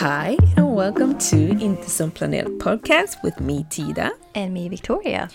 Hi, 0.00 0.36
and 0.56 0.76
welcome 0.76 1.18
to 1.18 1.36
Inte 1.36 1.90
som 1.90 2.10
planerat 2.10 2.58
podcast 2.60 3.18
with 3.24 3.40
me, 3.40 3.64
Tida. 3.64 4.10
And 4.32 4.54
me, 4.54 4.68
Victoria. 4.68 5.28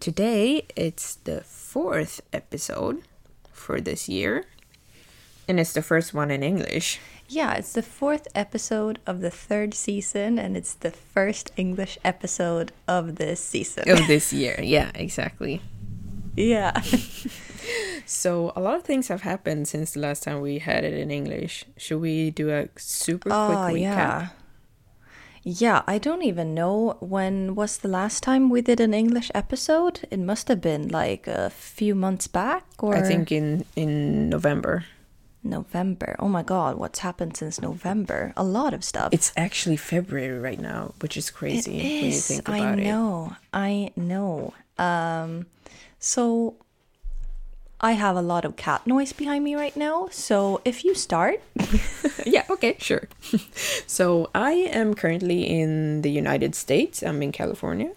Today, 0.00 0.62
it's 0.74 1.14
the 1.22 1.42
fourth 1.44 2.20
episode 2.32 3.02
for 3.52 3.80
this 3.80 4.08
year, 4.08 4.42
and 5.46 5.60
it's 5.60 5.72
the 5.72 5.82
first 5.82 6.14
one 6.14 6.32
in 6.32 6.42
English. 6.42 6.98
Yeah, 7.28 7.54
it's 7.58 7.72
the 7.72 7.82
fourth 7.82 8.26
episode 8.34 8.98
of 9.06 9.20
the 9.20 9.30
third 9.30 9.72
season, 9.72 10.36
and 10.36 10.56
it's 10.56 10.74
the 10.74 10.90
first 10.90 11.52
English 11.56 11.96
episode 12.04 12.72
of 12.88 13.14
this 13.14 13.38
season. 13.38 13.88
Of 13.88 14.06
this 14.08 14.32
year, 14.32 14.58
yeah, 14.60 14.90
exactly. 14.96 15.60
Yeah. 16.38 16.72
So, 18.06 18.52
a 18.56 18.60
lot 18.60 18.76
of 18.76 18.84
things 18.84 19.08
have 19.08 19.20
happened 19.20 19.68
since 19.68 19.92
the 19.92 20.00
last 20.00 20.22
time 20.22 20.40
we 20.40 20.58
had 20.60 20.82
it 20.82 20.94
in 20.94 21.10
English. 21.10 21.66
Should 21.76 22.00
we 22.00 22.30
do 22.30 22.48
a 22.48 22.68
super 22.78 23.28
quick 23.28 23.36
Oh, 23.58 23.68
recap? 23.68 23.80
yeah. 23.80 24.28
Yeah, 25.42 25.82
I 25.86 25.98
don't 25.98 26.22
even 26.22 26.54
know 26.54 26.96
when 27.00 27.54
was 27.54 27.78
the 27.78 27.88
last 27.88 28.22
time 28.22 28.48
we 28.48 28.62
did 28.62 28.80
an 28.80 28.94
English 28.94 29.30
episode. 29.34 30.00
It 30.10 30.20
must 30.20 30.48
have 30.48 30.60
been 30.62 30.88
like 30.88 31.26
a 31.26 31.50
few 31.50 31.94
months 31.94 32.26
back 32.28 32.64
or 32.78 32.96
I 32.96 33.02
think 33.02 33.30
in 33.30 33.64
in 33.76 34.30
November. 34.30 34.84
November. 35.44 36.16
Oh 36.18 36.28
my 36.28 36.42
god, 36.42 36.76
what's 36.78 36.98
happened 37.00 37.36
since 37.36 37.60
November? 37.60 38.32
A 38.36 38.44
lot 38.44 38.72
of 38.74 38.82
stuff. 38.84 39.10
It's 39.12 39.32
actually 39.36 39.76
February 39.76 40.38
right 40.38 40.60
now, 40.60 40.92
which 41.00 41.16
is 41.16 41.28
It 41.28 41.34
crazy 41.34 41.76
when 41.76 41.86
you 41.86 42.08
is. 42.08 42.26
think 42.26 42.48
I 42.48 42.58
about 42.58 42.78
it. 42.78 42.84
know. 42.84 43.36
I 43.52 43.90
know. 43.96 44.52
Um, 44.78 45.46
so 46.08 46.56
I 47.80 47.92
have 47.92 48.16
a 48.16 48.22
lot 48.22 48.46
of 48.46 48.56
cat 48.56 48.86
noise 48.86 49.12
behind 49.12 49.44
me 49.44 49.54
right 49.54 49.76
now. 49.76 50.08
So 50.10 50.62
if 50.64 50.82
you 50.82 50.94
start, 50.94 51.42
yeah, 52.26 52.44
okay, 52.48 52.76
sure. 52.80 53.08
so 53.86 54.30
I 54.34 54.52
am 54.72 54.94
currently 54.94 55.44
in 55.44 56.00
the 56.00 56.10
United 56.10 56.54
States. 56.54 57.02
I'm 57.02 57.22
in 57.22 57.30
California. 57.30 57.92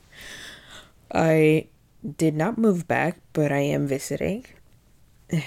I 1.13 1.67
did 2.03 2.35
not 2.35 2.57
move 2.57 2.85
back, 2.85 3.21
but 3.31 3.51
I 3.51 3.59
am 3.59 3.87
visiting. 3.87 4.45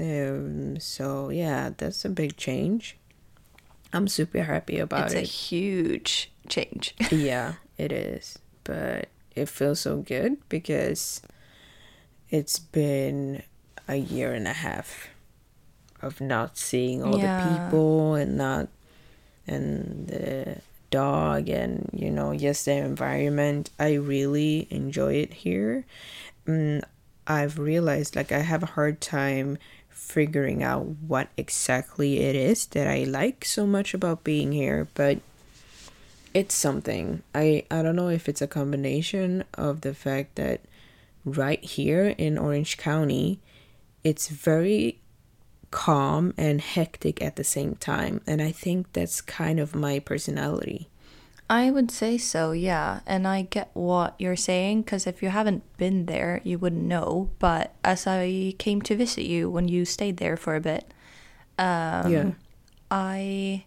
Um, 0.00 0.80
so 0.80 1.28
yeah, 1.28 1.70
that's 1.76 2.04
a 2.04 2.08
big 2.08 2.36
change. 2.36 2.96
I'm 3.92 4.08
super 4.08 4.42
happy 4.42 4.78
about 4.80 5.12
it. 5.12 5.18
it's 5.18 5.30
a 5.30 5.32
huge 5.32 6.32
change. 6.48 6.96
yeah, 7.12 7.54
it 7.78 7.92
is. 7.92 8.40
But 8.64 9.10
it 9.36 9.48
feels 9.48 9.78
so 9.78 9.98
good 9.98 10.38
because 10.48 11.22
it's 12.32 12.58
been 12.58 13.42
a 13.86 13.96
year 13.96 14.32
and 14.32 14.48
a 14.48 14.52
half 14.54 15.08
of 16.00 16.20
not 16.20 16.56
seeing 16.58 17.04
all 17.04 17.18
Yeah. 17.18 17.28
the 17.36 17.42
people 17.42 18.14
and 18.16 18.36
not 18.36 18.66
and 19.46 20.08
the 20.08 20.60
dog 20.90 21.48
and 21.48 21.88
you 21.92 22.10
know 22.10 22.34
just 22.36 22.64
the 22.64 22.72
environment. 22.72 23.70
I 23.78 23.94
really 23.94 24.66
enjoy 24.70 25.14
it 25.14 25.32
here. 25.46 25.84
Mm, 26.46 26.82
i've 27.24 27.56
realized 27.56 28.16
like 28.16 28.32
i 28.32 28.40
have 28.40 28.64
a 28.64 28.74
hard 28.74 29.00
time 29.00 29.56
figuring 29.88 30.60
out 30.60 30.82
what 31.06 31.28
exactly 31.36 32.18
it 32.18 32.34
is 32.34 32.66
that 32.74 32.88
i 32.88 33.04
like 33.04 33.44
so 33.44 33.64
much 33.64 33.94
about 33.94 34.24
being 34.24 34.50
here 34.50 34.88
but 34.94 35.18
it's 36.34 36.54
something. 36.56 37.22
I 37.32 37.64
i 37.70 37.80
don't 37.82 37.94
know 37.94 38.08
if 38.08 38.28
it's 38.28 38.42
a 38.42 38.48
combination 38.48 39.44
of 39.54 39.82
the 39.82 39.94
fact 39.94 40.34
that 40.34 40.60
right 41.24 41.62
here 41.62 42.14
in 42.18 42.38
orange 42.38 42.76
county 42.76 43.40
it's 44.04 44.28
very 44.28 45.00
calm 45.70 46.34
and 46.36 46.60
hectic 46.60 47.22
at 47.22 47.36
the 47.36 47.44
same 47.44 47.74
time 47.76 48.20
and 48.26 48.42
i 48.42 48.50
think 48.50 48.92
that's 48.92 49.20
kind 49.20 49.58
of 49.60 49.74
my 49.74 49.98
personality 49.98 50.88
I 51.50 51.70
would 51.70 51.90
say 51.90 52.16
so, 52.16 52.52
yeah. 52.52 53.00
And 53.06 53.28
I 53.28 53.42
get 53.42 53.68
what 53.74 54.14
you're 54.18 54.36
saying 54.36 54.82
because 54.82 55.06
if 55.06 55.22
you 55.22 55.28
haven't 55.28 55.62
been 55.76 56.06
there, 56.06 56.40
you 56.44 56.58
wouldn't 56.58 56.84
know. 56.84 57.28
But 57.38 57.74
as 57.84 58.06
I 58.06 58.54
came 58.56 58.80
to 58.82 58.96
visit 58.96 59.24
you 59.24 59.50
when 59.50 59.68
you 59.68 59.84
stayed 59.84 60.16
there 60.16 60.38
for 60.38 60.54
a 60.56 60.62
bit, 60.62 60.94
um, 61.58 62.10
yeah 62.10 62.30
I 62.92 63.64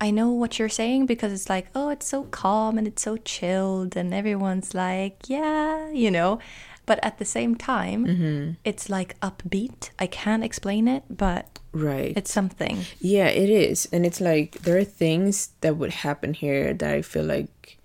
I 0.00 0.10
know 0.10 0.30
what 0.30 0.58
you're 0.58 0.68
saying 0.68 1.06
because 1.06 1.32
it's 1.32 1.48
like, 1.48 1.68
oh, 1.74 1.90
it's 1.90 2.06
so 2.06 2.24
calm 2.24 2.76
and 2.76 2.86
it's 2.86 3.02
so 3.02 3.16
chilled 3.16 3.96
and 3.96 4.12
everyone's 4.12 4.74
like, 4.74 5.28
yeah, 5.28 5.90
you 5.90 6.10
know. 6.10 6.40
But 6.88 7.04
at 7.04 7.18
the 7.18 7.26
same 7.26 7.54
time, 7.54 8.06
mm-hmm. 8.06 8.50
it's 8.64 8.88
like 8.88 9.20
upbeat. 9.20 9.90
I 9.98 10.06
can't 10.06 10.42
explain 10.42 10.88
it, 10.88 11.04
but 11.10 11.58
right 11.72 12.16
it's 12.16 12.32
something. 12.32 12.86
Yeah, 12.98 13.28
it 13.28 13.50
is. 13.50 13.86
And 13.92 14.06
it's 14.06 14.22
like 14.22 14.62
there 14.62 14.78
are 14.78 14.88
things 14.88 15.50
that 15.60 15.76
would 15.76 15.92
happen 16.08 16.32
here 16.32 16.72
that 16.72 16.94
I 16.94 17.02
feel 17.02 17.24
like 17.24 17.76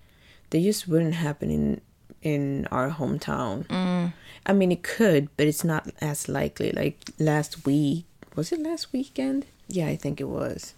they 0.48 0.62
just 0.62 0.88
wouldn't 0.88 1.20
happen 1.20 1.50
in 1.50 1.80
in 2.22 2.66
our 2.72 2.88
hometown. 2.88 3.66
Mm. 3.66 4.14
I 4.46 4.52
mean, 4.54 4.72
it 4.72 4.82
could, 4.82 5.28
but 5.36 5.46
it's 5.46 5.64
not 5.64 5.84
as 6.00 6.26
likely. 6.26 6.72
Like 6.72 6.96
last 7.18 7.66
week, 7.66 8.06
was 8.34 8.52
it 8.52 8.60
last 8.60 8.90
weekend? 8.90 9.44
Yeah, 9.68 9.88
I 9.88 9.96
think 9.96 10.18
it 10.18 10.32
was. 10.32 10.72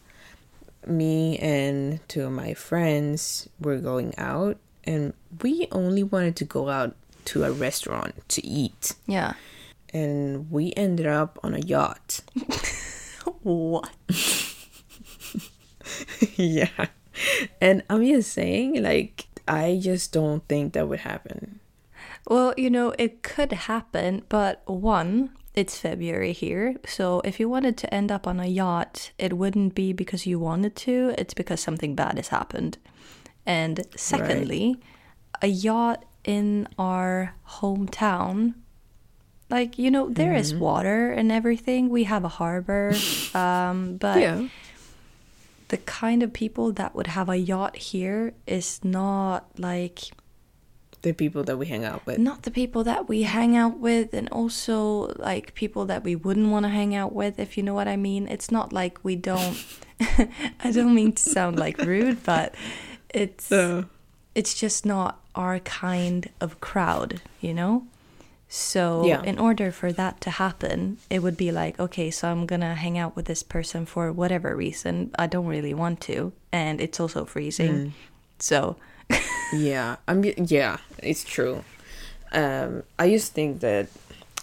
Me 0.84 1.38
and 1.38 2.00
two 2.08 2.26
of 2.26 2.32
my 2.32 2.54
friends 2.54 3.48
were 3.60 3.78
going 3.78 4.18
out, 4.18 4.58
and 4.82 5.14
we 5.42 5.68
only 5.70 6.02
wanted 6.02 6.34
to 6.42 6.44
go 6.44 6.68
out 6.68 6.96
to 7.26 7.44
a 7.44 7.52
restaurant 7.52 8.28
to 8.28 8.46
eat. 8.46 8.94
Yeah. 9.06 9.34
And 9.92 10.50
we 10.50 10.72
ended 10.76 11.06
up 11.06 11.38
on 11.42 11.54
a 11.54 11.60
yacht. 11.60 12.20
What? 13.42 13.90
yeah. 16.36 16.86
And 17.60 17.82
I'm 17.88 18.04
just 18.04 18.32
saying, 18.32 18.82
like, 18.82 19.26
I 19.48 19.78
just 19.80 20.12
don't 20.12 20.46
think 20.48 20.72
that 20.72 20.88
would 20.88 21.00
happen. 21.00 21.60
Well, 22.28 22.54
you 22.56 22.70
know, 22.70 22.94
it 22.98 23.22
could 23.22 23.52
happen, 23.52 24.22
but 24.28 24.62
one, 24.66 25.30
it's 25.54 25.78
February 25.78 26.32
here. 26.32 26.76
So 26.86 27.20
if 27.24 27.38
you 27.38 27.48
wanted 27.48 27.76
to 27.78 27.94
end 27.94 28.10
up 28.10 28.26
on 28.26 28.40
a 28.40 28.46
yacht, 28.46 29.12
it 29.18 29.36
wouldn't 29.36 29.74
be 29.74 29.92
because 29.92 30.26
you 30.26 30.38
wanted 30.38 30.74
to, 30.76 31.14
it's 31.16 31.34
because 31.34 31.60
something 31.60 31.94
bad 31.94 32.16
has 32.16 32.28
happened. 32.28 32.78
And 33.46 33.86
secondly, 33.96 34.76
a 35.40 35.46
yacht 35.46 36.04
in 36.26 36.68
our 36.78 37.34
hometown, 37.48 38.54
like, 39.48 39.78
you 39.78 39.90
know, 39.90 40.10
there 40.10 40.34
is 40.34 40.52
water 40.54 41.10
and 41.12 41.30
everything. 41.30 41.88
We 41.88 42.04
have 42.04 42.24
a 42.24 42.28
harbor. 42.28 42.94
um, 43.34 43.96
but 43.96 44.20
Yeah. 44.20 44.48
the 45.68 45.76
kind 45.78 46.22
of 46.22 46.32
people 46.32 46.72
that 46.72 46.94
would 46.94 47.06
have 47.06 47.28
a 47.28 47.36
yacht 47.38 47.76
here 47.76 48.34
is 48.46 48.80
not 48.84 49.46
like 49.58 50.00
the 51.02 51.12
people 51.12 51.44
that 51.44 51.56
we 51.56 51.66
hang 51.66 51.84
out 51.84 52.04
with. 52.06 52.18
not 52.18 52.42
the 52.42 52.50
people 52.50 52.82
that 52.82 53.08
we 53.08 53.22
hang 53.22 53.56
out 53.56 53.78
with 53.78 54.12
and 54.12 54.28
also 54.30 55.12
like 55.16 55.54
people 55.54 55.84
that 55.86 56.02
we 56.02 56.16
wouldn't 56.16 56.48
want 56.50 56.64
to 56.64 56.68
hang 56.70 56.96
out 56.96 57.12
with 57.12 57.38
if 57.38 57.56
you 57.56 57.62
know 57.62 57.74
what 57.74 57.86
i 57.86 57.94
mean 57.96 58.26
it's 58.26 58.50
not 58.50 58.72
like 58.72 58.98
we 59.04 59.14
don't 59.14 59.56
i 60.64 60.72
don't 60.72 60.94
mean 60.94 61.12
to 61.12 61.22
sound 61.22 61.56
like 61.58 61.78
rude 61.78 62.20
but 62.24 62.54
it's 63.14 63.52
Uh, 63.52 63.84
it's 64.34 64.54
just 64.54 64.84
not 64.84 65.20
our 65.36 65.58
kind 65.60 66.28
of 66.40 66.60
crowd 66.60 67.20
you 67.40 67.52
know 67.54 67.84
so 68.48 69.04
Yeah. 69.04 69.22
in 69.22 69.38
order 69.38 69.70
for 69.70 69.92
that 69.92 70.20
to 70.22 70.30
happen 70.30 70.98
it 71.10 71.20
would 71.22 71.36
be 71.36 71.52
like 71.52 71.78
okay 71.78 72.10
so 72.10 72.28
i'm 72.28 72.46
gonna 72.46 72.74
hang 72.74 72.96
out 72.96 73.14
with 73.16 73.26
this 73.26 73.42
person 73.42 73.86
for 73.86 74.10
whatever 74.12 74.56
reason 74.56 75.10
i 75.18 75.26
don't 75.26 75.46
really 75.46 75.74
want 75.74 76.00
to 76.02 76.32
and 76.52 76.80
it's 76.80 76.98
also 76.98 77.24
freezing 77.24 77.92
so 78.38 78.76
yeah, 79.52 79.96
I'm. 80.08 80.24
Yeah, 80.24 80.78
it's 80.98 81.22
true. 81.22 81.62
Um, 82.32 82.82
I 82.98 83.08
to 83.08 83.32
think 83.32 83.60
that. 83.60 83.86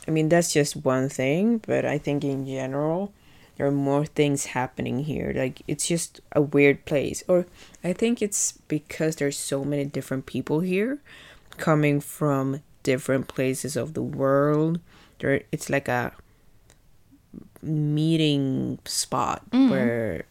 I 0.08 0.12
mean, 0.12 0.30
that's 0.30 0.54
just 0.54 0.78
one 0.78 1.10
thing, 1.10 1.60
but 1.68 1.84
I 1.86 1.98
think 1.98 2.24
in 2.24 2.46
general, 2.46 3.12
there 3.56 3.68
are 3.68 3.72
more 3.72 4.06
things 4.06 4.48
happening 4.48 5.00
here. 5.00 5.34
Like 5.36 5.62
it's 5.68 5.88
just 5.88 6.22
a 6.32 6.42
weird 6.42 6.86
place, 6.86 7.24
or 7.28 7.46
I 7.84 7.94
think 7.94 8.22
it's 8.22 8.54
because 8.68 9.18
there's 9.18 9.38
so 9.38 9.64
many 9.64 9.86
different 9.86 10.26
people 10.26 10.62
here, 10.62 11.00
coming 11.58 12.00
from 12.00 12.62
different 12.84 13.28
places 13.28 13.76
of 13.76 13.94
the 13.94 14.04
world. 14.04 14.80
There, 15.20 15.42
it's 15.52 15.70
like 15.70 15.88
a 15.88 16.14
meeting 17.62 18.80
spot 18.86 19.50
mm. 19.52 19.70
where 19.70 20.26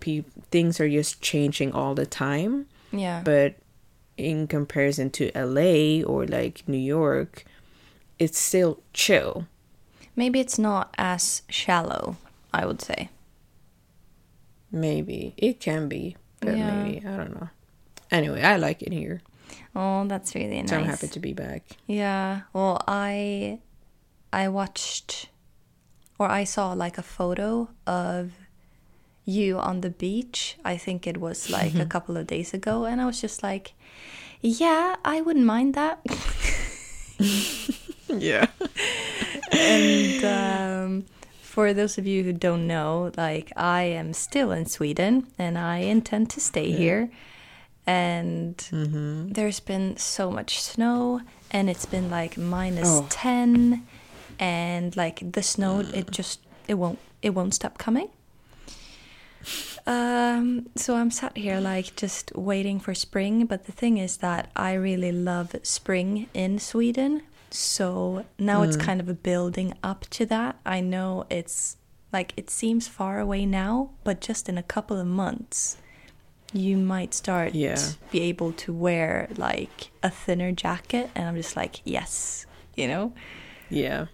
pe- 0.00 0.24
things 0.50 0.80
are 0.80 0.88
just 0.88 1.20
changing 1.20 1.72
all 1.72 1.94
the 1.94 2.04
time 2.04 2.66
yeah 2.90 3.22
but 3.24 3.54
in 4.16 4.46
comparison 4.46 5.10
to 5.10 5.30
LA 5.34 6.02
or 6.04 6.26
like 6.26 6.62
New 6.66 6.78
York, 6.78 7.44
it's 8.18 8.38
still 8.38 8.80
chill. 8.92 9.46
maybe 10.14 10.40
it's 10.40 10.58
not 10.58 10.94
as 10.98 11.42
shallow 11.48 12.16
i 12.52 12.64
would 12.66 12.80
say 12.82 13.08
Maybe 14.74 15.34
it 15.36 15.60
can 15.60 15.86
be, 15.88 16.16
but 16.40 16.56
Yeah. 16.56 16.66
maybe 16.66 17.06
I 17.06 17.16
don't 17.16 17.34
know. 17.38 17.48
Anyway, 18.10 18.40
I 18.42 18.56
like 18.56 18.80
it 18.82 18.92
here, 18.92 19.20
Oh, 19.76 20.06
that's 20.06 20.34
really 20.34 20.60
nice. 20.62 20.70
so 20.70 20.76
I'm 20.76 20.84
happy 20.86 21.08
to 21.08 21.20
be 21.20 21.34
back. 21.34 21.62
Yeah. 21.86 22.42
Well, 22.54 22.80
I 22.88 23.58
I 24.32 24.48
watched 24.48 25.28
or 26.18 26.30
I 26.30 26.44
saw 26.44 26.72
like 26.72 26.96
a 26.96 27.02
photo 27.02 27.68
of 27.86 28.32
you 29.26 29.58
on 29.58 29.82
the 29.82 29.90
beach. 29.90 30.56
I 30.64 30.78
think 30.78 31.06
it 31.06 31.18
was 31.20 31.50
like 31.50 31.74
a 31.74 31.84
couple 31.94 32.16
of 32.16 32.26
days 32.26 32.54
ago 32.54 32.84
and 32.86 32.98
I 33.00 33.04
was 33.04 33.20
just 33.20 33.42
like, 33.42 33.74
yeah, 34.40 34.96
I 35.04 35.20
wouldn't 35.20 35.44
mind 35.46 35.74
that. 35.74 36.00
Yeah. 38.08 38.46
and 39.52 40.22
um 40.24 41.04
for 41.52 41.74
those 41.74 41.98
of 41.98 42.06
you 42.06 42.24
who 42.24 42.32
don't 42.32 42.66
know, 42.66 43.12
like 43.18 43.52
I 43.54 43.82
am 43.82 44.14
still 44.14 44.52
in 44.52 44.64
Sweden 44.64 45.26
and 45.38 45.58
I 45.58 45.78
intend 45.84 46.30
to 46.30 46.40
stay 46.40 46.72
here. 46.72 47.10
And 47.86 48.56
there's 49.34 49.60
been 49.60 49.98
so 49.98 50.30
much 50.30 50.62
snow 50.62 51.20
and 51.50 51.68
it's 51.68 51.84
been 51.84 52.08
like 52.08 52.38
minus 52.38 52.88
Oh. 52.88 53.06
10 53.10 53.86
and 54.38 54.96
like 54.96 55.30
the 55.32 55.42
snow 55.42 55.80
it 55.92 56.10
just 56.10 56.40
it 56.68 56.74
won't 56.74 56.98
it 57.20 57.30
won't 57.34 57.52
stop 57.52 57.76
coming. 57.76 58.08
Um 59.86 60.70
so 60.74 60.96
I'm 60.96 61.10
sat 61.10 61.36
here 61.36 61.60
like 61.60 61.96
just 61.96 62.32
waiting 62.34 62.80
for 62.80 62.94
spring, 62.94 63.44
but 63.44 63.66
the 63.66 63.72
thing 63.72 63.98
is 63.98 64.16
that 64.18 64.50
I 64.56 64.72
really 64.72 65.12
love 65.12 65.54
spring 65.64 66.28
in 66.32 66.58
Sweden. 66.58 67.22
So 67.54 68.24
now 68.38 68.62
it's 68.62 68.76
hmm. 68.76 68.82
kind 68.82 69.00
of 69.00 69.08
a 69.08 69.14
building 69.14 69.74
up 69.82 70.06
to 70.10 70.26
that. 70.26 70.58
I 70.64 70.80
know 70.80 71.26
it's 71.30 71.76
like 72.12 72.32
it 72.36 72.50
seems 72.50 72.88
far 72.88 73.18
away 73.18 73.46
now, 73.46 73.90
but 74.04 74.20
just 74.20 74.48
in 74.48 74.58
a 74.58 74.62
couple 74.62 74.98
of 74.98 75.06
months 75.06 75.78
you 76.52 76.76
might 76.76 77.14
start 77.14 77.54
Yeah. 77.54 77.80
be 78.10 78.20
able 78.20 78.52
to 78.52 78.72
wear 78.72 79.28
like 79.36 79.90
a 80.02 80.10
thinner 80.10 80.52
jacket 80.52 81.10
and 81.14 81.26
I'm 81.26 81.36
just 81.36 81.56
like, 81.56 81.80
yes, 81.84 82.46
you 82.76 82.86
know? 82.86 83.12
Yeah. 83.70 84.06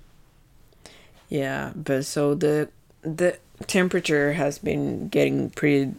Yeah, 1.29 1.73
but 1.75 2.07
so 2.07 2.35
the 2.35 2.69
the 3.03 3.39
temperature 3.67 4.33
has 4.33 4.59
been 4.59 5.09
getting 5.09 5.51
pretty 5.51 5.95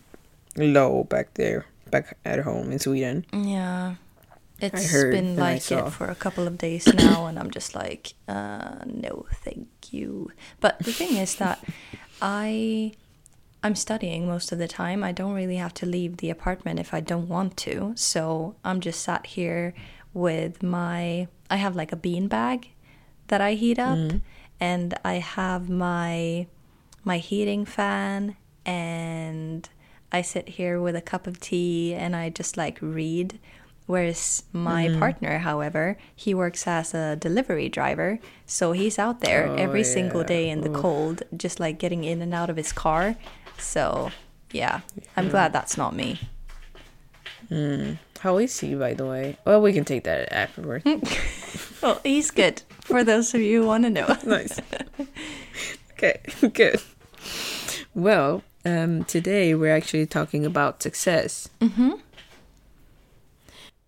low 0.55 1.03
back 1.03 1.33
there, 1.35 1.65
back 1.91 2.17
at 2.25 2.39
home 2.39 2.71
in 2.71 2.79
Sweden. 2.79 3.25
Yeah. 3.31 3.95
It's 4.61 4.91
heard 4.91 5.11
been 5.11 5.35
like 5.35 5.71
it 5.71 5.89
for 5.91 6.07
a 6.07 6.15
couple 6.15 6.47
of 6.47 6.57
days 6.57 6.85
now, 6.93 7.25
and 7.27 7.39
I'm 7.39 7.51
just 7.51 7.75
like, 7.75 8.13
uh, 8.27 8.79
no, 8.85 9.25
thank 9.43 9.67
you. 9.91 10.31
But 10.59 10.79
the 10.79 10.91
thing 10.91 11.17
is 11.17 11.35
that 11.35 11.63
I, 12.21 12.93
I'm 13.63 13.75
studying 13.75 14.27
most 14.27 14.51
of 14.51 14.57
the 14.59 14.67
time. 14.67 15.03
I 15.03 15.11
don't 15.11 15.33
really 15.33 15.57
have 15.57 15.73
to 15.75 15.85
leave 15.85 16.17
the 16.17 16.29
apartment 16.29 16.79
if 16.79 16.93
I 16.93 16.99
don't 16.99 17.27
want 17.27 17.57
to. 17.57 17.93
So 17.95 18.55
I'm 18.63 18.79
just 18.79 19.01
sat 19.01 19.25
here 19.27 19.73
with 20.13 20.61
my. 20.61 21.27
I 21.49 21.55
have 21.55 21.75
like 21.75 21.91
a 21.91 21.95
bean 21.95 22.27
bag 22.27 22.69
that 23.27 23.41
I 23.41 23.53
heat 23.53 23.79
up, 23.79 23.97
and 24.59 24.93
I 25.03 25.13
have 25.15 25.69
my 25.69 26.47
my 27.03 27.17
heating 27.17 27.65
fan 27.65 28.35
and 28.65 29.69
I 30.11 30.21
sit 30.21 30.49
here 30.49 30.81
with 30.81 30.95
a 30.95 31.01
cup 31.01 31.27
of 31.27 31.39
tea 31.39 31.93
and 31.93 32.15
I 32.15 32.29
just 32.29 32.57
like 32.57 32.77
read. 32.81 33.39
Whereas 33.89 34.43
my 34.53 34.85
Mm-hmm. 34.85 34.99
partner, 34.99 35.39
however, 35.39 35.97
he 36.15 36.35
works 36.35 36.67
as 36.67 36.93
a 36.93 37.15
delivery 37.15 37.69
driver. 37.69 38.19
So 38.45 38.71
he's 38.71 38.99
out 38.99 39.21
there 39.21 39.47
Oh, 39.49 39.55
every 39.57 39.83
single 39.83 40.23
day 40.23 40.47
in 40.47 40.61
the 40.61 40.69
cold, 40.69 41.23
just 41.35 41.59
like 41.59 41.79
getting 41.79 42.03
in 42.03 42.21
and 42.21 42.31
out 42.31 42.51
of 42.51 42.55
his 42.57 42.71
car. 42.71 43.15
So 43.57 44.11
yeah, 44.53 44.81
I'm 45.17 45.29
glad 45.29 45.53
that's 45.53 45.75
not 45.75 45.95
me. 45.95 46.19
How 48.19 48.37
is 48.37 48.59
he, 48.59 48.75
by 48.75 48.93
the 48.93 49.07
way? 49.07 49.37
Well, 49.43 49.59
we 49.61 49.73
can 49.73 49.85
take 49.85 50.03
that 50.03 50.31
afterward. 50.31 50.83
Well, 51.81 51.99
he's 52.03 52.29
good 52.29 52.61
for 52.81 53.03
those 53.05 53.33
of 53.33 53.39
you 53.41 53.61
who 53.61 53.67
want 53.67 53.85
to 53.85 53.89
know. 53.89 54.05
nice. 54.25 54.59
Okay, 55.93 56.19
good. 56.53 56.81
Well, 57.95 58.43
um, 58.65 59.05
today 59.05 59.55
we're 59.55 59.73
actually 59.73 60.05
talking 60.05 60.45
about 60.45 60.83
success. 60.83 61.47
Mm-hmm. 61.61 61.91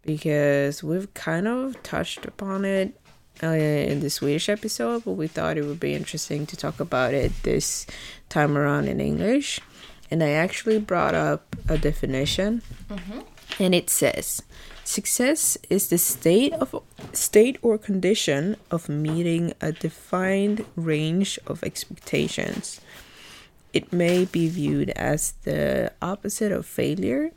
Because 0.04 0.84
we've 0.84 1.14
kind 1.14 1.48
of 1.48 1.82
touched 1.84 2.26
upon 2.26 2.66
it 2.66 3.00
uh, 3.44 3.48
in 3.48 4.00
the 4.00 4.10
Swedish 4.10 4.50
episode, 4.50 5.06
but 5.06 5.12
we 5.14 5.28
thought 5.28 5.58
it 5.58 5.66
would 5.66 5.80
be 5.80 5.94
interesting 5.94 6.46
to 6.48 6.58
talk 6.58 6.80
about 6.80 7.14
it 7.14 7.32
this 7.44 7.86
time 8.30 8.58
around 8.58 8.88
in 8.88 9.00
English. 9.00 9.60
And 10.10 10.24
I 10.24 10.32
actually 10.32 10.80
brought 10.80 11.16
up 11.16 11.56
a 11.70 11.78
definition, 11.78 12.62
and 13.60 13.74
it 13.74 13.90
says 13.90 14.42
success 14.84 15.58
is 15.70 15.88
the 15.90 15.98
state 15.98 16.54
of 16.54 16.76
state 17.14 17.58
or 17.62 17.78
condition 17.78 18.58
of 18.70 18.90
meeting 18.90 19.54
a 19.62 19.72
defined 19.72 20.66
range 20.76 21.40
of 21.48 21.64
expectations. 21.64 22.82
It 23.72 23.94
may 23.94 24.26
be 24.26 24.50
viewed 24.50 24.90
as 24.92 25.34
the 25.44 25.94
opposite 26.02 26.52
of 26.52 26.66
failure. 26.66 27.32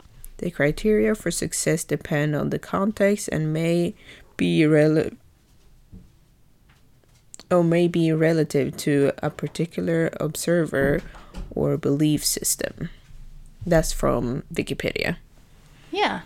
The 0.45 0.51
criteria 0.51 1.15
for 1.15 1.31
success 1.31 1.85
depend 1.85 2.37
on 2.37 2.51
the 2.51 2.59
context 2.59 3.31
and 3.33 3.51
may 3.51 3.95
be 4.37 4.67
rel- 4.67 5.09
or 7.51 7.65
may 7.65 7.89
be 7.89 8.13
relative 8.13 8.77
to 8.85 9.13
a 9.23 9.31
particular 9.31 10.11
observer 10.21 11.01
or 11.51 11.79
belief 11.79 12.23
system. 12.23 12.91
That's 13.65 13.95
from 13.95 14.43
Wikipedia. 14.53 15.17
Yeah. 15.91 16.21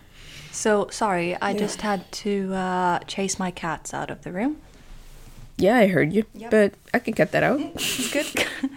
So 0.51 0.89
sorry, 0.91 1.37
I 1.41 1.55
just 1.55 1.83
had 1.83 2.11
to 2.27 2.53
uh, 2.55 2.99
chase 3.07 3.39
my 3.39 3.53
cats 3.53 3.95
out 3.95 4.11
of 4.11 4.23
the 4.23 4.33
room. 4.33 4.57
Yeah, 5.57 5.77
I 5.77 5.87
heard 5.87 6.13
you, 6.13 6.25
Yep. 6.35 6.51
but 6.51 6.75
I 6.93 6.99
can 6.99 7.15
cut 7.15 7.31
that 7.31 7.45
out. 7.45 7.61
It's 7.61 8.11
good. 8.13 8.27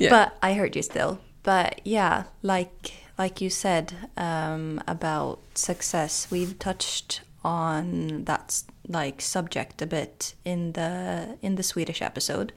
Yeah. 0.00 0.10
But 0.10 0.36
I 0.42 0.54
heard 0.54 0.74
you 0.74 0.82
still. 0.82 1.20
But 1.44 1.82
yeah, 1.84 2.24
like 2.42 2.99
like 3.20 3.42
you 3.42 3.50
said 3.50 3.92
um, 4.16 4.82
about 4.88 5.40
success, 5.54 6.26
we've 6.30 6.58
touched 6.58 7.20
on 7.44 8.24
that 8.24 8.62
like 8.88 9.20
subject 9.20 9.82
a 9.82 9.86
bit 9.86 10.34
in 10.42 10.72
the 10.72 11.36
in 11.42 11.56
the 11.56 11.62
Swedish 11.62 12.00
episode, 12.00 12.50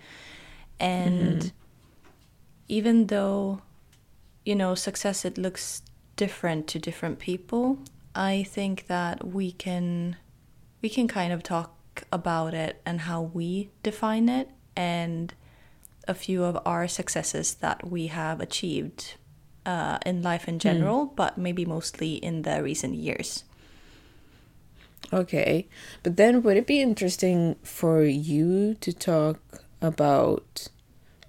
and 0.79 1.51
even 2.69 3.07
though 3.07 3.61
you 4.45 4.55
know 4.55 4.73
success 4.73 5.25
it 5.25 5.37
looks 5.37 5.81
different 6.15 6.65
to 6.71 6.79
different 6.79 7.19
people, 7.19 7.77
I 8.15 8.43
think 8.55 8.87
that 8.87 9.27
we 9.37 9.51
can 9.51 10.15
we 10.81 10.87
can 10.87 11.09
kind 11.09 11.33
of 11.33 11.43
talk 11.43 11.71
about 12.09 12.53
it 12.53 12.81
and 12.85 13.01
how 13.01 13.21
we 13.21 13.69
define 13.89 14.29
it 14.29 14.47
and 14.77 15.33
a 16.07 16.13
few 16.13 16.45
of 16.45 16.57
our 16.65 16.87
successes 16.87 17.55
that 17.55 17.79
we 17.93 18.07
have 18.07 18.39
achieved 18.39 19.15
uh, 19.65 19.99
in 20.05 20.21
life 20.21 20.47
in 20.47 20.59
general, 20.59 21.05
but 21.05 21.37
maybe 21.37 21.65
mostly 21.65 22.15
in 22.15 22.41
the 22.43 22.61
recent 22.63 22.95
years. 22.95 23.43
Okay. 25.11 25.67
But 26.01 26.17
then 26.17 26.41
would 26.43 26.57
it 26.57 26.67
be 26.67 26.81
interesting 26.81 27.55
for 27.63 28.03
you 28.03 28.75
to 28.75 28.91
talk 28.93 29.39
about 29.81 30.69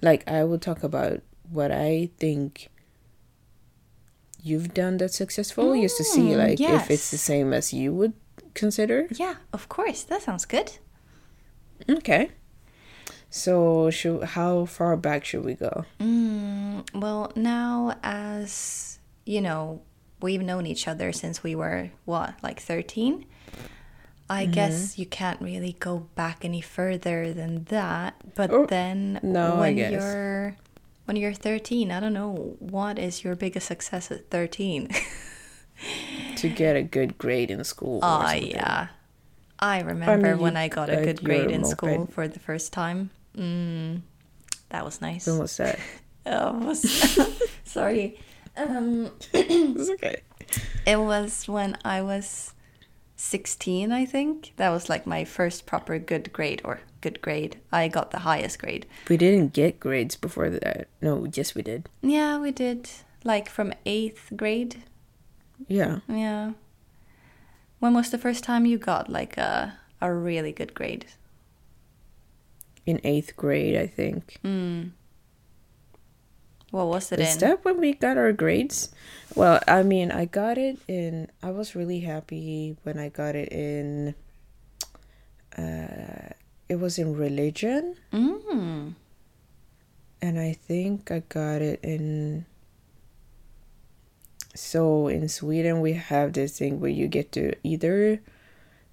like 0.00 0.29
I 0.29 0.45
will 0.45 0.59
talk 0.59 0.83
about 0.83 1.21
what 1.50 1.71
I 1.73 2.11
think 2.19 2.69
you've 4.43 4.75
done 4.75 4.99
that's 4.99 5.17
successful 5.17 5.75
just 5.81 5.97
to 5.97 6.05
see 6.05 6.33
Mm, 6.33 6.37
like 6.37 6.61
if 6.61 6.91
it's 6.91 7.11
the 7.11 7.19
same 7.19 7.53
as 7.53 7.73
you 7.73 7.93
would 7.95 8.12
consider. 8.55 9.09
Yeah, 9.11 9.37
of 9.53 9.69
course. 9.69 10.05
That 10.05 10.23
sounds 10.23 10.45
good. 10.45 10.79
Okay. 11.88 12.31
So 13.35 13.91
should 13.91 14.23
how 14.38 14.64
far 14.64 14.97
back 14.97 15.25
should 15.25 15.45
we 15.45 15.55
go? 15.55 15.85
Mm, 15.99 16.87
well, 16.95 17.33
now 17.35 17.99
as 18.05 19.00
you 19.26 19.41
know, 19.41 19.83
we've 20.23 20.41
known 20.41 20.67
each 20.67 20.87
other 20.87 21.11
since 21.11 21.43
we 21.43 21.57
were 21.57 21.91
what, 22.05 22.35
like 22.45 22.61
13? 22.61 23.26
I 24.31 24.47
guess 24.47 24.99
you 24.99 25.05
can't 25.05 25.41
really 25.41 25.75
go 25.81 26.07
back 26.14 26.45
any 26.45 26.61
further 26.61 27.35
than 27.35 27.64
that. 27.64 28.14
But 28.37 28.53
Oh, 28.53 28.67
then 28.67 29.19
no, 29.25 29.57
I 29.57 29.59
when 29.59 29.76
you're 29.79 30.57
when 31.07 31.17
you're 31.17 31.35
13, 31.35 31.91
I 31.91 31.99
don't 31.99 32.12
know, 32.14 32.55
what 32.61 33.00
is 33.00 33.25
your 33.25 33.35
biggest 33.35 33.67
success 33.67 34.12
at 34.12 34.31
13? 34.31 34.91
To 36.37 36.49
get 36.49 36.76
a 36.76 36.83
good 36.85 37.19
grade 37.19 37.50
in 37.50 37.64
school. 37.64 37.97
or 37.99 38.00
Ah, 38.05 38.33
yeah. 38.35 38.88
I 39.59 39.81
remember 39.81 40.37
you- 40.37 40.41
when 40.41 40.57
I 40.57 40.69
got 40.69 40.88
a 40.88 41.03
good 41.03 41.25
grade 41.25 41.50
in 41.50 41.64
school 41.64 42.07
for 42.07 42.29
the 42.29 42.38
first 42.38 42.73
time. 42.73 43.11
Mm, 43.37 44.03
that 44.71 44.85
was 44.85 45.00
nice. 45.00 45.26
When 45.26 45.38
was 45.38 45.57
that? 45.57 45.79
Oh, 46.26 46.73
sorry. 47.64 48.19
Um, 48.57 49.11
it's 49.35 49.91
okay. 49.95 50.23
it 50.87 50.97
was 50.99 51.47
when 51.47 51.76
I 51.85 52.00
was 52.00 52.55
16, 53.17 53.93
I 53.93 54.07
think. 54.07 54.55
That 54.57 54.71
was 54.71 54.88
like 54.88 55.07
my 55.07 55.25
first 55.25 55.67
proper 55.67 55.99
good 55.99 56.33
grade 56.33 56.62
or 56.64 56.81
good 57.03 57.21
grade. 57.21 57.59
I 57.71 57.88
got 57.88 58.11
the 58.11 58.21
highest 58.21 58.59
grade. 58.59 58.87
We 59.09 59.19
didn't 59.19 59.53
get 59.53 59.81
grades 59.81 60.17
before 60.17 60.49
that. 60.49 60.88
No, 61.03 61.26
yes 61.31 61.55
we 61.55 61.61
did. 61.61 61.88
Yeah, 62.00 62.38
we 62.38 62.53
did. 62.53 62.88
Like 63.23 63.50
from 63.50 63.75
eighth 63.85 64.33
grade. 64.35 64.83
Yeah. 65.69 66.00
Yeah. 66.09 66.53
When 67.81 67.93
was 67.93 68.11
the 68.11 68.19
first 68.19 68.45
time 68.45 68.64
you 68.64 68.79
got 68.79 69.11
like 69.11 69.37
a 69.37 69.79
a 70.00 70.12
really 70.12 70.53
good 70.53 70.75
grade? 70.75 71.07
In 72.87 73.00
eighth 73.05 73.37
grade, 73.37 73.76
I 73.76 73.87
think. 73.87 74.38
What 76.71 76.87
was 76.88 77.12
it 77.12 77.21
Is 77.21 77.35
in? 77.35 77.41
that 77.41 77.64
when 77.64 77.79
we 77.81 77.93
got 77.95 78.19
our 78.19 78.33
grades? 78.33 78.91
Well, 79.35 79.61
I 79.69 79.83
mean, 79.83 80.11
I 80.11 80.25
got 80.26 80.59
it 80.59 80.79
in. 80.88 81.29
I 81.43 81.50
was 81.50 81.75
really 81.75 82.00
happy 82.00 82.76
when 82.83 82.99
I 82.99 83.09
got 83.11 83.37
it 83.37 83.53
in. 83.53 84.14
Uh, 85.57 86.35
it 86.69 86.76
was 86.76 86.99
in 86.99 87.14
religion, 87.17 87.95
Mm. 88.12 88.95
and 90.21 90.38
I 90.41 90.53
think 90.53 91.11
I 91.12 91.21
got 91.29 91.62
it 91.62 91.79
in. 91.83 92.45
So 94.55 95.07
in 95.09 95.29
Sweden, 95.29 95.81
we 95.81 95.93
have 95.95 96.33
this 96.33 96.59
thing 96.59 96.81
where 96.81 96.91
you 96.91 97.07
get 97.07 97.31
to 97.33 97.55
either 97.62 98.21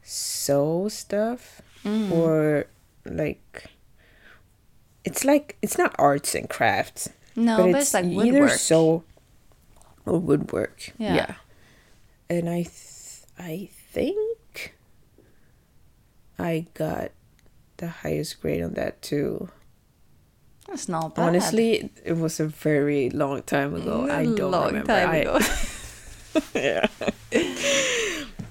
sew 0.04 0.88
stuff 0.88 1.62
or 1.86 2.68
like. 3.06 3.71
It's 5.04 5.26
like 5.26 5.58
it's 5.62 5.78
not 5.78 5.96
arts 5.98 6.36
and 6.36 6.50
crafts. 6.50 7.10
No, 7.36 7.72
but, 7.72 7.82
it's, 7.82 7.94
like 7.94 8.06
either 8.06 8.16
woodwork. 8.42 8.52
sew 8.52 9.04
or 10.06 10.20
woodwork. 10.20 10.94
Yeah. 10.98 11.16
Yeah. 11.16 11.34
And 12.30 12.50
I, 12.50 12.64
th- 12.64 13.24
I 13.40 13.70
think 13.92 14.76
I 16.40 16.66
got 16.74 17.12
the 17.78 17.88
highest 17.88 18.42
grade 18.42 18.62
on 18.64 18.74
that 18.74 19.02
too. 19.02 19.50
That's 20.68 20.88
not 20.88 21.16
bad. 21.16 21.28
Honestly, 21.30 21.90
it 22.06 22.14
was 22.18 22.40
a 22.40 22.48
very 22.48 23.10
long 23.10 23.44
time 23.44 23.74
ago. 23.76 24.08
I 24.10 24.22
A 24.22 24.36
don't 24.36 24.52
long 24.52 24.68
remember. 24.68 24.88
time 24.88 25.10
I- 25.10 25.16
ago. 25.18 25.40
yeah. 26.56 26.88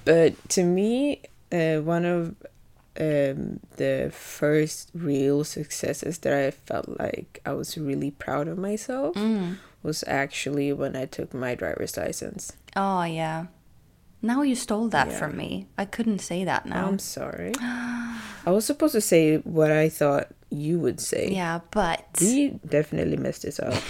but 0.05 0.49
to 0.49 0.63
me, 0.63 1.21
uh, 1.51 1.77
one 1.77 2.05
of 2.05 2.35
um, 2.99 3.59
the 3.77 4.11
first 4.13 4.91
real 4.93 5.43
successes 5.43 6.17
that 6.19 6.33
I 6.33 6.51
felt 6.51 6.99
like 6.99 7.39
I 7.45 7.53
was 7.53 7.77
really 7.77 8.11
proud 8.11 8.47
of 8.47 8.57
myself 8.57 9.15
Mm. 9.15 9.57
was 9.83 10.03
actually 10.07 10.73
when 10.73 10.95
I 10.95 11.05
took 11.05 11.33
my 11.33 11.55
driver's 11.55 11.95
license. 11.97 12.53
Oh 12.75 13.03
yeah. 13.03 13.45
Now 14.21 14.43
you 14.43 14.55
stole 14.55 14.87
that 14.89 15.07
Yeah. 15.09 15.17
from 15.19 15.37
me. 15.37 15.67
I 15.77 15.85
couldn't 15.85 16.19
say 16.19 16.43
that 16.45 16.65
now. 16.65 16.87
I'm 16.87 16.99
sorry. 16.99 17.53
I 17.61 18.51
was 18.51 18.65
supposed 18.65 18.93
to 18.93 19.01
say 19.01 19.37
what 19.37 19.71
I 19.71 19.89
thought 19.89 20.27
you 20.49 20.77
would 20.79 20.99
say. 20.99 21.29
yeah, 21.31 21.61
but 21.71 22.05
We 22.21 22.59
definitely 22.67 23.17
messed 23.17 23.43
this 23.43 23.59
up. 23.59 23.73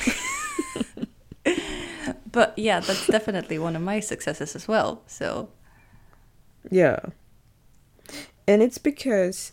but 2.31 2.53
yeah, 2.57 2.79
that's 2.79 3.07
definitely 3.07 3.57
one 3.59 3.75
of 3.75 3.81
my 3.81 3.99
successes 3.99 4.55
as 4.55 4.67
well. 4.67 5.01
So 5.07 5.49
Yeah. 6.69 6.99
And 8.47 8.61
it's 8.61 8.77
because 8.77 9.51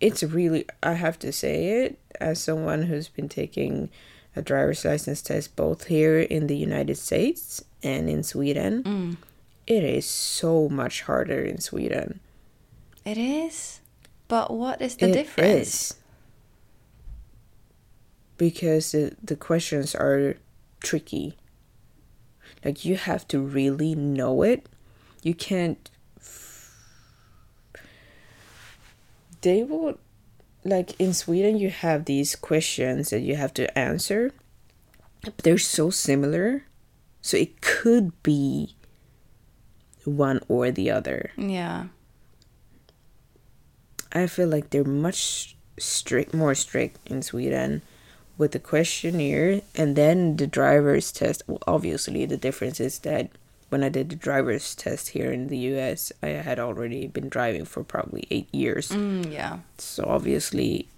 it's 0.00 0.22
really, 0.22 0.66
I 0.82 0.94
have 0.94 1.18
to 1.20 1.32
say 1.32 1.84
it, 1.84 1.98
as 2.20 2.40
someone 2.42 2.84
who's 2.84 3.08
been 3.08 3.28
taking 3.28 3.90
a 4.34 4.42
driver's 4.42 4.84
license 4.84 5.22
test 5.22 5.56
both 5.56 5.84
here 5.86 6.18
in 6.20 6.46
the 6.46 6.56
United 6.56 6.96
States 6.96 7.62
and 7.82 8.08
in 8.10 8.22
Sweden, 8.22 8.82
mm. 8.82 9.16
it 9.66 9.84
is 9.84 10.06
so 10.06 10.68
much 10.68 11.02
harder 11.02 11.42
in 11.42 11.60
Sweden. 11.60 12.20
it 13.04 13.16
is. 13.18 13.80
But 14.28 14.50
what 14.52 14.82
is 14.82 14.96
the 14.96 15.08
It 15.08 15.12
difference? 15.12 15.68
is. 15.68 15.94
Because 18.36 18.92
the, 18.92 19.16
the 19.22 19.36
questions 19.36 19.94
are 19.94 20.36
tricky. 20.82 21.36
Like 22.64 22.84
you 22.84 22.96
have 22.96 23.26
to 23.28 23.40
really 23.40 23.94
know 23.94 24.42
it. 24.42 24.66
You 25.22 25.34
can't. 25.34 25.88
They 29.46 29.62
will. 29.62 30.00
Like 30.64 30.98
in 30.98 31.14
Sweden, 31.14 31.56
you 31.56 31.70
have 31.70 32.06
these 32.06 32.34
questions 32.34 33.10
that 33.10 33.20
you 33.20 33.36
have 33.36 33.54
to 33.54 33.70
answer, 33.78 34.32
but 35.22 35.38
they're 35.38 35.56
so 35.56 35.88
similar. 35.88 36.64
So 37.22 37.36
it 37.36 37.60
could 37.60 38.10
be 38.24 38.74
one 40.04 40.40
or 40.48 40.72
the 40.72 40.90
other. 40.90 41.30
Yeah. 41.36 41.94
I 44.10 44.26
feel 44.26 44.48
like 44.48 44.70
they're 44.70 44.82
much 44.82 45.56
strict, 45.78 46.34
more 46.34 46.56
strict 46.56 46.98
in 47.06 47.22
Sweden 47.22 47.82
with 48.36 48.50
the 48.50 48.58
questionnaire 48.58 49.60
and 49.76 49.94
then 49.94 50.38
the 50.38 50.48
driver's 50.48 51.12
test. 51.12 51.44
Well, 51.46 51.62
obviously, 51.68 52.26
the 52.26 52.36
difference 52.36 52.80
is 52.80 52.98
that 53.06 53.30
when 53.68 53.82
I 53.82 53.88
did 53.88 54.10
the 54.10 54.16
driver's 54.16 54.74
test 54.74 55.08
here 55.08 55.32
in 55.32 55.48
the 55.48 55.58
US, 55.74 56.12
I 56.22 56.28
had 56.28 56.58
already 56.58 57.06
been 57.06 57.28
driving 57.28 57.64
for 57.64 57.82
probably 57.82 58.26
eight 58.30 58.52
years. 58.54 58.90
Mm, 58.90 59.32
yeah. 59.32 59.58
So 59.78 60.04
obviously, 60.06 60.88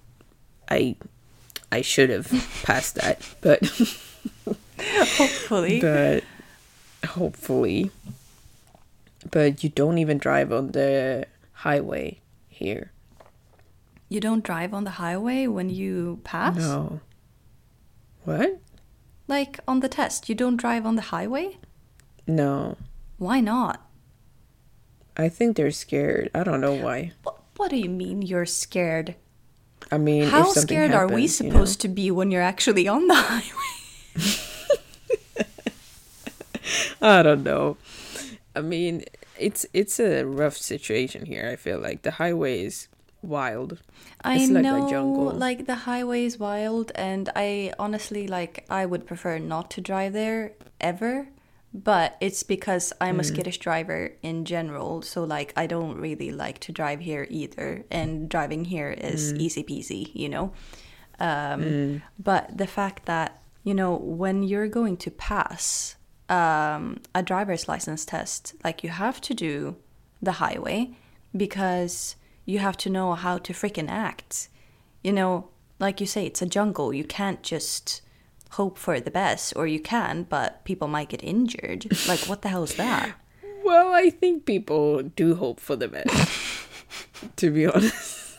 I 0.70 0.96
I 1.72 1.80
should 1.82 2.10
have 2.10 2.28
passed 2.62 2.94
that, 2.96 3.22
but 3.40 3.60
Hopefully. 4.78 5.80
but 5.80 6.24
hopefully, 7.06 7.90
but 9.30 9.62
you 9.64 9.70
don't 9.70 9.98
even 9.98 10.18
drive 10.18 10.52
on 10.52 10.72
the 10.72 11.26
highway 11.52 12.20
here. 12.48 12.92
You 14.08 14.20
don't 14.20 14.42
drive 14.44 14.72
on 14.72 14.84
the 14.84 14.92
highway 14.92 15.46
when 15.46 15.68
you 15.68 16.20
pass? 16.24 16.56
No. 16.56 17.00
What? 18.24 18.58
Like 19.26 19.60
on 19.68 19.80
the 19.80 19.88
test, 19.88 20.28
you 20.28 20.34
don't 20.34 20.56
drive 20.56 20.86
on 20.86 20.96
the 20.96 21.02
highway? 21.02 21.58
No. 22.28 22.76
Why 23.16 23.40
not? 23.40 23.84
I 25.16 25.28
think 25.28 25.56
they're 25.56 25.72
scared. 25.72 26.30
I 26.34 26.44
don't 26.44 26.60
know 26.60 26.74
why. 26.74 27.12
What, 27.24 27.40
what 27.56 27.70
do 27.70 27.76
you 27.76 27.88
mean 27.88 28.22
you're 28.22 28.46
scared? 28.46 29.16
I 29.90 29.98
mean, 29.98 30.28
How 30.28 30.52
scared 30.52 30.92
are 30.92 31.06
we 31.08 31.22
happens, 31.22 31.40
you 31.40 31.46
know. 31.48 31.52
supposed 31.54 31.80
to 31.80 31.88
be 31.88 32.10
when 32.10 32.30
you're 32.30 32.42
actually 32.42 32.86
on 32.86 33.08
the 33.08 33.14
highway? 33.16 34.34
I 37.00 37.22
don't 37.22 37.42
know. 37.42 37.76
I 38.54 38.60
mean, 38.60 39.04
it's 39.38 39.66
it's 39.72 39.98
a 40.00 40.24
rough 40.24 40.56
situation 40.56 41.26
here. 41.26 41.48
I 41.50 41.56
feel 41.56 41.78
like 41.78 42.02
the 42.02 42.12
highway 42.12 42.64
is 42.64 42.88
wild. 43.22 43.78
I 44.22 44.36
It's 44.36 44.50
like 44.50 44.60
a 44.60 44.62
know, 44.62 44.90
jungle. 44.90 45.30
like 45.30 45.66
the 45.66 45.74
highway 45.86 46.24
is 46.24 46.38
wild, 46.38 46.92
and 46.94 47.30
I 47.34 47.72
honestly 47.78 48.26
like 48.28 48.66
I 48.68 48.84
would 48.84 49.06
prefer 49.06 49.38
not 49.38 49.70
to 49.72 49.80
drive 49.80 50.12
there 50.12 50.52
ever. 50.80 51.28
But 51.74 52.16
it's 52.20 52.42
because 52.42 52.92
I'm 53.00 53.16
Mm. 53.18 53.20
a 53.20 53.24
skittish 53.24 53.58
driver 53.58 54.12
in 54.22 54.44
general, 54.44 55.02
so 55.02 55.22
like 55.24 55.52
I 55.56 55.66
don't 55.66 55.98
really 55.98 56.30
like 56.32 56.58
to 56.60 56.72
drive 56.72 57.00
here 57.00 57.26
either. 57.30 57.84
And 57.90 58.28
driving 58.28 58.64
here 58.66 58.90
is 58.90 59.32
Mm. 59.32 59.40
easy 59.40 59.62
peasy, 59.62 60.10
you 60.14 60.28
know. 60.28 60.52
Um, 61.20 62.00
But 62.18 62.56
the 62.56 62.66
fact 62.66 63.06
that 63.06 63.42
you 63.64 63.74
know 63.74 63.94
when 63.96 64.42
you're 64.42 64.68
going 64.68 64.96
to 64.98 65.10
pass 65.10 65.96
um, 66.30 67.00
a 67.14 67.22
driver's 67.22 67.68
license 67.68 68.04
test, 68.04 68.54
like 68.62 68.82
you 68.84 68.90
have 68.90 69.20
to 69.22 69.34
do 69.34 69.76
the 70.22 70.32
highway 70.32 70.90
because 71.36 72.16
you 72.44 72.58
have 72.58 72.76
to 72.78 72.90
know 72.90 73.14
how 73.14 73.38
to 73.38 73.52
freaking 73.52 73.88
act. 73.88 74.48
You 75.02 75.12
know, 75.12 75.48
like 75.78 76.00
you 76.00 76.06
say, 76.06 76.26
it's 76.26 76.42
a 76.42 76.46
jungle. 76.46 76.92
You 76.92 77.04
can't 77.04 77.42
just 77.42 78.02
hope 78.50 78.78
for 78.78 79.00
the 79.00 79.10
best, 79.10 79.52
or 79.56 79.66
you 79.66 79.80
can, 79.80 80.24
but 80.24 80.64
people 80.64 80.88
might 80.88 81.08
get 81.08 81.22
injured. 81.22 81.86
like, 82.08 82.20
what 82.20 82.42
the 82.42 82.48
hell 82.48 82.64
is 82.64 82.74
that? 82.74 83.14
Well, 83.64 83.92
I 83.92 84.08
think 84.08 84.46
people 84.46 85.02
do 85.02 85.34
hope 85.34 85.60
for 85.60 85.76
the 85.76 85.88
best. 85.88 86.08
to 87.36 87.50
be 87.50 87.66
honest. 87.66 88.36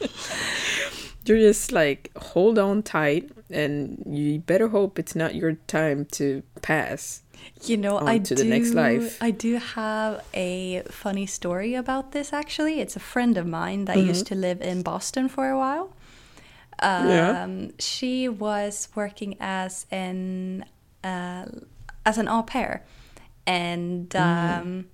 You're 1.24 1.38
just 1.38 1.72
like 1.72 2.10
hold 2.16 2.58
on 2.58 2.82
tight 2.82 3.30
and 3.50 4.02
you 4.06 4.38
better 4.38 4.68
hope 4.68 4.98
it's 4.98 5.14
not 5.14 5.34
your 5.34 5.54
time 5.66 6.06
to 6.12 6.42
pass. 6.62 7.22
You 7.64 7.76
know, 7.76 7.98
on 7.98 8.08
I 8.08 8.18
to 8.18 8.34
do. 8.34 8.42
the 8.42 8.48
next 8.48 8.74
life. 8.74 9.22
I 9.22 9.30
do 9.30 9.56
have 9.56 10.24
a 10.34 10.82
funny 10.88 11.26
story 11.26 11.74
about 11.74 12.12
this. 12.12 12.32
Actually, 12.32 12.80
it's 12.80 12.96
a 12.96 13.00
friend 13.00 13.36
of 13.36 13.46
mine 13.46 13.84
that 13.86 13.96
mm-hmm. 13.96 14.08
used 14.08 14.26
to 14.28 14.34
live 14.34 14.62
in 14.62 14.82
Boston 14.82 15.28
for 15.28 15.48
a 15.48 15.58
while. 15.58 15.92
Um, 16.80 17.08
Yeah. 17.08 17.68
She 17.78 18.28
was 18.28 18.88
working 18.94 19.36
as 19.40 19.86
an 19.90 20.64
uh, 21.04 21.46
as 22.04 22.18
an 22.18 22.28
au 22.28 22.42
pair, 22.42 22.84
and 23.46 24.14
um, 24.16 24.86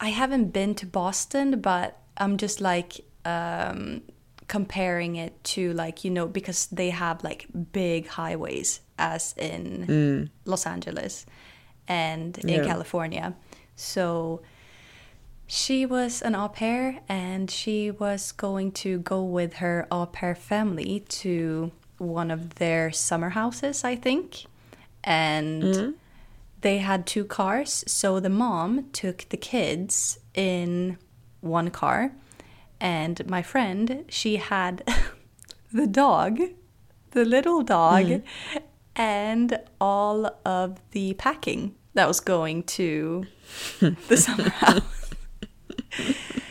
I 0.00 0.08
haven't 0.10 0.52
been 0.52 0.74
to 0.76 0.86
Boston, 0.86 1.60
but 1.60 1.98
I'm 2.16 2.36
just 2.36 2.60
like 2.60 3.00
um, 3.24 4.02
comparing 4.48 5.16
it 5.16 5.32
to 5.44 5.72
like 5.72 6.04
you 6.04 6.10
know 6.10 6.26
because 6.26 6.66
they 6.66 6.90
have 6.90 7.22
like 7.24 7.46
big 7.72 8.06
highways 8.08 8.80
as 8.98 9.34
in 9.38 10.30
Los 10.44 10.66
Angeles 10.66 11.26
and 11.88 12.38
in 12.38 12.48
Yeah. 12.48 12.64
California. 12.64 13.34
So 13.76 14.42
she 15.54 15.84
was 15.84 16.22
an 16.22 16.34
au 16.34 16.48
pair 16.48 17.00
and 17.10 17.50
she 17.50 17.90
was 17.90 18.32
going 18.32 18.72
to 18.72 18.98
go 19.00 19.22
with 19.22 19.52
her 19.54 19.86
au 19.90 20.06
pair 20.06 20.34
family 20.34 21.00
to 21.10 21.70
one 21.98 22.30
of 22.30 22.54
their 22.54 22.90
summer 22.90 23.28
houses, 23.28 23.84
I 23.84 23.94
think. 23.94 24.46
And 25.04 25.62
mm-hmm. 25.62 25.90
they 26.62 26.78
had 26.78 27.06
two 27.06 27.26
cars. 27.26 27.84
So 27.86 28.18
the 28.18 28.30
mom 28.30 28.86
took 28.94 29.28
the 29.28 29.36
kids 29.36 30.18
in 30.32 30.96
one 31.42 31.68
car. 31.68 32.12
And 32.80 33.28
my 33.28 33.42
friend, 33.42 34.06
she 34.08 34.36
had 34.36 34.82
the 35.70 35.86
dog, 35.86 36.40
the 37.10 37.26
little 37.26 37.60
dog, 37.60 38.06
mm-hmm. 38.06 38.58
and 38.96 39.60
all 39.78 40.34
of 40.46 40.80
the 40.92 41.12
packing 41.12 41.74
that 41.92 42.08
was 42.08 42.20
going 42.20 42.62
to 42.78 43.26
the 43.80 44.16
summer 44.16 44.48
house. 44.48 44.80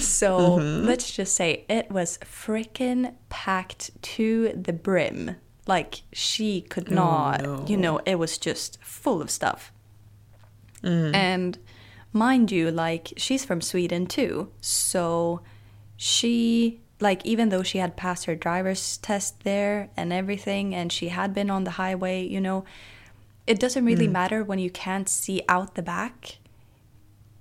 So 0.00 0.58
mm-hmm. 0.58 0.86
let's 0.86 1.10
just 1.10 1.34
say 1.34 1.64
it 1.68 1.90
was 1.90 2.18
freaking 2.18 3.14
packed 3.28 3.90
to 4.02 4.48
the 4.48 4.72
brim. 4.72 5.36
Like 5.66 6.02
she 6.12 6.62
could 6.62 6.90
oh, 6.90 6.94
not, 6.94 7.68
you 7.68 7.76
know, 7.76 8.00
it 8.04 8.18
was 8.18 8.36
just 8.36 8.82
full 8.82 9.22
of 9.22 9.30
stuff. 9.30 9.72
Mm. 10.82 11.14
And 11.14 11.58
mind 12.12 12.50
you, 12.50 12.70
like 12.70 13.12
she's 13.16 13.44
from 13.44 13.60
Sweden 13.60 14.06
too. 14.06 14.50
So 14.60 15.42
she, 15.96 16.80
like, 16.98 17.24
even 17.24 17.50
though 17.50 17.62
she 17.62 17.78
had 17.78 17.96
passed 17.96 18.24
her 18.24 18.34
driver's 18.34 18.96
test 18.98 19.44
there 19.44 19.90
and 19.96 20.12
everything, 20.12 20.74
and 20.74 20.90
she 20.92 21.08
had 21.08 21.32
been 21.32 21.50
on 21.50 21.64
the 21.64 21.72
highway, 21.72 22.26
you 22.26 22.40
know, 22.40 22.64
it 23.46 23.60
doesn't 23.60 23.84
really 23.84 24.08
mm. 24.08 24.12
matter 24.12 24.42
when 24.42 24.58
you 24.58 24.70
can't 24.70 25.08
see 25.08 25.42
out 25.48 25.74
the 25.74 25.82
back 25.82 26.39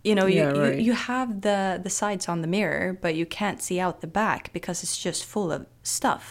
you 0.09 0.15
know 0.17 0.27
Yeah, 0.27 0.53
you, 0.53 0.61
right. 0.61 0.77
you 0.79 0.85
you 0.89 0.93
have 1.13 1.29
the 1.47 1.59
the 1.85 1.93
sides 2.01 2.25
on 2.31 2.37
the 2.43 2.47
mirror 2.57 2.85
but 3.03 3.11
you 3.19 3.25
can't 3.39 3.59
see 3.67 3.77
out 3.85 3.95
the 4.05 4.11
back 4.23 4.41
because 4.57 4.77
it's 4.83 4.97
just 5.07 5.21
full 5.33 5.49
of 5.57 5.61
stuff 5.97 6.25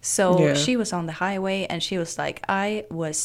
so 0.00 0.24
Yeah. 0.40 0.54
she 0.64 0.72
was 0.82 0.90
on 0.98 1.04
the 1.10 1.16
highway 1.26 1.58
and 1.70 1.78
she 1.88 1.96
was 2.02 2.12
like 2.24 2.38
i 2.64 2.68
was 3.02 3.18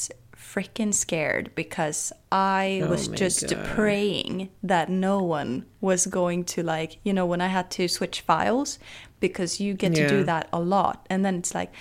freaking 0.53 0.93
scared 0.93 1.45
because 1.61 1.99
i 2.31 2.81
Oh 2.83 2.89
was 2.93 3.03
just 3.23 3.41
God. 3.49 3.65
praying 3.77 4.49
that 4.71 4.89
no 4.89 5.15
one 5.39 5.51
was 5.81 6.01
going 6.19 6.41
to 6.53 6.59
like 6.63 6.91
you 7.03 7.13
know 7.17 7.25
when 7.31 7.41
i 7.41 7.47
had 7.57 7.67
to 7.77 7.87
switch 7.87 8.17
files 8.21 8.79
because 9.19 9.51
you 9.63 9.73
get 9.83 9.93
to 9.95 10.07
do 10.07 10.23
that 10.31 10.45
a 10.53 10.59
lot 10.59 11.05
and 11.11 11.19
then 11.25 11.35
it's 11.41 11.53
like 11.53 11.71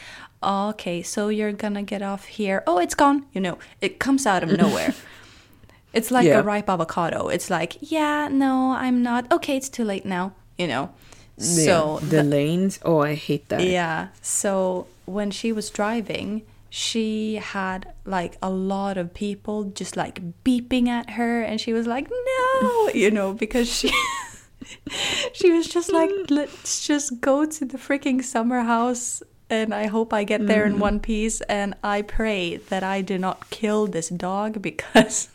oh, 0.43 0.69
okay 0.71 1.03
so 1.03 1.29
you're 1.29 1.53
gonna 1.65 1.83
get 1.95 2.03
off 2.03 2.25
here 2.27 2.63
oh 2.67 2.79
it's 2.85 2.95
gone 2.95 3.25
you 3.35 3.41
know 3.41 3.57
it 3.81 3.99
comes 4.05 4.27
out 4.27 4.43
of 4.43 4.51
nowhere 4.65 4.93
it's 5.99 6.11
like 6.11 6.27
Yeah. 6.27 6.41
a 6.41 6.43
ripe 6.43 6.69
avocado. 6.75 7.21
It's 7.29 7.49
like, 7.51 7.73
yeah, 7.81 8.29
no, 8.45 8.73
I'm 8.85 8.99
not. 9.03 9.23
Okay, 9.37 9.57
it's 9.61 9.69
too 9.69 9.85
late 9.93 10.07
now, 10.07 10.33
you 10.57 10.67
know. 10.73 10.85
Yeah. 11.37 11.45
So 11.45 11.77
Yeah, 12.03 12.09
the 12.15 12.23
lanes, 12.37 12.79
oh, 12.85 13.01
I 13.11 13.15
hate 13.15 13.49
that. 13.51 13.63
yeah. 13.63 14.09
So 14.23 14.87
when 15.07 15.31
she 15.31 15.53
was 15.59 15.71
driving, 15.71 16.43
she 16.71 17.37
had 17.37 17.81
like 18.05 18.37
a 18.43 18.51
lot 18.51 18.99
of 18.99 19.15
people 19.15 19.65
just 19.81 19.97
like 19.97 20.21
beeping 20.45 20.87
at 20.89 21.11
her 21.19 21.43
and 21.43 21.61
she 21.61 21.73
was 21.73 21.87
like, 21.87 22.07
"No," 22.11 22.91
you 23.03 23.11
know, 23.11 23.33
because 23.33 23.69
she 23.79 23.89
she 25.33 25.51
was 25.51 25.67
just 25.67 25.91
like, 25.93 26.11
"Let's 26.31 26.87
just 26.87 27.21
go 27.21 27.47
to 27.47 27.65
the 27.65 27.79
freaking 27.79 28.23
summer 28.23 28.61
house." 28.63 29.23
And 29.51 29.73
I 29.73 29.87
hope 29.87 30.13
I 30.13 30.25
get 30.25 30.47
there 30.47 30.67
in 30.67 30.75
mm. 30.75 30.81
one 30.89 31.01
piece. 31.01 31.41
And 31.49 31.73
I 31.83 32.03
pray 32.03 32.59
that 32.69 32.85
I 32.85 33.01
do 33.01 33.17
not 33.17 33.49
kill 33.49 33.87
this 33.87 34.11
dog 34.11 34.61
because 34.61 35.29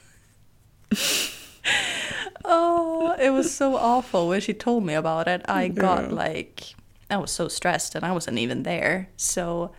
oh, 2.45 3.15
it 3.19 3.29
was 3.32 3.53
so 3.53 3.75
awful 3.75 4.27
when 4.27 4.41
she 4.41 4.53
told 4.53 4.86
me 4.86 4.93
about 4.93 5.27
it. 5.27 5.41
I 5.47 5.67
got 5.67 6.12
like, 6.12 6.75
I 7.10 7.17
was 7.17 7.32
so 7.32 7.47
stressed 7.47 7.95
and 7.95 8.03
I 8.06 8.12
wasn't 8.12 8.38
even 8.39 8.63
there. 8.63 9.10
So 9.17 9.71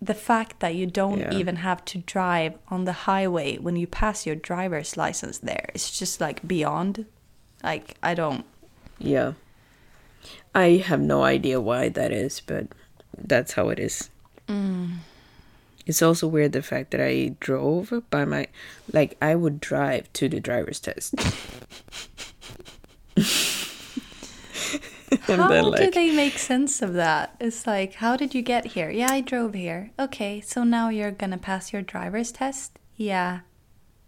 the 0.00 0.14
fact 0.14 0.60
that 0.60 0.74
you 0.74 0.86
don't 0.86 1.20
Yeah. 1.20 1.32
even 1.34 1.56
have 1.56 1.84
to 1.86 1.98
drive 1.98 2.54
on 2.68 2.84
the 2.84 2.92
highway 2.92 3.56
when 3.58 3.76
you 3.76 3.86
pass 3.86 4.26
your 4.26 4.36
driver's 4.36 4.96
license 4.96 5.38
there, 5.38 5.70
it's 5.74 5.96
just 5.98 6.20
like 6.20 6.46
beyond. 6.46 7.06
Like, 7.62 7.96
I 8.02 8.14
don't. 8.14 8.44
Yeah. 8.98 9.32
I 10.54 10.82
have 10.84 11.00
no 11.00 11.22
idea 11.22 11.60
why 11.60 11.88
that 11.90 12.12
is, 12.12 12.40
but 12.40 12.68
that's 13.16 13.52
how 13.54 13.68
it 13.70 13.78
is. 13.78 14.10
Mm. 14.48 14.98
It's 15.86 16.02
also 16.02 16.26
weird 16.26 16.52
the 16.52 16.62
fact 16.62 16.90
that 16.92 17.00
I 17.00 17.36
drove 17.40 17.92
by 18.10 18.24
my, 18.24 18.46
like, 18.92 19.16
I 19.20 19.34
would 19.34 19.60
drive 19.60 20.12
to 20.14 20.28
the 20.28 20.40
driver's 20.40 20.80
test. 20.80 21.14
How 25.26 25.48
then, 25.48 25.70
do 25.70 25.90
they 25.90 26.10
make 26.10 26.38
sense 26.38 26.82
of 26.82 26.94
that? 26.94 27.36
It's 27.38 27.66
like, 27.66 27.94
how 27.94 28.16
did 28.16 28.34
you 28.34 28.42
get 28.42 28.64
here? 28.66 28.90
Yeah, 28.90 29.12
I 29.12 29.20
drove 29.20 29.54
here. 29.54 29.92
Okay, 29.98 30.40
so 30.40 30.64
now 30.64 30.88
you're 30.88 31.12
gonna 31.12 31.38
pass 31.38 31.72
your 31.72 31.82
driver's 31.82 32.32
test? 32.32 32.78
Yeah. 32.96 33.40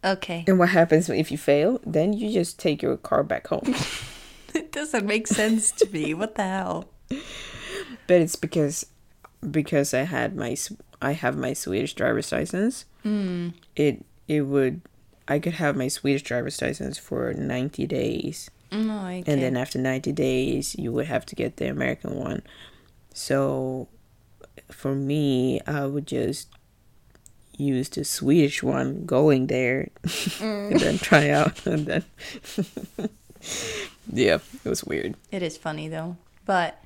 Okay. 0.04 0.44
And 0.48 0.58
what 0.58 0.70
happens 0.70 1.08
if 1.08 1.30
you 1.30 1.38
fail? 1.38 1.80
Then 1.86 2.12
you 2.12 2.32
just 2.32 2.58
take 2.58 2.82
your 2.82 2.96
car 2.96 3.22
back 3.22 3.46
home. 3.48 3.74
It 4.54 4.72
doesn't 4.72 5.04
make 5.04 5.26
sense 5.26 5.70
to 5.72 5.90
me. 5.90 6.14
What 6.14 6.34
the 6.34 6.44
hell? 6.44 6.88
but 7.08 8.20
it's 8.20 8.36
because 8.36 8.86
because 9.50 9.92
I 9.92 10.02
had 10.02 10.34
my 10.34 10.56
I 11.00 11.12
have 11.12 11.36
my 11.36 11.52
Swedish 11.52 11.94
driver's 11.94 12.32
license. 12.32 12.84
Hmm. 13.02 13.50
It 13.74 14.04
it 14.28 14.42
would 14.42 14.80
I 15.28 15.38
could 15.38 15.54
have 15.54 15.76
my 15.76 15.88
Swedish 15.88 16.22
driver's 16.22 16.60
license 16.62 16.98
for 16.98 17.32
90 17.32 17.86
days. 17.86 18.50
Oh, 18.72 18.82
no, 18.82 19.06
okay. 19.06 19.22
and 19.32 19.40
then 19.40 19.56
after 19.56 19.78
90 19.78 20.10
days 20.10 20.74
you 20.76 20.90
would 20.90 21.06
have 21.06 21.24
to 21.26 21.36
get 21.36 21.56
the 21.56 21.68
american 21.68 22.16
one 22.16 22.42
so 23.14 23.86
for 24.72 24.92
me 24.92 25.60
i 25.68 25.86
would 25.86 26.04
just 26.04 26.48
use 27.56 27.88
the 27.90 28.04
swedish 28.04 28.64
one 28.64 29.06
going 29.06 29.46
there 29.46 29.88
mm. 30.02 30.40
and 30.72 30.80
then 30.80 30.98
try 30.98 31.30
out 31.30 31.64
and 31.72 31.86
then 31.86 32.04
yeah 34.12 34.38
it 34.64 34.68
was 34.68 34.82
weird 34.82 35.14
it 35.30 35.44
is 35.44 35.56
funny 35.56 35.86
though. 35.88 36.16
But 36.44 36.80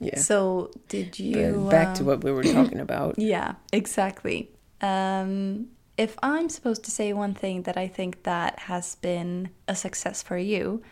yeah. 0.00 0.18
So 0.18 0.70
did 0.88 1.10
But 1.10 1.20
you 1.20 1.68
back 1.70 1.94
to 1.96 2.00
um, 2.00 2.06
what 2.06 2.24
we 2.24 2.32
were 2.32 2.42
talking 2.42 2.80
about. 2.80 3.14
Yeah, 3.18 3.54
exactly. 3.72 4.50
Um, 4.80 5.68
if 5.96 6.16
I'm 6.22 6.48
supposed 6.48 6.84
to 6.84 6.90
say 6.90 7.12
one 7.12 7.34
thing 7.34 7.62
that 7.62 7.76
I 7.76 7.86
think 7.86 8.22
that 8.22 8.58
has 8.60 8.94
been 8.96 9.50
a 9.68 9.76
success 9.76 10.22
for 10.22 10.38
you, 10.38 10.82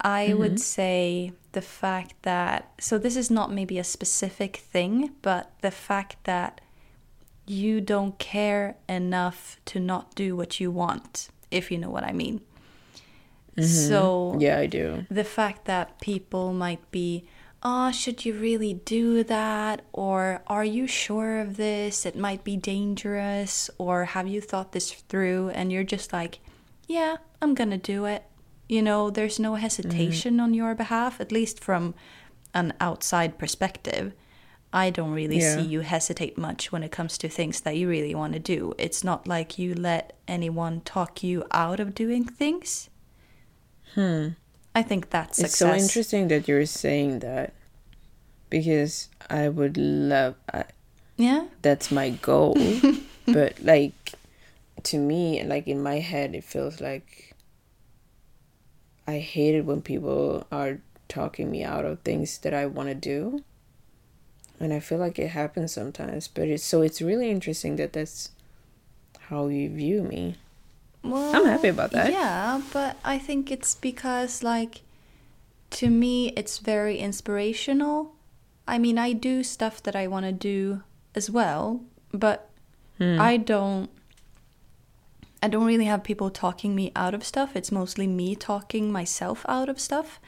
I 0.00 0.34
would 0.34 0.58
say 0.60 1.32
the 1.52 1.62
fact 1.62 2.14
that 2.22 2.72
so 2.78 2.98
this 2.98 3.16
is 3.16 3.30
not 3.30 3.52
maybe 3.52 3.78
a 3.78 3.84
specific 3.84 4.56
thing, 4.56 5.12
but 5.22 5.52
the 5.62 5.70
fact 5.70 6.16
that 6.24 6.60
you 7.46 7.80
don't 7.80 8.18
care 8.18 8.76
enough 8.88 9.58
to 9.66 9.78
not 9.78 10.14
do 10.14 10.34
what 10.34 10.60
you 10.60 10.70
want, 10.70 11.28
if 11.50 11.70
you 11.70 11.78
know 11.78 11.90
what 11.90 12.04
I 12.04 12.12
mean. 12.12 12.40
So 13.60 14.36
yeah 14.40 14.58
i 14.58 14.66
do. 14.66 15.06
the 15.08 15.22
fact 15.22 15.66
that 15.66 16.00
people 16.00 16.52
might 16.52 16.90
be, 16.90 17.24
oh, 17.64 17.90
should 17.90 18.24
you 18.24 18.34
really 18.34 18.74
do 18.74 19.24
that? 19.24 19.82
Or 19.92 20.42
are 20.46 20.64
you 20.64 20.86
sure 20.86 21.40
of 21.40 21.56
this? 21.56 22.04
It 22.04 22.16
might 22.16 22.44
be 22.44 22.56
dangerous. 22.56 23.70
Or 23.78 24.04
have 24.04 24.28
you 24.28 24.40
thought 24.40 24.72
this 24.72 24.92
through? 24.92 25.48
And 25.50 25.72
you're 25.72 25.84
just 25.84 26.12
like, 26.12 26.40
yeah, 26.86 27.16
I'm 27.40 27.54
gonna 27.54 27.78
do 27.78 28.04
it. 28.04 28.24
You 28.68 28.82
know, 28.82 29.10
there's 29.10 29.38
no 29.38 29.54
hesitation 29.54 30.40
on 30.40 30.54
your 30.54 30.74
behalf, 30.74 31.20
at 31.20 31.32
least 31.32 31.62
from 31.62 31.94
an 32.52 32.72
outside 32.80 33.38
perspective. 33.38 34.12
I 34.72 34.90
don't 34.90 35.12
really 35.12 35.38
Yeah. 35.38 35.56
see 35.56 35.62
you 35.62 35.80
hesitate 35.80 36.36
much 36.36 36.72
when 36.72 36.82
it 36.82 36.90
comes 36.90 37.16
to 37.18 37.28
things 37.28 37.60
that 37.60 37.76
you 37.76 37.88
really 37.88 38.14
want 38.14 38.32
to 38.32 38.38
do. 38.40 38.74
It's 38.76 39.04
not 39.04 39.28
like 39.28 39.58
you 39.58 39.74
let 39.74 40.14
anyone 40.26 40.80
talk 40.80 41.22
you 41.22 41.44
out 41.52 41.78
of 41.78 41.94
doing 41.94 42.24
things. 42.24 42.90
Hmm. 43.94 44.28
I 44.74 44.82
think 44.82 45.10
that's 45.10 45.38
It's 45.38 45.56
so 45.56 45.72
interesting 45.72 46.28
that 46.28 46.48
you're 46.48 46.66
saying 46.66 47.20
that 47.20 47.52
because 48.50 49.08
I 49.30 49.48
would 49.48 49.76
love 49.76 50.34
I, 50.52 50.64
Yeah. 51.16 51.46
that's 51.62 51.90
my 51.90 52.10
goal, 52.10 52.56
but 53.26 53.60
like 53.62 54.14
to 54.84 54.98
me, 54.98 55.42
like 55.44 55.66
in 55.68 55.82
my 55.82 56.00
head, 56.00 56.34
it 56.34 56.44
feels 56.44 56.80
like 56.80 57.34
I 59.06 59.18
hate 59.18 59.54
it 59.54 59.64
when 59.64 59.80
people 59.82 60.46
are 60.50 60.78
talking 61.08 61.50
me 61.50 61.62
out 61.62 61.84
of 61.84 62.00
things 62.00 62.38
that 62.38 62.54
I 62.54 62.66
want 62.66 62.88
to 62.88 62.94
do, 62.94 63.44
and 64.58 64.72
I 64.72 64.80
feel 64.80 64.98
like 64.98 65.18
it 65.18 65.28
happens 65.28 65.72
sometimes. 65.72 66.26
But 66.28 66.48
it's 66.48 66.64
so 66.64 66.82
it's 66.82 67.00
really 67.00 67.30
interesting 67.30 67.76
that 67.76 67.92
that's 67.92 68.30
how 69.28 69.46
you 69.46 69.70
view 69.70 70.02
me. 70.02 70.36
Well, 71.04 71.36
I'm 71.36 71.44
happy 71.44 71.68
about 71.68 71.90
that. 71.92 72.10
Yeah, 72.10 72.60
but 72.72 72.96
I 73.04 73.18
think 73.18 73.50
it's 73.50 73.74
because, 73.74 74.42
like, 74.42 74.80
to 75.70 75.90
me, 75.90 76.28
it's 76.30 76.58
very 76.58 76.98
inspirational. 76.98 78.14
I 78.66 78.78
mean, 78.78 78.96
I 78.98 79.12
do 79.12 79.42
stuff 79.42 79.82
that 79.82 79.94
I 79.94 80.06
want 80.06 80.24
to 80.26 80.32
do 80.32 80.82
as 81.14 81.30
well, 81.30 81.82
but 82.12 82.48
Hmm. 82.98 83.20
I 83.20 83.36
don't. 83.36 83.90
I 85.42 85.48
don't 85.48 85.66
really 85.66 85.84
have 85.84 86.02
people 86.04 86.30
talking 86.30 86.74
me 86.74 86.90
out 86.96 87.12
of 87.12 87.22
stuff. 87.22 87.54
It's 87.54 87.70
mostly 87.70 88.06
me 88.06 88.34
talking 88.34 88.90
myself 88.90 89.44
out 89.46 89.68
of 89.68 89.78
stuff. 89.78 90.18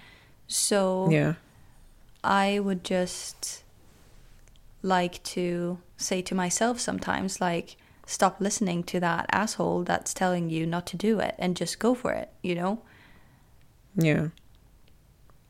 So 0.47 1.09
Yeah. 1.11 1.35
I 2.23 2.59
would 2.59 2.85
just 2.85 3.63
like 4.83 5.23
to 5.23 5.79
say 5.97 6.21
to 6.23 6.35
myself 6.35 6.81
sometimes, 6.81 7.41
like, 7.41 7.77
stop 8.07 8.41
listening 8.41 8.83
to 8.85 9.01
that 9.01 9.27
asshole 9.33 9.83
that's 9.85 10.15
telling 10.15 10.49
you 10.49 10.65
not 10.67 10.87
to 10.87 10.97
do 10.97 11.19
it 11.21 11.35
and 11.39 11.57
just 11.57 11.79
go 11.79 11.95
for 11.95 12.13
it, 12.13 12.31
you 12.43 12.55
know? 12.55 12.81
Yeah. 13.97 14.29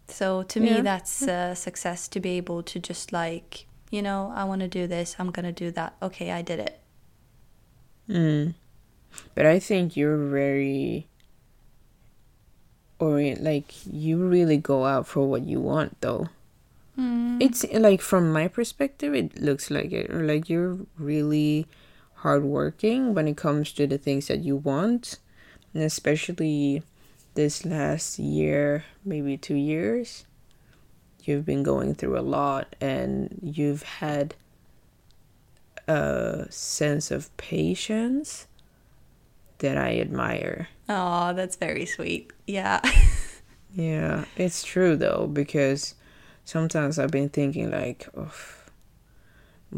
So 0.09 0.43
to 0.45 0.61
me, 0.61 0.71
Yeah. 0.71 0.81
that's 0.83 1.23
a 1.23 1.55
success 1.55 2.09
to 2.09 2.21
be 2.21 2.31
able 2.39 2.63
to 2.63 2.79
just, 2.81 3.13
like, 3.13 3.67
you 3.91 4.01
know, 4.03 4.33
I 4.35 4.45
want 4.45 4.61
to 4.63 4.69
do 4.69 4.87
this, 4.87 5.17
I'm 5.19 5.31
going 5.31 5.45
to 5.47 5.53
do 5.53 5.71
that. 5.73 5.95
Okay, 6.01 6.31
I 6.33 6.43
did 6.43 6.61
it. 6.61 6.81
Mm. 8.09 8.55
But 9.35 9.47
I 9.47 9.59
think 9.59 9.97
you're 9.97 10.17
very 10.29 11.09
orient 12.99 13.43
like 13.43 13.75
you 13.85 14.27
really 14.27 14.57
go 14.57 14.87
out 14.87 15.07
for 15.07 15.29
what 15.29 15.43
you 15.43 15.61
want 15.61 16.01
though. 16.01 16.29
It's 17.39 17.71
like 17.73 18.01
from 18.01 18.33
my 18.33 18.49
perspective 18.49 19.15
it 19.15 19.39
looks 19.39 19.71
like 19.71 19.93
it 19.93 20.09
or 20.11 20.23
like 20.23 20.49
you're 20.49 20.79
really 20.99 21.67
hardworking 22.17 23.15
when 23.15 23.29
it 23.29 23.37
comes 23.37 23.73
to 23.73 23.87
the 23.87 23.99
things 23.99 24.29
that 24.29 24.41
you 24.41 24.57
want. 24.57 25.19
And 25.75 25.83
especially 25.83 26.83
this 27.35 27.65
last 27.65 28.19
year, 28.19 28.85
maybe 29.05 29.37
2 29.37 29.55
years, 29.55 30.27
you've 31.25 31.45
been 31.45 31.63
going 31.63 31.95
through 31.95 32.19
a 32.19 32.21
lot 32.21 32.75
and 32.81 33.39
you've 33.43 33.83
had 33.83 34.35
a 35.89 36.47
sense 36.51 37.11
of 37.11 37.35
patience 37.37 38.47
that 39.59 39.77
I 39.77 39.99
admire. 40.01 40.69
Oh, 40.89 41.33
that's 41.33 41.57
very 41.57 41.87
sweet. 41.87 42.33
Yeah. 42.47 42.81
Yeah, 43.77 44.25
it's 44.39 44.63
true 44.63 44.97
though 44.97 45.29
because 45.31 45.95
sometimes 46.47 46.99
I've 46.99 47.11
been 47.11 47.29
thinking 47.29 47.71
like, 47.71 48.09
oh, 48.17 48.33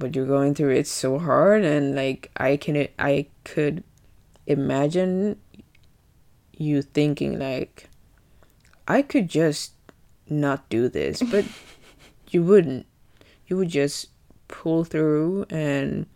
what 0.00 0.14
you're 0.14 0.26
going 0.26 0.54
through 0.54 0.70
it's 0.70 0.90
so 0.90 1.18
hard 1.18 1.64
and 1.64 1.94
like 1.94 2.30
I 2.36 2.56
can 2.56 2.88
I 2.98 3.26
could 3.44 3.84
imagine 4.46 5.38
you 6.56 6.82
thinking 6.82 7.38
like 7.38 7.88
I 8.86 9.02
could 9.02 9.28
just 9.28 9.72
not 10.30 10.68
do 10.68 10.88
this, 10.88 11.22
but 11.22 11.44
you 12.30 12.42
wouldn't. 12.42 12.86
You 13.46 13.56
would 13.58 13.68
just 13.68 14.08
pull 14.48 14.84
through 14.84 15.46
and 15.50 16.06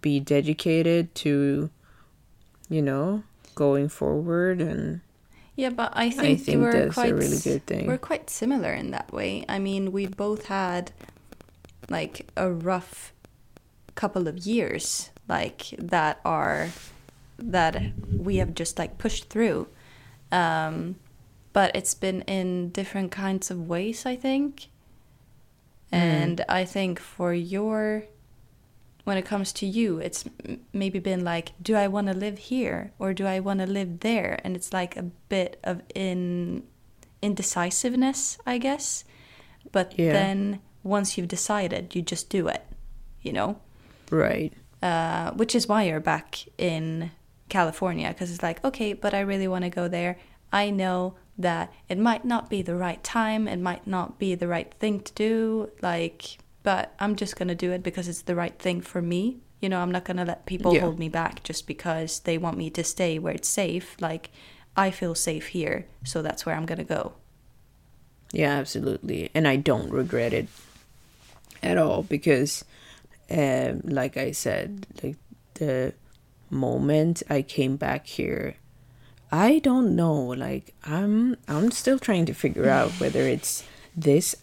be 0.00 0.20
dedicated 0.20 1.14
to 1.16 1.70
you 2.68 2.82
know, 2.82 3.22
going 3.54 3.88
forward 3.88 4.60
and 4.60 5.00
Yeah, 5.54 5.70
but 5.70 5.92
I 5.94 6.10
think, 6.10 6.40
think 6.40 6.60
we're 6.60 6.90
quite 6.90 7.14
really 7.14 7.38
good 7.38 7.66
thing. 7.66 7.86
We're 7.86 7.98
quite 7.98 8.30
similar 8.30 8.72
in 8.72 8.90
that 8.90 9.12
way. 9.12 9.44
I 9.48 9.58
mean, 9.58 9.92
we 9.92 10.06
both 10.06 10.46
had 10.46 10.92
like 11.88 12.30
a 12.36 12.50
rough 12.50 13.13
couple 13.94 14.28
of 14.28 14.38
years, 14.38 15.10
like 15.28 15.68
that 15.78 16.20
are 16.24 16.68
that 17.38 17.82
we 18.16 18.36
have 18.36 18.54
just 18.54 18.78
like 18.78 18.98
pushed 18.98 19.28
through. 19.28 19.66
Um, 20.30 20.96
but 21.52 21.74
it's 21.74 21.94
been 21.94 22.22
in 22.22 22.70
different 22.70 23.10
kinds 23.12 23.50
of 23.50 23.68
ways, 23.68 24.06
I 24.06 24.16
think. 24.16 24.68
And 25.92 26.44
I 26.48 26.64
think 26.64 26.98
for 26.98 27.32
your 27.32 28.04
when 29.04 29.16
it 29.18 29.24
comes 29.26 29.52
to 29.52 29.66
you, 29.66 29.98
it's 29.98 30.24
m- 30.48 30.60
maybe 30.72 30.98
been 30.98 31.22
like, 31.24 31.52
do 31.62 31.76
I 31.76 31.88
want 31.88 32.06
to 32.06 32.14
live 32.14 32.38
here 32.38 32.92
or 32.98 33.12
do 33.12 33.26
I 33.26 33.38
want 33.38 33.60
to 33.60 33.66
live 33.66 34.00
there? 34.00 34.40
And 34.42 34.56
it's 34.56 34.72
like 34.72 34.96
a 34.96 35.02
bit 35.28 35.60
of 35.62 35.82
in 35.94 36.64
indecisiveness, 37.22 38.38
I 38.46 38.58
guess. 38.58 39.04
But 39.72 39.98
Yeah. 39.98 40.12
then 40.12 40.60
once 40.82 41.16
you've 41.18 41.28
decided, 41.28 41.94
you 41.94 42.02
just 42.02 42.30
do 42.30 42.48
it, 42.48 42.64
you 43.22 43.32
know? 43.32 43.60
Right. 44.14 44.52
Uh, 44.82 45.32
which 45.32 45.54
is 45.54 45.66
why 45.66 45.84
you're 45.84 46.00
back 46.00 46.44
in 46.58 47.10
California 47.48 48.08
because 48.08 48.30
it's 48.30 48.42
like, 48.42 48.62
okay, 48.64 48.92
but 48.92 49.14
I 49.14 49.20
really 49.20 49.48
want 49.48 49.64
to 49.64 49.70
go 49.70 49.88
there. 49.88 50.18
I 50.52 50.70
know 50.70 51.14
that 51.38 51.72
it 51.88 51.98
might 51.98 52.24
not 52.24 52.48
be 52.48 52.62
the 52.62 52.76
right 52.76 53.02
time, 53.02 53.48
it 53.48 53.58
might 53.58 53.86
not 53.86 54.18
be 54.18 54.34
the 54.34 54.46
right 54.46 54.72
thing 54.78 55.00
to 55.00 55.12
do, 55.14 55.70
like, 55.82 56.38
but 56.62 56.94
I'm 57.00 57.16
just 57.16 57.36
gonna 57.36 57.54
do 57.54 57.72
it 57.72 57.82
because 57.82 58.08
it's 58.08 58.22
the 58.22 58.36
right 58.36 58.56
thing 58.58 58.80
for 58.80 59.02
me. 59.02 59.38
You 59.60 59.68
know, 59.68 59.80
I'm 59.80 59.90
not 59.90 60.04
gonna 60.04 60.24
let 60.24 60.46
people 60.46 60.74
Yeah. 60.74 60.82
hold 60.82 60.98
me 60.98 61.08
back 61.08 61.42
just 61.42 61.66
because 61.66 62.20
they 62.20 62.38
want 62.38 62.56
me 62.56 62.70
to 62.70 62.84
stay 62.84 63.18
where 63.18 63.34
it's 63.34 63.48
safe. 63.48 63.96
Like, 64.00 64.30
I 64.76 64.90
feel 64.90 65.14
safe 65.14 65.48
here, 65.48 65.86
so 66.04 66.22
that's 66.22 66.44
where 66.46 66.54
I'm 66.54 66.66
gonna 66.66 66.84
go. 66.84 67.14
Yeah, 68.32 68.52
absolutely. 68.54 69.30
And 69.34 69.46
I 69.48 69.56
don't 69.56 69.90
regret 69.90 70.32
it 70.32 70.48
at 71.62 71.78
all 71.78 72.02
because, 72.02 72.64
um, 73.30 73.80
like 73.84 74.16
I 74.16 74.32
said, 74.32 74.86
like 75.02 75.16
the 75.54 75.94
moment 76.50 77.22
I 77.30 77.42
came 77.42 77.76
back 77.76 78.06
here, 78.06 78.56
I 79.32 79.58
don't 79.60 79.96
know. 79.96 80.14
Like 80.14 80.74
I'm, 80.84 81.36
I'm 81.48 81.70
still 81.70 81.98
trying 81.98 82.26
to 82.26 82.34
figure 82.34 82.68
out 82.68 82.90
whether 83.00 83.20
it's 83.22 83.64
this 83.96 84.36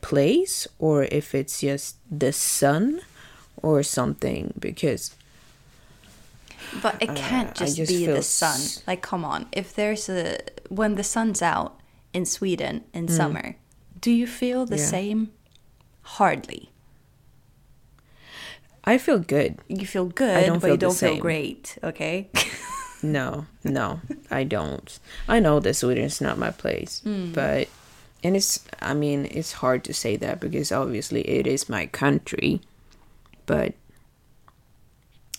place 0.00 0.66
or 0.78 1.04
if 1.04 1.34
it's 1.34 1.60
just 1.60 1.96
the 2.10 2.32
sun 2.32 3.00
or 3.62 3.82
something. 3.82 4.54
Because 4.58 5.14
But 6.82 6.96
it 7.02 7.14
can't 7.16 7.50
Uh, 7.50 7.64
just, 7.64 7.76
just 7.76 7.90
be 7.90 8.06
the 8.06 8.22
sun. 8.22 8.54
s- 8.60 8.82
Like, 8.86 9.02
come 9.02 9.24
on. 9.24 9.46
If 9.52 9.74
there's 9.74 10.08
a 10.08 10.38
when 10.68 10.94
the 10.96 11.04
sun's 11.04 11.40
out 11.42 11.78
in 12.12 12.24
Sweden 12.26 12.84
in 12.92 13.08
summer, 13.08 13.56
do 14.00 14.10
you 14.10 14.26
feel 14.26 14.66
the 14.66 14.76
Mm. 14.76 14.78
Yeah. 14.80 14.86
same? 14.86 15.30
Hardly. 16.02 16.70
I 18.88 18.96
feel 18.96 19.18
good. 19.18 19.58
You 19.68 19.86
feel 19.86 20.06
good, 20.06 20.46
don't 20.46 20.60
but 20.60 20.62
feel 20.62 20.70
you 20.70 20.78
don't 20.78 20.96
feel 20.96 21.18
great. 21.18 21.76
Okay. 21.82 22.30
No, 23.02 23.46
no, 23.62 24.00
I 24.28 24.42
don't. 24.42 24.98
I 25.28 25.38
know 25.38 25.60
that 25.60 25.74
Sweden's 25.74 26.20
not 26.20 26.36
my 26.36 26.50
place, 26.50 27.00
hmm. 27.04 27.32
but 27.32 27.68
and 28.24 28.34
it's 28.34 28.66
I 28.82 28.94
mean 28.94 29.28
it's 29.30 29.52
hard 29.52 29.84
to 29.84 29.94
say 29.94 30.16
that 30.16 30.40
because 30.40 30.72
obviously 30.72 31.20
it 31.20 31.46
is 31.46 31.68
my 31.68 31.86
country, 31.86 32.60
but 33.46 33.74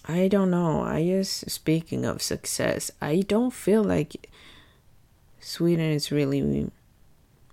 I 0.05 0.29
don't 0.29 0.51
know. 0.51 0.83
I 0.83 1.03
just 1.03 1.49
speaking 1.49 2.05
of 2.05 2.21
success, 2.21 2.91
I 3.01 3.25
don't 3.27 3.51
feel 3.51 3.83
like 3.83 4.29
Sweden 5.41 5.91
is 5.91 6.11
really 6.11 6.71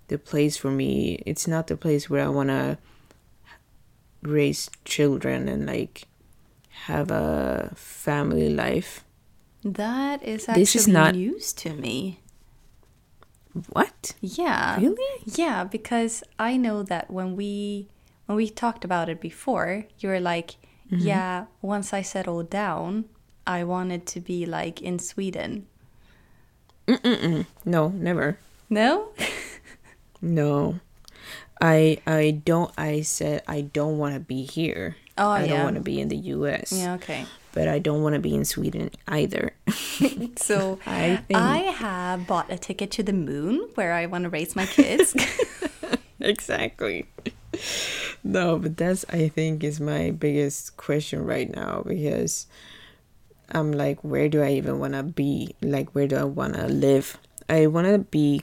the 0.06 0.18
place 0.18 0.56
for 0.56 0.70
me. 0.70 1.20
It's 1.26 1.48
not 1.48 1.66
the 1.66 1.76
place 1.76 2.08
where 2.08 2.24
I 2.24 2.28
want 2.28 2.50
to 2.50 2.78
raise 4.22 4.70
children 4.84 5.48
and 5.48 5.66
like 5.66 6.06
have 6.86 7.10
a 7.10 7.70
family 7.74 8.48
life. 8.48 9.02
that 9.64 10.22
is 10.22 10.48
actually 10.48 10.62
This 10.62 10.76
is 10.76 10.86
not- 10.88 11.14
news 11.14 11.52
to 11.54 11.74
me. 11.74 12.20
What? 13.72 14.14
Yeah. 14.20 14.76
Really? 14.78 15.22
Yeah, 15.24 15.64
because 15.64 16.22
I 16.38 16.56
know 16.56 16.82
that 16.84 17.10
when 17.10 17.36
we 17.36 17.88
when 18.26 18.36
we 18.36 18.48
talked 18.50 18.84
about 18.84 19.08
it 19.08 19.20
before, 19.20 19.86
you 19.98 20.08
were 20.08 20.20
like, 20.20 20.56
Mm-hmm. 20.86 21.02
"Yeah, 21.06 21.46
once 21.62 21.92
I 21.92 22.02
settle 22.02 22.44
down, 22.44 23.06
I 23.46 23.64
wanted 23.64 24.06
to 24.14 24.20
be 24.20 24.46
like 24.46 24.80
in 24.82 24.98
Sweden." 25.00 25.66
Mm 26.86 26.98
-mm 27.02 27.46
No, 27.64 27.88
never. 27.88 28.38
No? 28.70 29.10
No. 30.22 30.78
I 31.60 31.98
I 32.06 32.42
don't 32.44 32.70
I 32.76 33.00
said 33.02 33.42
I 33.46 33.62
don't 33.62 33.98
want 33.98 34.14
to 34.14 34.20
be 34.20 34.42
here. 34.42 34.96
Oh, 35.18 35.30
I 35.30 35.44
yeah. 35.44 35.56
don't 35.56 35.64
want 35.64 35.76
to 35.76 35.82
be 35.82 36.00
in 36.00 36.08
the 36.08 36.16
US. 36.16 36.72
Yeah, 36.72 36.94
okay. 36.94 37.26
But 37.52 37.68
I 37.68 37.78
don't 37.78 38.02
want 38.02 38.14
to 38.14 38.20
be 38.20 38.34
in 38.34 38.44
Sweden 38.44 38.90
either. 39.08 39.52
So 40.36 40.78
I 40.86 41.16
think- 41.26 41.40
I 41.40 41.58
have 41.72 42.26
bought 42.26 42.52
a 42.52 42.58
ticket 42.58 42.90
to 42.92 43.02
the 43.02 43.14
moon 43.14 43.68
where 43.74 43.92
I 43.94 44.04
want 44.06 44.24
to 44.24 44.30
raise 44.30 44.54
my 44.54 44.66
kids. 44.66 45.16
exactly. 46.20 47.06
No, 48.22 48.58
but 48.58 48.76
that's 48.76 49.06
I 49.08 49.28
think 49.28 49.64
is 49.64 49.80
my 49.80 50.10
biggest 50.10 50.76
question 50.76 51.24
right 51.24 51.48
now 51.54 51.82
because 51.86 52.46
I'm 53.50 53.72
like, 53.72 54.04
where 54.04 54.28
do 54.28 54.42
I 54.42 54.52
even 54.52 54.78
want 54.78 54.92
to 54.92 55.02
be? 55.02 55.54
Like, 55.62 55.94
where 55.94 56.06
do 56.06 56.16
I 56.16 56.24
want 56.24 56.54
to 56.54 56.66
live? 56.68 57.16
I 57.48 57.66
want 57.66 57.86
to 57.86 57.98
be 57.98 58.42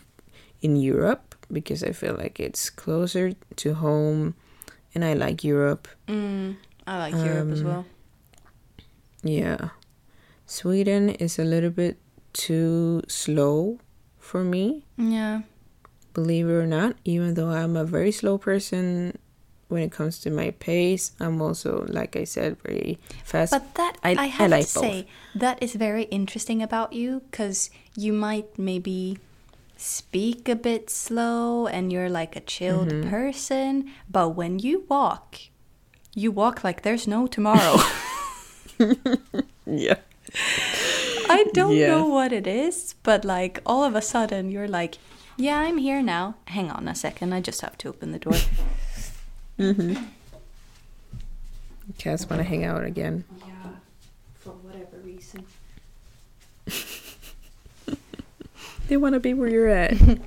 in 0.61 0.75
Europe 0.77 1.32
because 1.53 1.83
I 1.83 1.91
feel 1.91 2.15
like 2.15 2.39
it's 2.39 2.69
closer 2.69 3.33
to 3.33 3.73
home, 3.75 4.35
and 4.93 5.05
I 5.05 5.13
like 5.13 5.43
Europe. 5.43 5.87
Mm, 6.07 6.57
I 6.87 6.97
like 6.97 7.13
Europe 7.13 7.51
as 7.51 7.61
um, 7.61 7.67
well. 7.67 7.85
Yeah, 9.23 9.69
Sweden 10.45 11.09
is 11.09 11.39
a 11.39 11.45
little 11.45 11.69
bit 11.69 11.97
too 12.33 13.03
slow 13.07 13.79
for 14.19 14.43
me. 14.43 14.83
Yeah. 14.97 15.41
believe 16.13 16.47
it 16.47 16.53
or 16.53 16.67
not, 16.67 16.95
even 17.05 17.33
though 17.33 17.49
I'm 17.49 17.75
a 17.75 17.85
very 17.85 18.11
slow 18.11 18.37
person 18.37 19.17
when 19.73 19.81
it 19.81 19.91
comes 19.91 20.19
to 20.19 20.29
my 20.29 20.51
pace, 20.51 21.11
I'm 21.19 21.41
also, 21.41 21.85
like 21.89 22.15
I 22.15 22.23
said, 22.25 22.57
very 22.61 22.99
fast. 23.23 23.51
But 23.51 23.73
that 23.75 23.97
I, 24.03 24.11
I, 24.11 24.25
have 24.25 24.51
like 24.51 24.65
to 24.65 24.79
say 24.79 25.07
that 25.33 25.61
is 25.61 25.73
very 25.73 26.03
interesting 26.03 26.61
about 26.61 26.93
you 26.93 27.23
because 27.31 27.71
you 27.97 28.13
might 28.13 28.59
maybe 28.59 29.17
speak 29.77 30.47
a 30.49 30.55
bit 30.55 30.89
slow 30.89 31.67
and 31.67 31.91
you're 31.91 32.09
like 32.09 32.35
a 32.35 32.41
chilled 32.41 32.89
Mm-hmm. 32.89 33.09
person, 33.09 33.91
but 34.09 34.29
when 34.29 34.59
you 34.59 34.85
walk, 34.89 35.39
you 36.15 36.31
walk 36.31 36.63
like 36.63 36.81
there's 36.83 37.07
no 37.07 37.27
tomorrow. 37.27 37.77
Yeah. 39.65 39.95
I 41.29 41.45
don't 41.53 41.75
Yeah. 41.77 41.87
know 41.87 42.05
what 42.07 42.33
it 42.33 42.45
is, 42.47 42.95
but 43.03 43.23
like 43.23 43.59
all 43.65 43.83
of 43.83 43.95
a 43.95 44.01
sudden 44.01 44.51
you're 44.51 44.67
like, 44.67 44.97
yeah, 45.37 45.57
I'm 45.59 45.77
here 45.77 46.01
now. 46.01 46.35
Hang 46.47 46.69
on 46.69 46.87
a 46.87 46.95
second, 46.95 47.33
I 47.33 47.39
just 47.41 47.61
have 47.61 47.77
to 47.79 47.89
open 47.89 48.11
the 48.11 48.19
door. 48.19 48.33
mm-hmm. 49.59 50.03
Cats 51.97 52.29
want 52.29 52.39
to 52.41 52.43
hang 52.43 52.63
out 52.65 52.83
again. 52.83 53.23
yeah, 53.47 53.71
for 54.35 54.51
whatever 54.51 54.97
reason. 55.03 55.45
They 58.87 58.97
want 58.97 59.13
to 59.13 59.19
be 59.19 59.33
where 59.33 59.49
you're 59.49 59.69
at. 59.69 59.93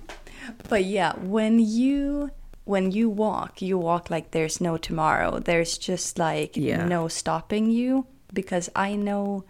But 0.68 0.84
yeah, 0.84 1.12
when 1.18 1.58
you 1.58 2.30
when 2.64 2.90
you 2.92 3.08
walk, 3.10 3.60
you 3.62 3.78
walk 3.78 4.10
like 4.10 4.30
there's 4.30 4.60
no 4.60 4.76
tomorrow. 4.76 5.38
There's 5.40 5.76
just 5.78 6.18
like 6.18 6.56
Yeah. 6.56 6.84
no 6.86 7.08
stopping 7.08 7.70
you 7.70 8.06
because 8.32 8.70
I 8.76 8.94
know 8.96 9.44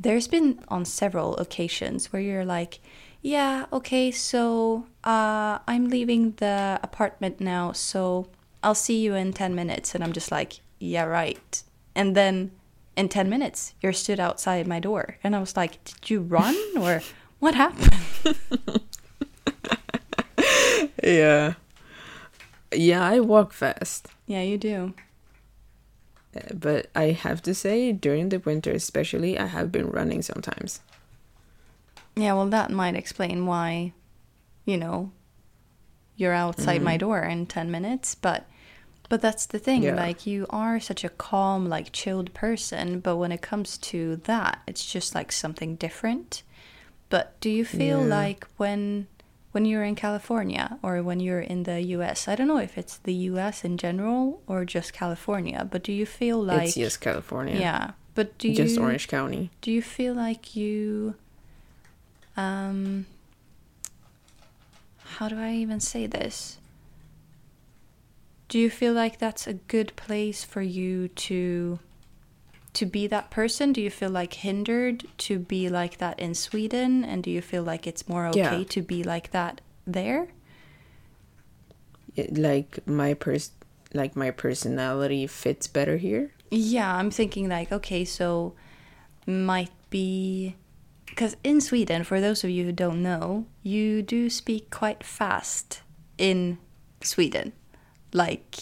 there's 0.00 0.28
been 0.28 0.60
on 0.68 0.84
several 0.84 1.36
occasions 1.38 2.12
where 2.12 2.22
you're 2.22 2.44
like, 2.44 2.80
yeah, 3.20 3.66
okay, 3.72 4.10
so 4.12 4.86
uh 5.04 5.58
I'm 5.66 5.88
leaving 5.88 6.32
the 6.38 6.78
apartment 6.82 7.40
now, 7.40 7.72
so 7.72 8.28
I'll 8.62 8.76
see 8.76 9.00
you 9.02 9.14
in 9.14 9.32
10 9.32 9.54
minutes 9.54 9.94
and 9.94 10.02
I'm 10.04 10.12
just 10.12 10.30
like, 10.30 10.60
yeah, 10.78 11.04
right. 11.04 11.62
And 11.96 12.14
then 12.16 12.52
in 12.96 13.08
10 13.08 13.28
minutes, 13.28 13.74
you're 13.80 13.92
stood 13.92 14.20
outside 14.20 14.66
my 14.68 14.78
door 14.80 15.18
and 15.24 15.34
I 15.36 15.40
was 15.40 15.56
like, 15.56 15.82
did 15.84 16.10
you 16.10 16.20
run 16.22 16.56
or 16.78 17.02
what 17.42 17.56
happened? 17.56 17.92
yeah. 21.02 21.54
Yeah, 22.72 23.04
I 23.04 23.18
walk 23.18 23.52
fast. 23.52 24.06
Yeah, 24.26 24.42
you 24.42 24.56
do. 24.56 24.94
Uh, 26.36 26.54
But 26.54 26.86
I 26.94 27.10
have 27.10 27.42
to 27.42 27.52
say, 27.54 27.92
during 27.92 28.28
the 28.28 28.38
winter 28.38 28.70
especially, 28.70 29.36
I 29.38 29.46
have 29.46 29.72
been 29.72 29.90
running 29.90 30.22
sometimes. 30.22 30.80
Yeah, 32.14 32.34
well, 32.34 32.46
that 32.50 32.70
might 32.70 32.94
explain 32.94 33.46
why, 33.46 33.92
you 34.64 34.76
know, 34.76 35.10
you're 36.16 36.32
outside 36.32 36.80
my 36.82 36.96
door 36.96 37.22
in 37.22 37.46
10 37.46 37.70
minutes. 37.72 38.14
But, 38.14 38.46
but 39.08 39.20
that's 39.20 39.46
the 39.46 39.58
thing. 39.58 39.82
Yeah. 39.82 39.96
Like, 39.96 40.26
you 40.26 40.46
are 40.50 40.78
such 40.78 41.02
a 41.02 41.08
calm, 41.08 41.68
like, 41.68 41.90
chilled 41.90 42.32
person. 42.34 43.00
But 43.00 43.16
when 43.16 43.32
it 43.32 43.42
comes 43.42 43.76
to 43.90 44.16
that, 44.30 44.60
it's 44.68 44.86
just 44.86 45.14
like 45.16 45.32
something 45.32 45.74
different. 45.74 46.44
But 47.12 47.38
do 47.44 47.50
you 47.50 47.64
feel 47.64 48.00
Yeah. 48.00 48.16
like 48.24 48.46
when 48.56 49.06
when 49.52 49.66
you're 49.66 49.84
in 49.84 49.94
California 49.94 50.78
or 50.82 51.02
when 51.02 51.20
you're 51.20 51.44
in 51.52 51.64
the 51.64 51.78
US, 51.98 52.26
I 52.26 52.34
don't 52.36 52.48
know 52.48 52.56
if 52.68 52.78
it's 52.78 52.96
the 52.96 53.12
US 53.30 53.64
in 53.68 53.76
general 53.76 54.40
or 54.46 54.64
just 54.64 54.94
California, 54.94 55.68
but 55.70 55.82
do 55.84 55.92
you 55.92 56.06
feel 56.06 56.42
like 56.42 56.68
it's 56.68 56.74
just 56.74 57.00
California. 57.02 57.56
yeah, 57.60 57.90
but 58.14 58.38
do 58.38 58.48
Just 58.54 58.76
you 58.76 58.82
Orange 58.82 59.08
County. 59.08 59.50
do 59.60 59.70
you 59.70 59.82
feel 59.82 60.14
like 60.14 60.56
you 60.56 61.14
um 62.34 63.04
how 65.20 65.28
do 65.28 65.36
I 65.36 65.52
even 65.64 65.80
say 65.80 66.06
this? 66.06 66.56
Do 68.48 68.58
you 68.58 68.70
feel 68.70 68.94
like 68.94 69.18
that's 69.18 69.46
a 69.46 69.52
good 69.74 69.92
place 69.96 70.44
for 70.44 70.62
you 70.62 71.08
to 71.28 71.78
to 72.74 72.86
be 72.86 73.06
that 73.06 73.30
person? 73.30 73.72
Do 73.72 73.80
you 73.80 73.90
feel 73.90 74.10
like 74.10 74.34
hindered 74.34 75.04
to 75.18 75.38
be 75.38 75.68
like 75.68 75.98
that 75.98 76.18
in 76.18 76.34
Sweden 76.34 77.04
and 77.04 77.22
do 77.22 77.30
you 77.30 77.42
feel 77.42 77.62
like 77.62 77.86
it's 77.86 78.08
more 78.08 78.26
okay 78.28 78.58
Yeah. 78.58 78.64
to 78.64 78.82
be 78.82 79.02
like 79.02 79.30
that 79.32 79.60
there? 79.86 80.28
It, 82.16 82.36
like 82.36 82.86
my 82.86 83.14
pers, 83.14 83.50
like 83.94 84.16
my 84.16 84.30
personality 84.30 85.26
fits 85.26 85.66
better 85.66 85.96
here. 85.96 86.32
Yeah, 86.50 86.94
I'm 86.94 87.10
thinking 87.10 87.48
like, 87.48 87.72
okay, 87.72 88.04
so 88.04 88.54
might 89.26 89.70
be 89.90 90.56
because 91.06 91.36
in 91.44 91.60
Sweden, 91.60 92.04
for 92.04 92.20
those 92.20 92.42
of 92.44 92.50
you 92.50 92.64
who 92.64 92.72
don't 92.72 93.02
know, 93.02 93.46
you 93.62 94.02
do 94.02 94.28
speak 94.30 94.70
quite 94.70 95.04
fast 95.04 95.82
in 96.18 96.58
Sweden. 97.02 97.52
Like 98.12 98.60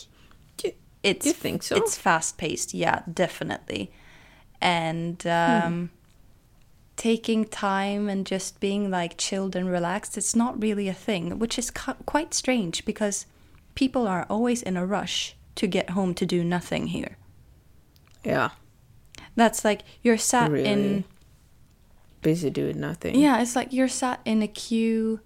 it's 1.03 1.27
you 1.27 1.33
think 1.33 1.63
so? 1.63 1.77
It's 1.77 1.97
fast 1.97 2.37
paced, 2.39 2.75
yeah, 2.75 3.03
definitely. 3.13 3.91
And 4.61 5.27
um, 5.27 5.91
taking 6.97 7.47
time 7.47 8.09
and 8.09 8.27
just 8.27 8.61
being 8.61 8.91
like 8.91 9.17
chilled 9.17 9.57
and 9.57 9.71
relaxed, 9.71 10.19
it's 10.19 10.37
not 10.37 10.61
really 10.63 10.89
a 10.89 10.95
thing, 10.95 11.39
which 11.39 11.59
is 11.59 11.71
quite 11.71 12.35
strange 12.35 12.85
because 12.85 13.27
people 13.75 14.07
are 14.07 14.27
always 14.29 14.63
in 14.63 14.77
a 14.77 14.85
rush 14.85 15.35
to 15.55 15.67
get 15.67 15.91
home 15.91 16.15
to 16.15 16.27
do 16.27 16.45
nothing 16.45 16.89
here. 16.89 17.17
Yeah. 18.25 18.51
That's 19.37 19.65
like 19.65 19.83
you're 20.03 20.19
sat 20.19 20.53
in 20.53 21.05
Busy 22.23 22.51
doing 22.51 22.79
nothing. 22.79 23.15
yeah, 23.15 23.41
it's 23.41 23.57
like 23.57 23.73
you're 23.73 23.89
sat 23.89 24.21
in 24.27 24.43
a 24.43 24.49
queue 24.49 25.21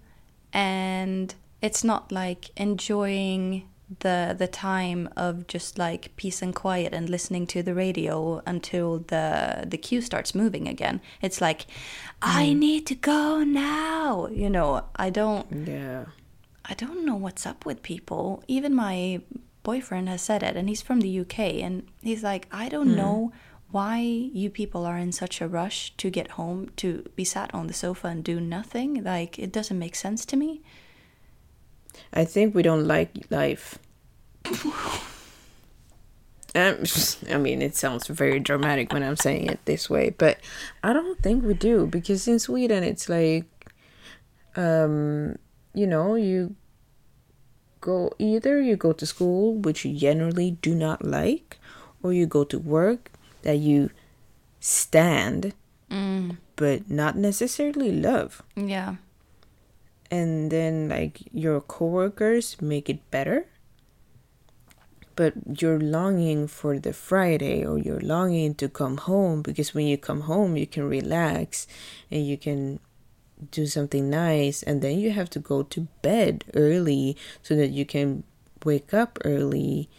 and 0.53 1.35
it's 1.61 1.83
not 1.83 2.09
like 2.09 2.51
enjoying 2.55 3.67
the 3.99 4.35
the 4.37 4.47
time 4.47 5.09
of 5.15 5.47
just 5.47 5.77
like 5.77 6.15
peace 6.15 6.41
and 6.41 6.55
quiet 6.55 6.93
and 6.93 7.09
listening 7.09 7.45
to 7.47 7.61
the 7.61 7.75
radio 7.75 8.41
until 8.45 8.99
the 8.99 9.65
the 9.67 9.77
queue 9.77 10.01
starts 10.01 10.33
moving 10.33 10.67
again. 10.67 11.01
It's 11.21 11.41
like 11.41 11.67
I 12.21 12.47
mm. 12.47 12.57
need 12.57 12.87
to 12.87 12.95
go 12.95 13.43
now. 13.43 14.27
You 14.27 14.49
know, 14.49 14.85
I 14.95 15.09
don't 15.09 15.67
Yeah. 15.67 16.05
I 16.67 16.73
don't 16.73 17.05
know 17.05 17.15
what's 17.15 17.45
up 17.45 17.65
with 17.65 17.83
people. 17.83 18.43
Even 18.47 18.73
my 18.73 19.21
boyfriend 19.61 20.09
has 20.09 20.21
said 20.21 20.41
it, 20.43 20.55
and 20.55 20.67
he's 20.67 20.81
from 20.81 21.01
the 21.01 21.19
UK, 21.19 21.39
and 21.61 21.85
he's 22.01 22.23
like, 22.23 22.47
I 22.51 22.69
don't 22.69 22.89
hmm. 22.89 22.95
know 22.95 23.33
why 23.71 23.99
you 23.99 24.49
people 24.49 24.85
are 24.85 24.97
in 24.97 25.11
such 25.11 25.41
a 25.41 25.47
rush 25.47 25.95
to 25.97 26.09
get 26.09 26.31
home 26.31 26.69
to 26.77 27.03
be 27.15 27.25
sat 27.25 27.53
on 27.53 27.67
the 27.67 27.73
sofa 27.73 28.07
and 28.07 28.23
do 28.23 28.39
nothing. 28.39 29.03
Like, 29.03 29.37
it 29.37 29.51
doesn't 29.51 29.77
make 29.77 29.95
sense 29.95 30.25
to 30.27 30.37
me. 30.37 30.61
I 32.13 32.25
think 32.25 32.55
we 32.55 32.63
don't 32.63 32.87
like 32.87 33.09
life. 33.29 33.79
Um, 36.55 36.83
I 37.31 37.37
mean, 37.37 37.61
it 37.61 37.75
sounds 37.75 38.07
very 38.07 38.39
dramatic 38.39 38.93
when 38.93 39.03
I'm 39.03 39.17
saying 39.17 39.47
it 39.47 39.59
this 39.65 39.89
way, 39.89 40.09
but 40.11 40.39
I 40.83 40.93
don't 40.93 41.21
think 41.21 41.43
we 41.43 41.53
do 41.53 41.85
because 41.87 42.27
in 42.27 42.39
Sweden 42.39 42.83
it's 42.83 43.09
like, 43.09 43.45
um, 44.55 45.35
you 45.73 45.85
know, 45.87 46.15
you 46.15 46.55
go 47.81 48.11
either 48.17 48.61
you 48.61 48.75
go 48.75 48.93
to 48.93 49.05
school, 49.05 49.55
which 49.55 49.85
you 49.85 49.97
generally 49.97 50.51
do 50.51 50.73
not 50.73 51.05
like, 51.05 51.59
or 52.01 52.13
you 52.13 52.25
go 52.25 52.43
to 52.43 52.57
work 52.57 53.11
that 53.43 53.57
you 53.57 53.89
stand, 54.59 55.53
but 56.55 56.89
not 56.89 57.15
necessarily 57.15 57.91
love 57.91 58.41
Yeah. 58.55 58.95
And 60.11 60.51
then 60.51 60.89
like 60.89 61.21
your 61.31 61.61
coworkers 61.61 62.61
make 62.61 62.89
it 62.89 63.09
better. 63.11 63.47
But 65.15 65.61
you're 65.61 65.79
longing 65.79 66.47
for 66.47 66.77
the 66.77 66.91
friday 66.91 67.65
or 67.65 67.77
you're 67.77 68.01
longing 68.01 68.53
to 68.55 68.67
come 68.67 68.97
home 68.97 69.41
because 69.41 69.73
when 69.73 69.87
you 69.87 69.97
come 69.97 70.21
home 70.21 70.57
you 70.57 70.67
can 70.67 70.89
relax 70.89 71.67
and 72.11 72.27
you 72.27 72.37
can 72.37 72.79
do 73.51 73.65
something 73.65 74.09
nice. 74.09 74.63
And 74.63 74.81
then 74.81 74.99
you 74.99 75.11
have 75.11 75.29
to 75.31 75.39
go 75.39 75.63
to 75.63 75.87
bed 76.01 76.45
early 76.53 77.17
so 77.41 77.55
that 77.55 77.69
you 77.69 77.85
can 77.85 78.23
wake 78.63 78.93
up 78.93 79.19
early 79.23 79.89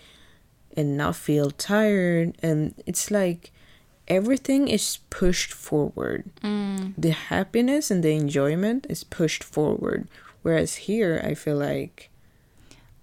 and 0.77 0.97
not 0.97 1.17
feel 1.17 1.51
tired. 1.51 2.37
And 2.43 2.75
it's 2.87 3.11
like 3.11 3.53
everything 4.09 4.69
is 4.69 4.99
pushed 5.11 5.53
forward 5.53 6.25
mm. 6.43 6.95
the 6.97 7.11
happiness 7.11 7.91
and 7.91 8.03
the 8.03 8.13
enjoyment 8.15 8.87
is 8.89 9.05
pushed 9.05 9.43
forward 9.45 10.09
whereas 10.43 10.87
here 10.89 11.21
i 11.25 11.35
feel 11.35 11.57
like 11.57 12.11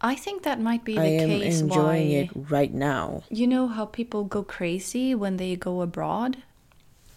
I 0.05 0.15
think 0.15 0.43
that 0.43 0.59
might 0.59 0.83
be 0.83 0.95
the 0.95 1.01
i 1.01 1.05
am 1.05 1.29
case 1.29 1.61
enjoying 1.61 2.09
why 2.11 2.15
it 2.17 2.29
right 2.51 2.73
now 2.73 3.23
you 3.29 3.47
know 3.47 3.67
how 3.67 3.85
people 3.85 4.25
go 4.25 4.43
crazy 4.43 5.15
when 5.15 5.37
they 5.37 5.55
go 5.55 5.81
abroad. 5.81 6.43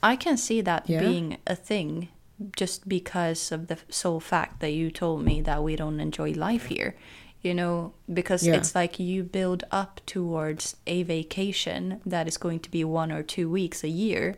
I 0.02 0.14
can 0.14 0.36
see 0.36 0.60
that 0.60 0.88
Yeah. 0.88 1.00
being 1.00 1.38
a 1.48 1.56
thing 1.56 2.08
just 2.54 2.88
because 2.88 3.50
of 3.50 3.66
the 3.66 3.78
sole 3.88 4.20
fact 4.20 4.60
that 4.60 4.70
you 4.70 4.90
told 4.90 5.24
me 5.24 5.40
that 5.42 5.64
we 5.64 5.74
don't 5.74 5.98
enjoy 5.98 6.30
life 6.32 6.66
here. 6.66 6.94
You 7.42 7.54
know, 7.54 7.92
because 8.12 8.44
Yeah. 8.46 8.56
it's 8.56 8.74
like 8.74 8.98
you 8.98 9.22
build 9.22 9.62
up 9.70 10.00
towards 10.06 10.76
a 10.86 11.02
vacation 11.04 12.00
that 12.04 12.26
is 12.26 12.36
going 12.38 12.60
to 12.60 12.70
be 12.70 12.82
one 12.84 13.12
or 13.12 13.22
two 13.22 13.48
weeks 13.48 13.84
a 13.84 13.88
year 13.88 14.36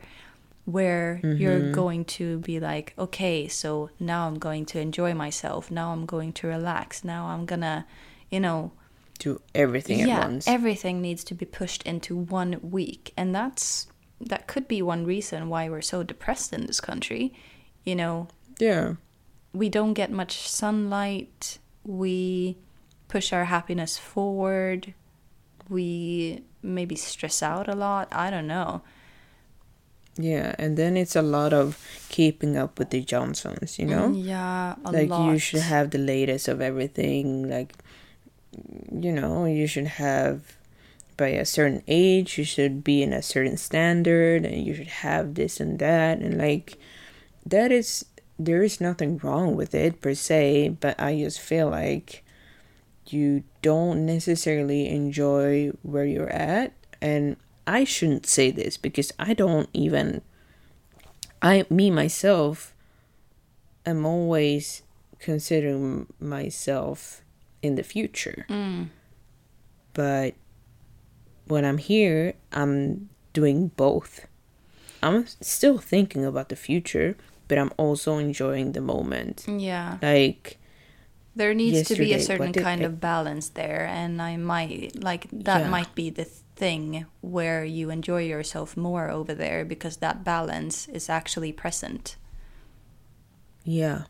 where 0.67 1.21
you're 1.23 1.61
Mm-hmm. 1.61 1.73
going 1.73 2.05
to 2.05 2.39
be 2.41 2.61
like, 2.61 2.93
okay, 2.99 3.49
so 3.49 3.89
now 3.99 4.27
I'm 4.29 4.39
going 4.39 4.67
to 4.67 4.79
enjoy 4.81 5.15
myself. 5.15 5.71
Now 5.71 5.93
I'm 5.93 6.05
going 6.05 6.33
to 6.35 6.47
relax. 6.47 7.03
Now 7.05 7.29
I'm 7.29 7.47
gonna, 7.47 7.87
you 8.31 8.41
know, 8.41 8.73
do 9.19 9.41
everything 9.55 9.99
yeah, 10.01 10.19
at 10.21 10.29
once 10.29 10.47
everything 10.47 11.01
needs 11.01 11.25
to 11.25 11.35
be 11.35 11.45
pushed 11.47 11.83
into 11.85 12.15
one 12.17 12.61
week, 12.63 13.13
and 13.17 13.35
that's 13.35 13.89
that 14.21 14.47
could 14.47 14.69
be 14.69 14.83
one 14.83 15.05
reason 15.07 15.49
why 15.49 15.69
we're 15.71 15.81
so 15.81 16.03
depressed 16.03 16.53
in 16.53 16.67
this 16.67 16.81
country. 16.81 17.33
You 17.85 17.97
know, 17.97 18.29
yeah 18.61 18.95
we 19.55 19.69
don't 19.71 19.95
get 19.95 20.11
much 20.13 20.47
sunlight. 20.49 21.59
We 21.85 22.59
push 23.09 23.33
our 23.33 23.47
happiness 23.47 23.99
forward. 23.99 24.95
We 25.69 26.43
maybe 26.63 26.97
stress 26.97 27.43
out 27.43 27.69
a 27.69 27.75
lot. 27.75 28.09
I 28.13 28.31
don't 28.31 28.47
know. 28.47 28.83
yeah 30.21 30.51
and 30.59 30.77
then 30.77 30.97
it's 30.97 31.15
a 31.15 31.23
lot 31.23 31.53
of 31.55 31.79
keeping 32.09 32.57
up 32.59 32.75
with 32.79 32.91
the 32.91 33.01
johnsons 33.01 33.79
you 33.79 33.87
know 33.87 34.09
mm, 34.11 34.25
Yeah, 34.27 34.75
a 34.85 34.91
like 34.91 35.11
lot. 35.11 35.31
you 35.31 35.39
should 35.39 35.63
have 35.63 35.91
the 35.95 36.03
latest 36.03 36.49
of 36.49 36.59
everything 36.61 37.49
like 37.49 37.71
you 38.91 39.13
know 39.13 39.45
you 39.47 39.67
should 39.71 39.87
have 40.03 40.57
by 41.17 41.29
a 41.39 41.45
certain 41.45 41.83
age 41.87 42.39
you 42.39 42.43
should 42.45 42.83
be 42.83 43.03
in 43.03 43.13
a 43.13 43.23
certain 43.23 43.57
standard 43.57 44.45
and 44.45 44.67
you 44.67 44.75
should 44.75 44.89
have 45.07 45.35
this 45.35 45.61
and 45.61 45.79
that 45.79 46.19
and 46.19 46.39
like 46.39 46.79
that 47.47 47.71
is 47.71 48.05
there 48.39 48.63
is 48.63 48.81
nothing 48.81 49.19
wrong 49.23 49.55
with 49.55 49.71
it 49.75 50.01
per 50.01 50.15
se 50.15 50.71
but 50.81 50.99
i 50.99 51.15
just 51.17 51.39
feel 51.39 51.71
like 51.71 52.25
you 53.13 53.45
don't 53.63 54.05
necessarily 54.05 54.89
enjoy 54.89 55.71
where 55.83 56.05
you're 56.05 56.31
at. 56.31 56.73
And 57.01 57.37
i 57.69 57.85
shouldn't 57.85 58.27
say 58.27 58.51
this 58.51 58.79
because 58.79 59.13
i 59.19 59.35
don't 59.35 59.69
even 59.75 60.23
i 61.43 61.65
me 61.69 61.91
myself 61.91 62.75
am 63.85 64.07
always 64.07 64.83
considering 65.21 66.07
myself 66.19 67.23
in 67.61 67.75
the 67.75 67.83
future. 67.83 68.47
Mm. 68.49 68.89
But 69.93 70.35
when 71.47 71.65
i'm 71.65 71.79
here 71.79 72.35
i'm 72.53 73.11
doing 73.33 73.69
both. 73.77 74.27
I'm 75.01 75.27
still 75.41 75.79
thinking 75.79 76.25
about 76.25 76.49
the 76.49 76.57
future 76.57 77.17
but 77.49 77.59
i'm 77.59 77.73
also 77.77 78.17
enjoying 78.17 78.73
the 78.73 78.81
moment. 78.81 79.45
Yeah. 79.47 79.99
like 80.01 80.59
There 81.39 81.55
needs 81.55 81.87
to 81.89 81.95
be 81.95 82.13
a 82.13 82.21
certain 82.21 82.53
kind 82.53 82.83
I- 82.83 82.87
of 82.87 83.01
balance 83.01 83.49
there, 83.51 83.87
and 83.87 84.21
I 84.21 84.37
might 84.37 85.01
like 85.03 85.29
that 85.33 85.61
Yeah. 85.63 85.71
might 85.71 85.95
be 85.95 86.11
the 86.11 86.25
thing 86.57 87.07
where 87.21 87.65
you 87.65 87.91
enjoy 87.91 88.23
yourself 88.27 88.77
more 88.77 89.09
over 89.09 89.33
there 89.35 89.65
because 89.65 89.99
that 89.99 90.25
balance 90.25 90.89
is 90.89 91.09
actually 91.09 91.53
present. 91.53 92.17
Yeah. 93.65 94.05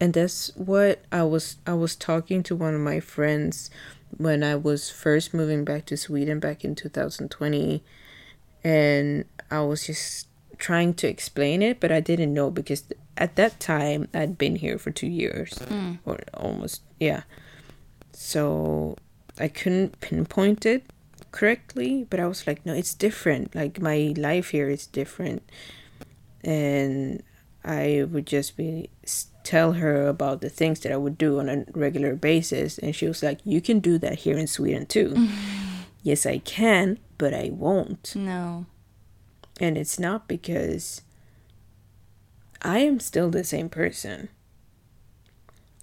And 0.00 0.14
that's 0.14 0.50
what 0.56 1.02
I 1.12 1.22
was 1.24 1.56
I 1.66 1.74
was 1.74 1.94
talking 1.96 2.42
to 2.44 2.56
one 2.56 2.74
of 2.74 2.80
my 2.80 3.00
friends 3.00 3.70
when 4.16 4.42
I 4.42 4.54
was 4.54 4.90
first 4.90 5.34
moving 5.34 5.64
back 5.64 5.84
to 5.86 5.96
Sweden 5.96 6.38
back 6.40 6.64
in 6.64 6.74
2020 6.74 7.82
and 8.64 9.24
I 9.50 9.60
was 9.60 9.86
just 9.86 10.28
trying 10.56 10.94
to 10.94 11.06
explain 11.08 11.62
it 11.62 11.78
but 11.80 11.90
I 11.92 12.00
didn't 12.00 12.32
know 12.32 12.50
because 12.50 12.84
at 13.18 13.36
that 13.36 13.60
time 13.60 14.08
I'd 14.14 14.38
been 14.38 14.56
here 14.56 14.78
for 14.78 14.90
2 14.90 15.06
years 15.06 15.58
mm. 15.68 15.98
or 16.06 16.18
almost 16.34 16.82
yeah. 16.98 17.22
So 18.12 18.96
I 19.38 19.48
couldn't 19.48 20.00
pinpoint 20.00 20.64
it 20.66 20.84
correctly, 21.30 22.06
but 22.08 22.18
I 22.20 22.26
was 22.26 22.46
like 22.46 22.64
no, 22.64 22.72
it's 22.72 22.94
different. 22.94 23.54
Like 23.54 23.80
my 23.80 24.14
life 24.16 24.50
here 24.50 24.70
is 24.70 24.86
different 24.86 25.42
and 26.42 27.22
I 27.64 28.06
would 28.10 28.26
just 28.26 28.56
be 28.56 28.88
tell 29.42 29.72
her 29.72 30.06
about 30.06 30.40
the 30.40 30.50
things 30.50 30.80
that 30.80 30.92
I 30.92 30.96
would 30.96 31.16
do 31.16 31.38
on 31.40 31.48
a 31.48 31.64
regular 31.72 32.14
basis, 32.14 32.78
and 32.78 32.94
she 32.94 33.06
was 33.06 33.22
like, 33.22 33.40
"You 33.44 33.60
can 33.60 33.80
do 33.80 33.98
that 33.98 34.20
here 34.20 34.38
in 34.38 34.46
Sweden 34.46 34.86
too." 34.86 35.28
yes, 36.02 36.26
I 36.26 36.38
can, 36.38 36.98
but 37.16 37.34
I 37.34 37.50
won't, 37.52 38.14
No. 38.14 38.66
and 39.60 39.76
it's 39.76 39.98
not 39.98 40.28
because 40.28 41.02
I 42.62 42.78
am 42.80 43.00
still 43.00 43.30
the 43.30 43.44
same 43.44 43.68
person. 43.68 44.28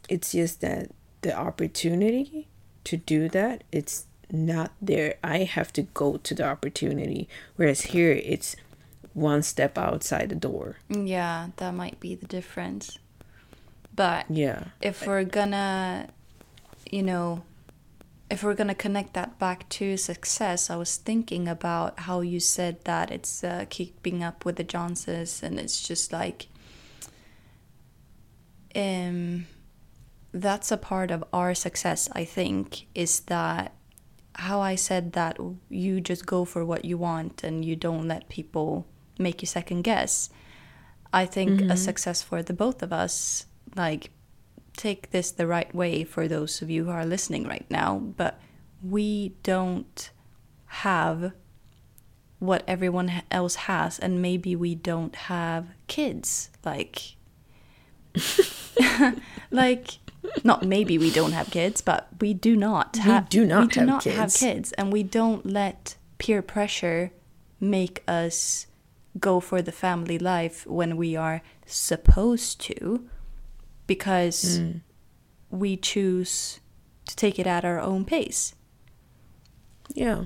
It's 0.10 0.32
just 0.34 0.62
that 0.62 0.92
the 1.22 1.36
opportunity 1.36 2.48
to 2.84 2.98
do 2.98 3.28
that 3.30 3.64
it's 3.72 4.06
not 4.32 4.72
there. 4.82 5.16
I 5.24 5.40
have 5.40 5.72
to 5.74 5.84
go 5.84 6.18
to 6.18 6.34
the 6.34 6.44
opportunity, 6.46 7.28
whereas 7.56 7.82
here 7.82 8.12
it's 8.12 8.56
one 9.14 9.44
step 9.44 9.78
outside 9.78 10.30
the 10.30 10.36
door. 10.36 10.78
Yeah, 10.90 11.50
that 11.58 11.74
might 11.74 12.00
be 12.00 12.16
the 12.16 12.26
difference. 12.26 12.98
But 13.96 14.26
Yeah. 14.30 14.66
if 14.82 15.06
we're 15.08 15.24
gonna, 15.24 16.10
you 16.92 17.02
know, 17.04 17.44
if 18.30 18.44
we're 18.44 18.56
gonna 18.56 18.76
connect 18.76 19.14
that 19.14 19.38
back 19.40 19.70
to 19.70 19.96
success, 19.96 20.70
I 20.70 20.76
was 20.76 20.98
thinking 20.98 21.48
about 21.48 22.02
how 22.02 22.22
you 22.22 22.40
said 22.40 22.84
that 22.86 23.12
it's 23.12 23.44
uh, 23.44 23.66
keeping 23.70 24.24
up 24.24 24.44
with 24.44 24.58
the 24.58 24.64
Johnsons, 24.64 25.42
and 25.44 25.60
it's 25.60 25.88
just 25.88 26.12
like, 26.12 26.48
um, 28.76 29.48
that's 30.34 30.72
a 30.72 30.78
part 30.78 31.12
of 31.12 31.24
our 31.32 31.56
success. 31.56 32.10
I 32.12 32.26
think 32.26 32.88
is 32.94 33.22
that 33.22 33.74
how 34.36 34.60
I 34.60 34.76
said 34.76 35.14
that 35.14 35.40
you 35.70 36.02
just 36.02 36.26
go 36.26 36.44
for 36.46 36.66
what 36.66 36.84
you 36.84 36.98
want 36.98 37.44
and 37.44 37.64
you 37.64 37.76
don't 37.76 38.08
let 38.08 38.28
people 38.28 38.86
make 39.18 39.42
you 39.42 39.48
second 39.48 39.84
guess. 39.84 40.30
I 41.14 41.26
think 41.26 41.62
a 41.62 41.78
success 41.78 42.22
for 42.22 42.44
the 42.44 42.54
both 42.54 42.84
of 42.84 42.92
us, 42.92 43.46
like, 43.76 44.12
take 44.76 45.12
this 45.12 45.32
the 45.32 45.48
right 45.48 45.74
way 45.74 46.04
for 46.04 46.28
those 46.28 46.62
of 46.62 46.70
you 46.70 46.84
who 46.84 46.92
are 46.92 47.06
listening 47.06 47.48
right 47.48 47.66
now, 47.70 48.00
but 48.00 48.42
we 48.84 49.30
don't 49.42 50.10
have 50.66 51.32
what 52.40 52.66
everyone 52.68 53.24
else 53.32 53.56
has, 53.56 53.98
and 53.98 54.22
maybe 54.22 54.58
we 54.58 54.76
don't 54.76 55.16
have 55.16 55.68
kids. 55.88 56.50
Like, 56.66 57.15
like, 59.52 60.00
not 60.44 60.64
maybe 60.66 60.98
we 60.98 61.12
don't 61.12 61.32
have 61.34 61.50
kids, 61.52 61.82
but 61.82 62.08
we 62.20 62.34
do 62.34 62.56
not 62.56 62.98
have. 62.98 63.30
do 63.30 63.46
not 63.46 63.62
we 63.62 63.68
do 63.68 63.80
have 63.82 63.88
not 63.88 64.04
have 64.06 64.16
kids. 64.34 64.38
kids, 64.40 64.72
and 64.74 64.92
we 64.92 65.04
don't 65.04 65.46
let 65.46 65.96
peer 66.18 66.42
pressure 66.42 67.12
make 67.60 68.04
us 68.08 68.68
go 69.20 69.40
for 69.40 69.62
the 69.62 69.72
family 69.72 70.20
life 70.20 70.66
when 70.68 70.98
we 70.98 71.16
are 71.16 71.42
supposed 71.66 72.60
to 72.62 73.08
because 73.88 74.60
Mm. 74.60 74.82
we 75.50 75.78
choose 75.78 76.60
to 77.08 77.16
take 77.16 77.40
it 77.40 77.48
at 77.48 77.64
our 77.64 77.80
own 77.80 78.04
pace. 78.04 78.56
Yeah. 79.94 80.26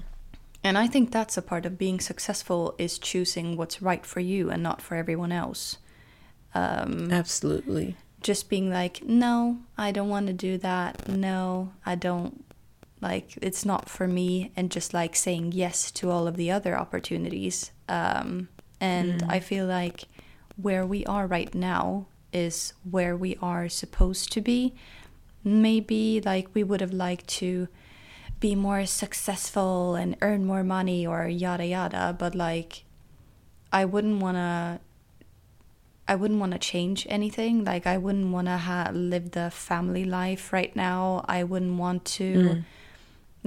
And 0.63 0.77
I 0.77 0.87
think 0.87 1.11
that's 1.11 1.37
a 1.37 1.41
part 1.41 1.65
of 1.65 1.77
being 1.77 1.99
successful 1.99 2.73
is 2.77 2.97
choosing 2.99 3.55
what's 3.57 3.81
right 3.81 4.05
for 4.05 4.19
you 4.21 4.49
and 4.49 4.63
not 4.63 4.81
for 4.81 4.95
everyone 4.95 5.31
else. 5.31 5.77
Mm. 6.55 7.11
Absolutely. 7.11 7.95
Just 8.21 8.49
being 8.49 8.69
like, 8.69 9.03
no, 9.03 9.59
I 9.77 9.91
don't 9.91 10.09
want 10.09 10.27
to 10.27 10.33
do 10.33 10.57
that. 10.57 11.07
No, 11.07 11.71
I 11.85 11.95
don't 11.95 12.43
like 13.01 13.37
it's 13.41 13.63
not 13.63 13.89
for 13.89 14.07
me 14.07 14.51
and 14.57 14.69
just 14.69 14.93
like 14.93 15.15
saying 15.15 15.53
yes 15.53 15.89
to 15.89 16.11
all 16.11 16.27
of 16.27 16.35
the 16.35 16.51
other 16.51 16.77
opportunities. 16.77 17.71
Um 17.87 18.49
and 18.81 19.23
I 19.27 19.39
feel 19.39 19.65
like 19.65 20.05
where 20.55 20.85
we 20.85 21.05
are 21.05 21.27
right 21.27 21.53
now 21.53 22.07
is 22.31 22.73
where 22.89 23.15
we 23.15 23.37
are 23.41 23.67
supposed 23.69 24.31
to 24.33 24.41
be. 24.41 24.73
Maybe 25.43 26.21
like 26.23 26.47
we 26.53 26.63
would 26.63 26.81
have 26.81 26.93
liked 26.93 27.27
to 27.39 27.67
be 28.39 28.55
more 28.55 28.85
successful 28.85 29.95
and 29.95 30.15
earn 30.21 30.45
more 30.45 30.63
money 30.63 31.05
or 31.05 31.27
yada 31.27 31.65
yada, 31.65 32.15
but 32.17 32.35
like 32.35 32.83
I 33.71 33.85
wouldn't 33.85 34.21
want 34.21 34.37
to 34.37 34.79
I 36.11 36.15
wouldn't 36.15 36.39
want 36.39 36.53
to 36.53 36.59
change 36.73 36.99
anything. 37.17 37.63
Like 37.71 37.85
I 37.85 37.97
wouldn't 37.97 38.29
want 38.35 38.47
to 38.47 38.57
ha- 38.57 38.89
live 39.13 39.31
the 39.31 39.47
family 39.51 40.05
life 40.05 40.51
right 40.57 40.73
now. 40.75 41.23
I 41.37 41.43
wouldn't 41.43 41.77
want 41.85 42.01
to 42.19 42.27
Mm. 42.33 42.63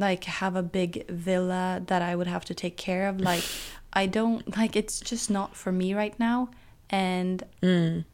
like 0.07 0.25
have 0.43 0.55
a 0.57 0.63
big 0.63 0.93
villa 1.29 1.83
that 1.91 2.03
I 2.11 2.13
would 2.17 2.29
have 2.35 2.45
to 2.51 2.55
take 2.55 2.77
care 2.77 3.09
of. 3.11 3.21
Like 3.21 3.45
I 4.03 4.07
don't 4.07 4.43
like 4.57 4.75
it's 4.81 5.01
just 5.01 5.29
not 5.39 5.51
for 5.57 5.73
me 5.73 5.89
right 6.03 6.17
now. 6.19 6.39
And 6.89 7.43
Mm. 7.63 8.05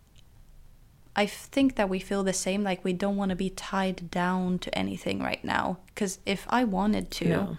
I 1.14 1.26
think 1.26 1.74
that 1.76 1.88
we 1.88 1.98
feel 1.98 2.22
the 2.24 2.32
same. 2.32 2.62
Like 2.62 2.84
we 2.84 2.92
don't 2.92 3.16
want 3.16 3.30
to 3.30 3.36
be 3.36 3.50
tied 3.50 4.10
down 4.10 4.58
to 4.60 4.68
anything 4.78 5.20
right 5.20 5.44
now. 5.44 5.78
Because 5.88 6.20
if 6.24 6.46
I 6.48 6.64
wanted 6.64 7.10
to, 7.20 7.28
No. 7.28 7.56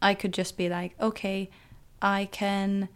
I 0.00 0.14
could 0.14 0.32
just 0.32 0.56
be 0.56 0.68
like, 0.68 0.92
okay, 1.00 1.50
I 2.00 2.20
can 2.40 2.88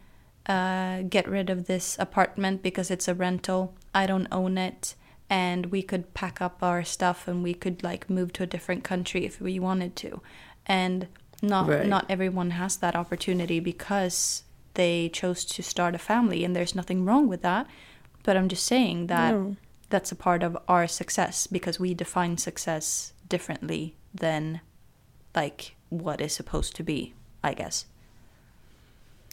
uh, 0.50 1.02
get 1.02 1.28
rid 1.28 1.48
of 1.50 1.66
this 1.66 1.96
apartment 1.98 2.62
because 2.62 2.90
it's 2.90 3.08
a 3.08 3.14
rental. 3.14 3.74
I 3.94 4.06
don't 4.06 4.28
own 4.32 4.58
it. 4.58 4.94
And 5.28 5.66
we 5.66 5.82
could 5.82 6.12
pack 6.12 6.40
up 6.40 6.60
our 6.62 6.82
stuff 6.84 7.28
and 7.28 7.42
we 7.42 7.54
could 7.54 7.84
like 7.84 8.10
move 8.10 8.32
to 8.34 8.42
a 8.42 8.46
different 8.54 8.82
country 8.82 9.24
if 9.24 9.40
we 9.40 9.60
wanted 9.60 9.94
to. 9.96 10.20
And 10.66 11.06
not 11.42 11.68
Right. 11.68 11.86
not 11.86 12.04
everyone 12.10 12.50
has 12.50 12.76
that 12.78 12.96
opportunity 12.96 13.60
because 13.60 14.42
they 14.74 15.08
chose 15.20 15.44
to 15.44 15.62
start 15.62 15.94
a 15.94 15.98
family 15.98 16.44
and 16.44 16.54
there's 16.54 16.74
nothing 16.74 17.04
wrong 17.04 17.28
with 17.28 17.42
that. 17.42 17.66
But 18.24 18.36
I'm 18.36 18.48
just 18.48 18.66
saying 18.66 19.06
that 19.06 19.32
No. 19.34 19.56
that's 19.88 20.12
a 20.12 20.16
part 20.16 20.42
of 20.42 20.58
our 20.66 20.86
success 20.88 21.46
because 21.46 21.78
we 21.80 21.94
define 21.94 22.36
success 22.38 23.12
differently 23.28 23.94
than 24.12 24.60
like 25.34 25.76
what 25.90 26.20
is 26.20 26.32
supposed 26.34 26.74
to 26.76 26.82
be, 26.82 27.14
I 27.42 27.54
guess. 27.54 27.86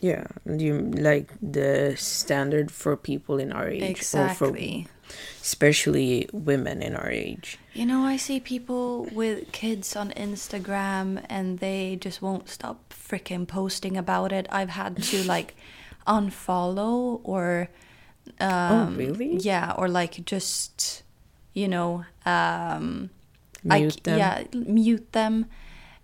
Yeah, 0.01 0.25
you 0.45 0.91
like 0.93 1.31
the 1.41 1.95
standard 1.97 2.69
for 2.71 2.95
people 2.95 3.39
in 3.39 3.51
our 3.51 3.67
age, 3.67 3.99
or 4.13 4.29
for 4.29 4.49
Exactly. 4.53 4.87
especially 5.41 6.29
women 6.31 6.83
in 6.83 6.95
our 6.95 7.09
age. 7.09 7.57
You 7.73 7.85
know, 7.87 8.03
I 8.03 8.17
see 8.17 8.39
people 8.39 9.05
with 9.11 9.51
kids 9.51 9.95
on 9.95 10.11
Instagram 10.11 11.25
and 11.29 11.59
they 11.59 11.97
just 11.99 12.21
won't 12.21 12.47
stop 12.49 12.93
freaking 12.93 13.47
posting 13.47 13.97
about 13.97 14.31
it. 14.31 14.45
I've 14.51 14.69
had 14.69 15.01
to 15.03 15.23
like 15.35 15.55
unfollow 16.05 17.21
or 17.23 17.69
oh, 18.39 18.47
um, 18.47 18.97
really? 18.97 19.37
yeah, 19.37 19.73
or 19.77 19.87
like 19.87 20.25
just 20.25 21.03
you 21.53 21.67
know, 21.67 22.05
um 22.25 23.09
Mute 23.63 23.93
c- 23.93 23.99
them. 24.03 24.17
yeah, 24.19 24.43
mute 24.53 25.11
them. 25.13 25.45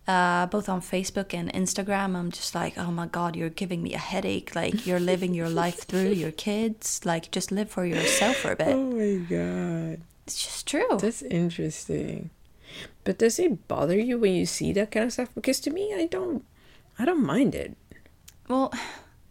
Uh, 0.05 0.45
both 0.47 0.67
on 0.67 0.81
Facebook 0.81 1.33
and 1.33 1.51
Instagram, 1.53 2.15
I'm 2.17 2.29
just 2.29 2.53
like, 2.53 2.77
oh 2.77 2.91
my 2.91 3.05
god, 3.07 3.37
you're 3.37 3.49
giving 3.49 3.81
me 3.81 3.93
a 3.93 3.97
headache. 3.99 4.53
Like 4.53 4.85
you're 4.85 4.99
living 4.99 5.33
your 5.33 5.47
life 5.49 5.85
through 5.85 6.09
your 6.11 6.31
kids. 6.31 6.99
Like 7.05 7.31
just 7.31 7.51
live 7.51 7.69
for 7.71 7.85
yourself 7.85 8.35
for 8.37 8.51
a 8.51 8.55
bit. 8.57 8.67
Oh 8.75 8.91
my 8.91 9.15
god, 9.23 10.01
It's 10.27 10.43
just 10.43 10.67
true. 10.67 10.97
that's 10.99 11.21
interesting. 11.21 12.31
But 13.05 13.17
does 13.19 13.39
it 13.39 13.67
bother 13.67 13.97
you 13.97 14.17
when 14.17 14.33
you 14.33 14.45
see 14.45 14.73
that 14.73 14.91
kind 14.91 15.05
of 15.05 15.13
stuff? 15.13 15.29
Because 15.35 15.59
to 15.61 15.69
me, 15.71 15.93
I 15.93 16.05
don't, 16.07 16.43
I 16.99 17.05
don't 17.05 17.23
mind 17.25 17.55
it. 17.55 17.77
Well, 18.49 18.73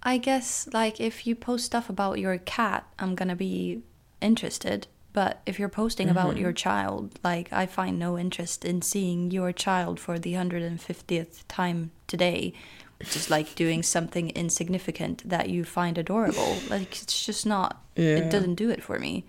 I 0.03 0.17
guess 0.17 0.69
like 0.73 1.01
if 1.01 1.27
you 1.27 1.35
post 1.35 1.67
stuff 1.67 1.91
about 1.91 2.19
your 2.19 2.39
cat, 2.39 2.87
I'm 2.99 3.15
gonna 3.15 3.37
be 3.37 3.83
interested. 4.23 4.87
But 5.13 5.43
if 5.45 5.59
you're 5.59 5.69
posting 5.69 6.09
about 6.09 6.39
your 6.39 6.53
child, 6.53 7.19
like 7.23 7.53
I 7.53 7.67
find 7.67 7.99
no 7.99 8.19
interest 8.19 8.65
in 8.65 8.81
seeing 8.81 9.31
your 9.31 9.53
child 9.53 10.01
for 10.01 10.19
the 10.19 10.33
150th 10.33 11.45
time 11.49 11.91
today, 12.07 12.55
just 13.01 13.29
like 13.29 13.55
doing 13.55 13.83
something 13.83 14.31
insignificant 14.31 15.29
that 15.29 15.51
you 15.51 15.65
find 15.65 15.99
adorable. 15.99 16.57
Like 16.71 17.03
it's 17.03 17.27
just 17.27 17.45
not. 17.45 17.83
Yeah. 17.95 18.17
It 18.17 18.31
doesn't 18.31 18.55
do 18.55 18.71
it 18.71 18.83
for 18.83 18.99
me. 18.99 19.25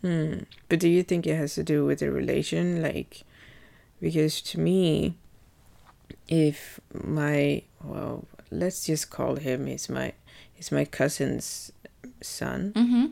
But 0.00 0.78
do 0.78 0.88
you 0.88 1.02
think 1.02 1.26
it 1.26 1.36
has 1.36 1.54
to 1.56 1.62
do 1.62 1.84
with 1.84 1.98
the 1.98 2.10
relation? 2.10 2.80
Like, 2.80 3.24
because 4.00 4.40
to 4.42 4.60
me, 4.60 5.16
if 6.28 6.80
my 6.94 7.62
well, 7.84 8.26
let's 8.50 8.86
just 8.86 9.10
call 9.10 9.36
him, 9.36 9.66
he's 9.66 9.88
my, 9.88 10.12
he's 10.52 10.72
my 10.72 10.84
cousin's 10.84 11.72
son. 12.22 12.72
Mm-hmm. 12.74 13.06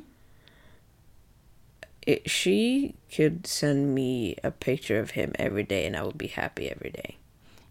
It, 2.06 2.30
she 2.30 2.94
could 3.14 3.46
send 3.46 3.94
me 3.94 4.36
a 4.44 4.50
picture 4.52 5.00
of 5.00 5.10
him 5.12 5.32
every 5.38 5.64
day, 5.64 5.86
and 5.86 5.96
I 5.96 6.02
would 6.04 6.16
be 6.18 6.28
happy 6.28 6.70
every 6.70 6.90
day 6.90 7.16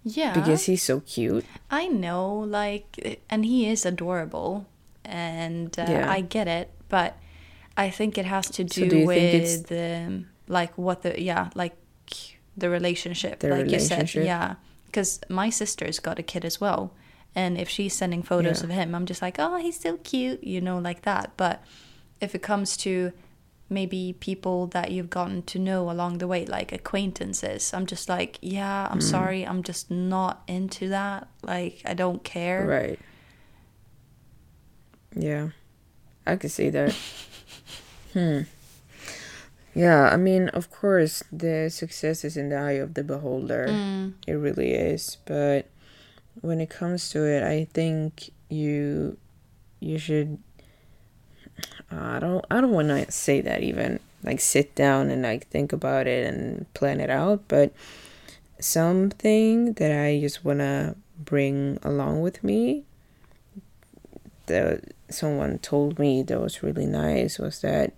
Yeah. 0.04 0.34
because 0.34 0.66
he's 0.66 0.84
so 0.84 1.00
cute. 1.00 1.46
I 1.72 1.88
know, 1.88 2.36
like, 2.40 3.20
and 3.30 3.46
he 3.46 3.70
is 3.70 3.86
adorable, 3.86 4.68
and 5.06 5.78
uh, 5.80 5.86
Yeah. 5.88 6.12
I 6.12 6.20
get 6.22 6.48
it, 6.48 6.70
but 6.90 7.18
I 7.78 7.90
think 7.90 8.18
it 8.18 8.26
has 8.26 8.48
to 8.52 8.64
So 8.68 8.82
do, 8.82 8.90
do 8.90 9.08
think 9.08 9.34
it's- 9.34 9.58
with 9.70 9.72
um, 9.72 10.28
like 10.48 10.78
what 10.78 11.02
the 11.04 11.22
yeah, 11.22 11.50
like 11.56 11.76
the 12.58 12.70
relationship, 12.70 13.40
The 13.40 13.50
like 13.50 13.70
you 13.72 13.80
said, 13.80 14.14
yeah. 14.16 14.56
Because 14.86 15.20
my 15.30 15.50
sister's 15.50 16.00
got 16.00 16.20
a 16.20 16.24
kid 16.24 16.46
as 16.46 16.60
well, 16.62 16.92
and 17.36 17.58
if 17.58 17.68
she's 17.70 17.94
sending 17.94 18.22
photos 18.24 18.60
Yeah. 18.60 18.66
of 18.66 18.72
him, 18.72 18.96
I'm 18.96 19.06
just 19.06 19.22
like, 19.22 19.38
oh, 19.40 19.58
he's 19.58 19.80
so 19.80 19.98
cute, 20.04 20.44
you 20.44 20.60
know, 20.62 20.78
like 20.78 21.02
that. 21.04 21.32
But 21.38 21.64
if 22.22 22.34
it 22.36 22.42
comes 22.42 22.78
to 22.78 23.12
maybe 23.76 24.16
people 24.20 24.68
that 24.68 24.90
you've 24.90 25.12
gotten 25.12 25.44
to 25.44 25.60
know 25.60 25.92
along 25.92 26.18
the 26.18 26.28
way, 26.28 26.46
like 26.48 26.72
acquaintances, 26.72 27.74
I'm 27.76 27.86
just 27.86 28.10
like, 28.10 28.40
yeah, 28.42 28.88
Mm. 28.88 28.92
I'm 28.94 29.02
sorry, 29.02 29.42
I'm 29.46 29.62
just 29.62 29.92
not 29.92 30.42
into 30.48 30.90
that. 30.90 31.28
Like, 31.44 31.84
I 31.86 31.94
don't 31.94 32.24
care. 32.24 32.66
Right. 32.66 33.00
Yeah. 35.16 35.50
I 36.26 36.36
could 36.38 36.52
see 36.52 36.70
that. 36.72 36.96
hmm. 38.14 38.40
Yeah, 39.76 40.10
I 40.10 40.18
mean, 40.18 40.48
of 40.50 40.72
course, 40.72 41.22
the 41.32 41.70
success 41.70 42.24
is 42.24 42.38
in 42.38 42.48
the 42.50 42.56
eye 42.56 42.80
of 42.80 42.94
the 42.96 43.04
beholder. 43.04 43.68
It 44.26 44.34
really 44.34 44.72
is. 44.72 45.18
But 45.26 45.68
when 46.42 46.62
it 46.62 46.70
comes 46.70 47.10
to 47.12 47.28
it, 47.28 47.44
I 47.44 47.68
think 47.74 48.32
you 48.50 49.18
you 49.82 49.98
should 50.00 50.40
I 51.92 52.20
don't 52.20 52.46
I 52.50 52.62
don't 52.62 52.72
want 52.72 52.90
to 52.90 53.12
say 53.12 53.42
that 53.42 53.62
even 53.64 54.00
like 54.24 54.40
sit 54.40 54.76
down 54.76 55.10
and 55.10 55.22
like 55.22 55.48
think 55.48 55.72
about 55.72 56.08
it 56.08 56.26
and 56.28 56.72
plan 56.74 57.00
it 57.00 57.10
out, 57.10 57.44
but 57.48 57.74
something 58.60 59.74
that 59.74 59.92
I 59.92 60.20
just 60.20 60.44
want 60.44 60.60
to 60.60 60.96
bring 61.18 61.80
along 61.84 62.22
with 62.22 62.44
me 62.44 62.84
that 64.48 64.94
someone 65.10 65.58
told 65.60 66.00
me 66.00 66.24
that 66.24 66.40
was 66.40 66.64
really 66.64 66.86
nice 66.86 67.40
was 67.40 67.62
that 67.62 67.94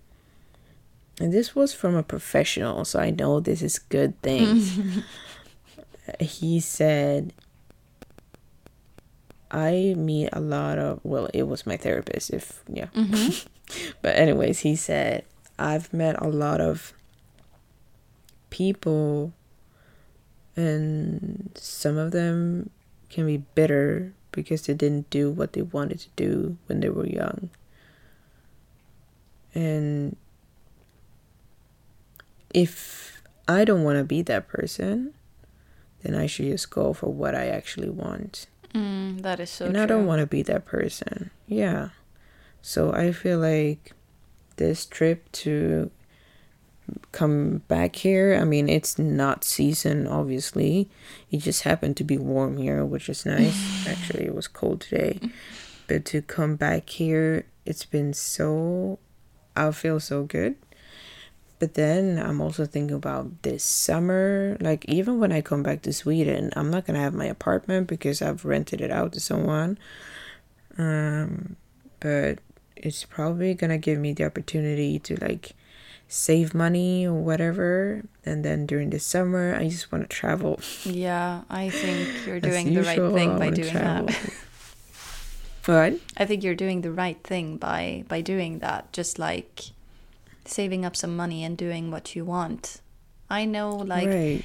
and 1.19 1.33
this 1.33 1.55
was 1.55 1.73
from 1.73 1.95
a 1.95 2.03
professional 2.03 2.85
so 2.85 2.99
i 2.99 3.09
know 3.09 3.39
this 3.39 3.61
is 3.61 3.79
good 3.79 4.19
things. 4.21 4.77
He 6.19 6.59
said 6.59 7.33
i 9.51 9.93
meet 9.97 10.29
a 10.33 10.39
lot 10.39 10.77
of 10.77 10.99
well 11.03 11.29
it 11.33 11.43
was 11.43 11.65
my 11.65 11.77
therapist 11.77 12.31
if 12.31 12.63
yeah 12.67 12.87
mm-hmm. 12.87 13.47
but 14.01 14.15
anyways 14.15 14.59
he 14.59 14.75
said 14.75 15.23
i've 15.57 15.91
met 15.93 16.19
a 16.21 16.27
lot 16.27 16.61
of 16.61 16.93
people 18.49 19.33
and 20.55 21.51
some 21.55 21.97
of 21.97 22.11
them 22.11 22.69
can 23.09 23.25
be 23.25 23.37
bitter 23.37 24.13
because 24.31 24.63
they 24.63 24.73
didn't 24.73 25.09
do 25.09 25.29
what 25.31 25.53
they 25.53 25.61
wanted 25.61 25.99
to 25.99 26.09
do 26.15 26.57
when 26.65 26.79
they 26.79 26.89
were 26.89 27.05
young. 27.05 27.49
And 29.53 30.15
if 32.53 33.21
I 33.47 33.65
don't 33.65 33.83
want 33.83 33.97
to 33.97 34.03
be 34.03 34.21
that 34.23 34.47
person, 34.47 35.13
then 36.03 36.15
I 36.15 36.27
should 36.27 36.45
just 36.45 36.69
go 36.69 36.93
for 36.93 37.11
what 37.11 37.35
I 37.35 37.47
actually 37.47 37.89
want. 37.89 38.47
Mm, 38.77 39.21
that 39.23 39.39
is 39.39 39.49
so 39.49 39.65
and 39.65 39.73
true. 39.73 39.83
I 39.83 39.85
don't 39.87 40.05
want 40.05 40.19
to 40.19 40.27
be 40.27 40.43
that 40.43 40.65
person. 40.65 41.31
Yeah. 41.47 41.89
So 42.61 42.93
I 42.93 43.11
feel 43.11 43.39
like 43.39 43.93
this 44.57 44.85
trip 44.85 45.31
to 45.31 45.89
come 47.11 47.59
back 47.67 47.95
here, 47.95 48.37
I 48.39 48.43
mean, 48.43 48.69
it's 48.69 48.99
not 48.99 49.43
season, 49.43 50.07
obviously. 50.07 50.89
It 51.31 51.37
just 51.39 51.63
happened 51.63 51.97
to 51.97 52.03
be 52.03 52.17
warm 52.17 52.57
here, 52.57 52.85
which 52.85 53.09
is 53.09 53.25
nice. 53.25 53.87
Actually, 53.87 54.25
it 54.25 54.35
was 54.35 54.47
cold 54.47 54.81
today. 54.81 55.19
But 55.87 56.05
to 56.05 56.21
come 56.21 56.55
back 56.55 56.89
here, 56.89 57.45
it's 57.65 57.85
been 57.85 58.13
so. 58.13 58.99
I 59.55 59.71
feel 59.71 59.99
so 59.99 60.23
good. 60.23 60.55
But 61.59 61.73
then 61.73 62.19
I'm 62.19 62.39
also 62.39 62.65
thinking 62.65 62.95
about 62.95 63.41
this 63.41 63.63
summer. 63.63 64.57
Like, 64.59 64.85
even 64.85 65.19
when 65.19 65.31
I 65.31 65.41
come 65.41 65.63
back 65.63 65.81
to 65.83 65.93
Sweden, 65.93 66.51
I'm 66.55 66.69
not 66.69 66.85
going 66.85 66.95
to 66.95 67.01
have 67.01 67.15
my 67.15 67.25
apartment 67.25 67.87
because 67.87 68.21
I've 68.21 68.45
rented 68.45 68.79
it 68.79 68.91
out 68.91 69.13
to 69.13 69.19
someone. 69.19 69.79
Um, 70.77 71.55
but 71.99 72.39
it's 72.75 73.03
probably 73.05 73.55
going 73.55 73.71
to 73.71 73.79
give 73.79 73.97
me 73.97 74.13
the 74.13 74.25
opportunity 74.25 74.99
to, 74.99 75.15
like, 75.15 75.53
save 76.07 76.53
money 76.53 77.07
or 77.07 77.13
whatever. 77.13 78.03
And 78.23 78.45
then 78.45 78.65
during 78.65 78.91
the 78.91 78.99
summer, 78.99 79.55
I 79.55 79.67
just 79.67 79.91
want 79.91 80.07
to 80.07 80.15
travel. 80.15 80.59
Yeah, 80.83 81.41
I 81.49 81.69
think 81.69 82.27
you're 82.27 82.39
doing 82.39 82.73
the 82.73 82.83
right 82.83 83.13
thing 83.13 83.39
by 83.39 83.49
doing 83.49 83.71
travel. 83.71 84.07
that. 84.07 84.33
What? 85.65 85.99
I 86.15 86.25
think 86.25 86.43
you're 86.43 86.55
doing 86.55 86.81
the 86.81 86.93
right 86.93 87.21
thing 87.23 87.57
by 87.57 88.05
by 88.07 88.21
doing 88.21 88.59
that. 88.59 88.93
Just 88.93 89.19
like 89.19 89.71
saving 90.49 90.85
up 90.85 90.95
some 90.95 91.15
money 91.15 91.43
and 91.43 91.57
doing 91.57 91.91
what 91.91 92.15
you 92.15 92.25
want. 92.25 92.81
I 93.29 93.45
know, 93.45 93.69
like 93.75 94.07
right. 94.07 94.41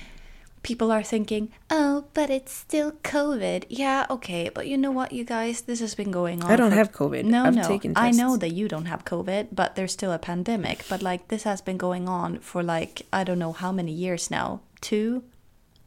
people 0.62 0.90
are 0.90 1.02
thinking, 1.04 1.50
"Oh, 1.70 2.04
but 2.14 2.30
it's 2.30 2.52
still 2.52 2.92
COVID." 3.04 3.64
Yeah, 3.68 4.06
okay, 4.10 4.50
but 4.52 4.66
you 4.66 4.76
know 4.76 4.90
what, 4.90 5.12
you 5.12 5.24
guys, 5.24 5.62
this 5.62 5.80
has 5.80 5.94
been 5.94 6.10
going 6.10 6.42
on. 6.42 6.50
I 6.50 6.56
don't 6.56 6.70
for- 6.70 6.76
have 6.76 6.92
COVID. 6.92 7.24
No, 7.24 7.44
I've 7.44 7.54
no, 7.54 7.80
I 7.96 8.10
know 8.10 8.36
that 8.36 8.50
you 8.52 8.66
don't 8.68 8.86
have 8.86 9.04
COVID, 9.04 9.48
but 9.52 9.76
there's 9.76 9.92
still 9.92 10.12
a 10.12 10.18
pandemic. 10.18 10.84
But 10.88 11.00
like 11.02 11.28
this 11.28 11.44
has 11.44 11.60
been 11.60 11.76
going 11.78 12.08
on 12.08 12.38
for 12.40 12.62
like 12.62 13.02
I 13.12 13.22
don't 13.24 13.38
know 13.38 13.52
how 13.52 13.70
many 13.72 13.92
years 13.92 14.30
now, 14.30 14.60
two, 14.80 15.22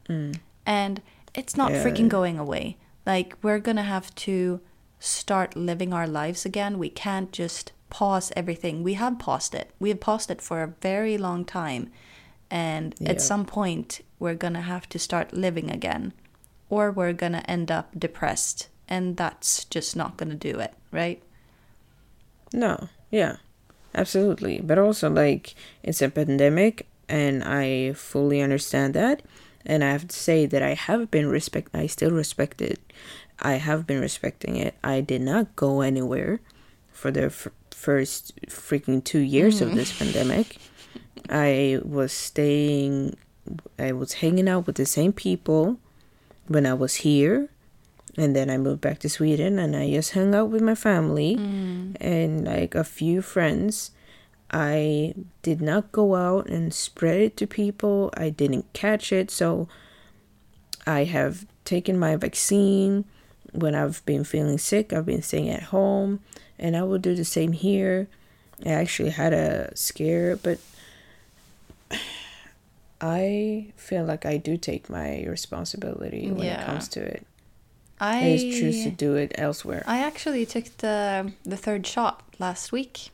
and 0.08 1.02
it's 1.34 1.56
not 1.56 1.70
Mm. 1.70 1.74
Yeah. 1.74 1.84
freaking 1.84 2.08
going 2.08 2.38
away. 2.38 2.76
Like 3.04 3.36
we're 3.42 3.58
gonna 3.60 3.82
have 3.82 4.14
to 4.26 4.60
start 4.98 5.54
living 5.56 5.92
our 5.92 6.06
lives 6.06 6.44
again. 6.46 6.78
We 6.78 6.88
can't 6.88 7.30
just 7.32 7.72
pause 7.90 8.32
everything. 8.36 8.82
We 8.82 8.94
have 8.94 9.18
paused 9.18 9.54
it. 9.54 9.70
We 9.78 9.90
have 9.90 10.00
paused 10.00 10.30
it 10.30 10.42
for 10.42 10.62
a 10.62 10.74
very 10.80 11.16
long 11.18 11.44
time. 11.44 11.90
And 12.50 12.94
Yeah. 12.98 13.10
at 13.10 13.20
some 13.20 13.44
point 13.44 14.00
we're 14.18 14.34
gonna 14.34 14.62
have 14.62 14.88
to 14.90 14.98
start 14.98 15.32
living 15.32 15.70
again. 15.70 16.12
Or 16.68 16.90
we're 16.90 17.12
gonna 17.12 17.44
end 17.46 17.70
up 17.70 17.90
depressed. 17.98 18.68
And 18.88 19.16
that's 19.16 19.64
just 19.64 19.96
not 19.96 20.16
gonna 20.16 20.34
do 20.34 20.58
it, 20.58 20.74
right? 20.92 21.22
No, 22.52 22.88
yeah, 23.10 23.36
absolutely. 23.94 24.60
But 24.60 24.78
also, 24.78 25.10
like, 25.10 25.54
it's 25.82 26.00
a 26.00 26.08
pandemic, 26.08 26.86
and 27.08 27.42
I 27.42 27.92
fully 27.94 28.40
understand 28.40 28.94
that. 28.94 29.22
And 29.64 29.82
I 29.82 29.90
have 29.90 30.06
to 30.08 30.16
say 30.16 30.46
that 30.46 30.62
I 30.62 30.74
have 30.74 31.10
been 31.10 31.26
respect. 31.26 31.74
I 31.74 31.88
still 31.88 32.12
respect 32.12 32.62
it. 32.62 32.78
I 33.40 33.54
have 33.54 33.86
been 33.86 34.00
respecting 34.00 34.56
it. 34.56 34.74
I 34.82 35.00
did 35.00 35.22
not 35.22 35.56
go 35.56 35.80
anywhere 35.80 36.40
for 36.92 37.10
the 37.10 37.24
f- 37.26 37.48
first 37.76 38.34
freaking 38.46 39.04
two 39.04 39.20
years 39.20 39.60
of 39.60 39.74
this 39.74 39.92
mm. 39.92 39.98
pandemic. 39.98 40.56
I 41.28 41.80
was 41.84 42.12
staying. 42.12 43.16
I 43.78 43.92
was 43.92 44.14
hanging 44.14 44.48
out 44.48 44.66
with 44.66 44.76
the 44.76 44.86
same 44.86 45.12
people 45.12 45.78
when 46.48 46.66
I 46.66 46.74
was 46.74 46.96
here 46.96 47.48
and 48.16 48.34
then 48.34 48.50
I 48.50 48.56
moved 48.56 48.80
back 48.80 48.98
to 49.00 49.08
Sweden 49.08 49.58
and 49.58 49.76
I 49.76 49.90
just 49.90 50.12
hung 50.12 50.34
out 50.34 50.48
with 50.48 50.62
my 50.62 50.74
family 50.74 51.36
mm. 51.36 51.96
and 52.00 52.46
like 52.46 52.74
a 52.74 52.84
few 52.84 53.20
friends. 53.20 53.90
I 54.50 55.14
did 55.42 55.60
not 55.60 55.92
go 55.92 56.14
out 56.14 56.48
and 56.48 56.72
spread 56.72 57.20
it 57.20 57.36
to 57.38 57.46
people. 57.46 58.10
I 58.16 58.30
didn't 58.30 58.72
catch 58.72 59.12
it, 59.12 59.30
so 59.30 59.68
I 60.86 61.04
have 61.04 61.46
taken 61.64 61.98
my 61.98 62.16
vaccine. 62.16 63.04
When 63.52 63.74
I've 63.74 64.04
been 64.06 64.24
feeling 64.24 64.58
sick, 64.58 64.92
I've 64.92 65.06
been 65.06 65.22
staying 65.22 65.50
at 65.50 65.64
home, 65.64 66.20
and 66.58 66.76
I 66.76 66.82
will 66.82 66.98
do 66.98 67.14
the 67.14 67.24
same 67.24 67.52
here. 67.52 68.08
I 68.64 68.70
actually 68.70 69.10
had 69.10 69.32
a 69.32 69.76
scare, 69.76 70.36
but 70.36 70.58
I 73.00 73.72
feel 73.76 74.04
like 74.04 74.24
I 74.24 74.38
do 74.38 74.56
take 74.56 74.88
my 74.88 75.24
responsibility 75.24 76.30
when 76.30 76.46
it 76.46 76.64
comes 76.64 76.88
to 76.88 77.00
it. 77.02 77.26
I 78.00 78.32
I 78.32 78.36
choose 78.38 78.84
to 78.84 78.90
do 78.90 79.14
it 79.16 79.32
elsewhere. 79.36 79.82
I 79.86 79.98
actually 79.98 80.44
took 80.46 80.64
the 80.78 81.32
the 81.44 81.56
third 81.56 81.86
shot 81.86 82.22
last 82.38 82.72
week. 82.72 83.10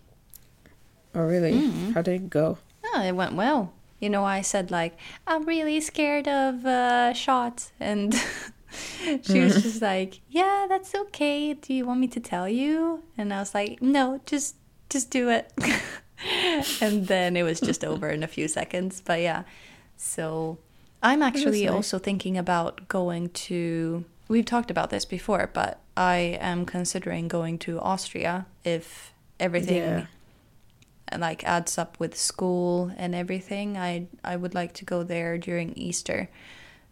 oh, 1.15 1.23
really? 1.23 1.53
Mm-hmm. 1.53 1.93
How 1.93 2.03
did 2.03 2.15
it 2.15 2.31
go? 2.31 2.59
Oh, 2.85 3.03
it 3.03 3.13
went 3.13 3.35
well. 3.35 3.73
You 4.01 4.11
know, 4.11 4.25
I 4.25 4.41
said 4.43 4.71
like 4.71 4.97
I'm 5.27 5.45
really 5.45 5.81
scared 5.81 6.27
of 6.27 6.67
uh, 6.67 7.13
shots, 7.15 7.73
and 7.79 8.15
she 9.23 9.41
was 9.41 9.57
mm. 9.57 9.63
just 9.63 9.83
like, 9.83 10.21
"Yeah, 10.29 10.67
that's 10.69 10.95
okay. 10.95 11.55
Do 11.55 11.75
you 11.75 11.87
want 11.87 12.01
me 12.01 12.09
to 12.09 12.21
tell 12.21 12.49
you?" 12.49 13.03
And 13.17 13.33
I 13.33 13.39
was 13.41 13.55
like, 13.55 13.83
"No, 13.83 14.21
just 14.27 14.57
just 14.89 15.11
do 15.11 15.29
it." 15.29 15.53
and 16.81 17.07
then 17.07 17.37
it 17.37 17.43
was 17.43 17.61
just 17.61 17.85
over 17.85 18.09
in 18.09 18.23
a 18.23 18.29
few 18.29 18.49
seconds. 18.49 19.03
But 19.05 19.21
yeah, 19.21 19.43
so 19.97 20.59
I'm 21.03 21.23
actually 21.23 21.67
nice. 21.67 21.75
also 21.75 21.99
thinking 21.99 22.39
about 22.39 22.89
going 22.89 23.31
to. 23.31 24.05
We've 24.29 24.47
talked 24.47 24.71
about 24.71 24.91
this 24.91 25.05
before, 25.05 25.51
but 25.53 25.81
I 25.97 26.39
am 26.41 26.65
considering 26.65 27.29
going 27.29 27.59
to 27.61 27.79
Austria 27.81 28.47
if 28.65 29.13
everything 29.43 29.77
Yeah. 29.77 30.07
and 31.09 31.21
like 31.21 31.45
adds 31.45 31.77
up 31.77 31.99
with 31.99 32.17
school 32.17 32.93
and 32.97 33.15
everything 33.15 33.77
i 33.77 34.07
i 34.23 34.37
would 34.37 34.55
like 34.55 34.73
to 34.75 34.85
go 34.85 35.03
there 35.03 35.37
during 35.37 35.73
easter 35.75 36.31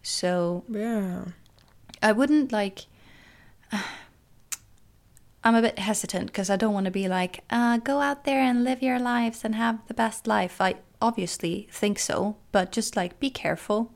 so 0.03 0.63
Yeah. 0.67 1.25
I 2.01 2.11
wouldn't 2.11 2.51
like 2.51 2.85
i'm 5.43 5.55
a 5.55 5.61
bit 5.61 5.79
hesitant 5.79 6.27
because 6.27 6.49
i 6.49 6.55
don't 6.55 6.73
want 6.73 6.85
to 6.85 6.91
be 6.91 7.07
like 7.07 7.43
uh, 7.49 7.77
go 7.77 7.99
out 8.01 8.23
there 8.25 8.41
and 8.41 8.63
live 8.63 8.81
your 8.81 8.99
lives 8.99 9.43
and 9.43 9.55
have 9.55 9.79
the 9.87 9.93
best 9.93 10.27
life 10.27 10.61
i 10.61 10.75
obviously 11.01 11.67
think 11.71 11.97
so 11.97 12.35
but 12.51 12.71
just 12.71 12.95
like 12.95 13.19
be 13.19 13.29
careful 13.29 13.91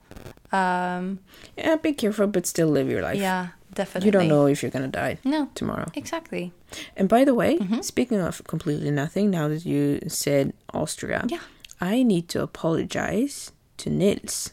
um 0.52 1.20
Yeah, 1.58 1.76
be 1.76 1.94
careful, 1.94 2.28
but 2.28 2.46
still 2.48 2.68
live 2.70 2.90
your 2.90 3.02
life. 3.02 3.18
yeah 3.20 3.50
definitely 3.74 4.08
You 4.08 4.12
don't 4.12 4.28
know 4.28 4.48
if 4.48 4.64
you're 4.64 4.72
gonna 4.72 4.88
die 4.88 5.18
no 5.24 5.50
tomorrow. 5.54 5.86
exactly 5.94 6.52
And 6.98 7.08
by 7.08 7.24
the 7.26 7.34
way, 7.36 7.58
Mm-hmm. 7.60 7.82
speaking 7.82 8.20
of 8.22 8.42
completely 8.48 8.90
nothing, 8.92 9.30
now 9.30 9.48
that 9.50 9.66
you 9.66 10.00
said 10.08 10.54
Austria, 10.74 11.26
Yeah. 11.28 11.42
I 11.80 12.04
need 12.04 12.28
to 12.30 12.42
apologize 12.42 13.52
to 13.78 13.90
Nils 13.90 14.52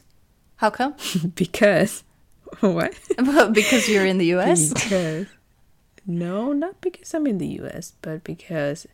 how 0.56 0.70
come 0.70 0.94
because 1.34 2.04
what? 2.60 2.94
because 3.52 3.88
you're 3.88 4.06
in 4.06 4.18
the 4.18 4.26
us 4.34 4.72
because 4.72 5.26
no, 6.06 6.52
not 6.52 6.80
because 6.80 7.14
I'm 7.14 7.26
in 7.26 7.38
the 7.38 7.46
US, 7.62 7.92
but 8.02 8.24
because 8.24 8.86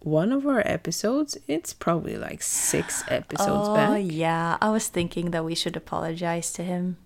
one 0.00 0.32
of 0.32 0.46
our 0.46 0.62
episodes, 0.66 1.36
it's 1.48 1.72
probably 1.72 2.16
like 2.16 2.42
six 2.42 3.02
episodes 3.08 3.68
oh 3.68 3.74
back. 3.74 3.90
Oh, 3.90 3.94
yeah 3.94 4.56
i 4.60 4.68
was 4.70 4.88
thinking 4.88 5.30
that 5.30 5.44
we 5.44 5.54
should 5.54 5.76
apologize 5.76 6.52
to 6.54 6.62
him 6.64 6.96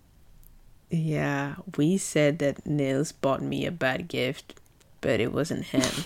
Yeah, 0.89 1.57
we 1.77 1.99
said 1.99 2.39
that 2.39 2.65
Nils 2.65 3.11
bought 3.13 3.43
me 3.43 3.67
a 3.67 3.73
bad 3.73 4.07
gift, 4.07 4.55
but 5.01 5.19
it 5.21 5.33
wasn't 5.33 5.65
him. 5.75 5.83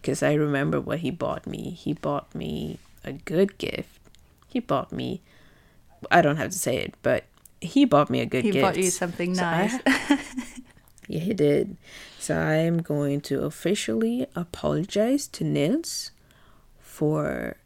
Because 0.00 0.22
I 0.22 0.34
remember 0.34 0.80
what 0.80 0.98
he 1.00 1.10
bought 1.10 1.46
me. 1.46 1.70
He 1.70 1.94
bought 1.94 2.34
me 2.34 2.78
a 3.04 3.12
good 3.12 3.56
gift. 3.56 3.98
He 4.46 4.60
bought 4.60 4.92
me, 4.92 5.22
I 6.10 6.20
don't 6.20 6.36
have 6.36 6.50
to 6.52 6.58
say 6.58 6.76
it, 6.76 6.92
but 7.02 7.24
he 7.60 7.84
bought 7.84 8.10
me 8.10 8.20
a 8.20 8.26
good 8.26 8.44
He 8.44 8.50
gift. 8.50 8.62
bought 8.62 8.76
you 8.76 8.90
something 8.90 9.34
So 9.34 9.44
I- 9.44 9.66
nice. 9.66 10.18
yeah, 11.08 11.20
he 11.20 11.32
did. 11.34 11.76
So 12.18 12.36
I'm 12.38 12.78
going 12.82 13.20
to 13.22 13.42
officially 13.44 14.26
apologize 14.34 15.26
to 15.28 15.44
Nils 15.44 16.10
for 16.80 17.56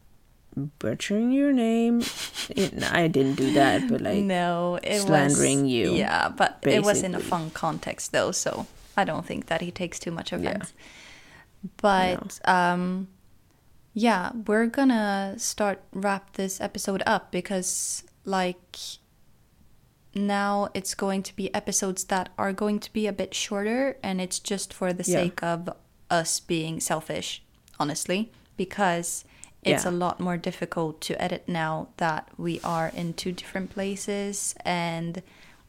butchering 0.79 1.31
your 1.33 1.53
name. 1.53 2.03
It- 2.51 2.83
I 2.83 3.09
didn't 3.09 3.35
do 3.37 3.53
that, 3.55 3.89
but 3.89 4.01
like 4.01 4.25
no, 4.25 4.79
it 4.83 5.01
slandering 5.01 5.63
was, 5.65 5.71
you, 5.73 5.95
Yeah, 5.95 6.29
but 6.31 6.59
it 6.63 6.83
was 6.83 7.03
in 7.03 7.15
a 7.15 7.21
fun 7.21 7.51
context 7.51 8.11
though, 8.13 8.33
so 8.33 8.67
I 8.97 9.05
don't 9.05 9.25
think 9.27 9.47
that 9.47 9.61
he 9.61 9.71
takes 9.71 9.99
too 9.99 10.11
much 10.11 10.33
offense. 10.33 10.73
But 11.77 12.41
um 12.49 13.09
yeah, 13.95 14.31
we're 14.47 14.67
gonna 14.67 15.35
start 15.39 15.83
wrap 15.93 16.35
this 16.35 16.61
episode 16.61 17.03
up 17.07 17.31
because 17.31 18.03
like 18.25 18.79
now 20.27 20.69
it's 20.75 20.95
going 20.95 21.23
to 21.25 21.37
be 21.37 21.55
episodes 21.55 22.05
that 22.05 22.31
are 22.39 22.53
going 22.53 22.79
to 22.81 22.93
be 22.93 23.07
a 23.07 23.13
bit 23.13 23.35
shorter 23.35 23.97
and 24.03 24.21
it's 24.21 24.39
just 24.39 24.73
for 24.73 24.93
the 24.93 25.05
Yeah. 25.09 25.19
sake 25.21 25.43
of 25.43 25.69
us 26.11 26.41
being 26.41 26.81
selfish, 26.81 27.43
honestly, 27.79 28.31
because 28.57 29.25
it's 29.63 29.85
Yeah. 29.85 29.91
a 29.91 29.93
lot 29.93 30.21
more 30.21 30.37
difficult 30.37 31.01
to 31.03 31.21
edit 31.23 31.45
now 31.49 31.89
that 31.99 32.29
we 32.37 32.61
are 32.63 32.89
in 32.95 33.13
two 33.15 33.33
different 33.33 33.71
places 33.71 34.55
and 34.65 35.23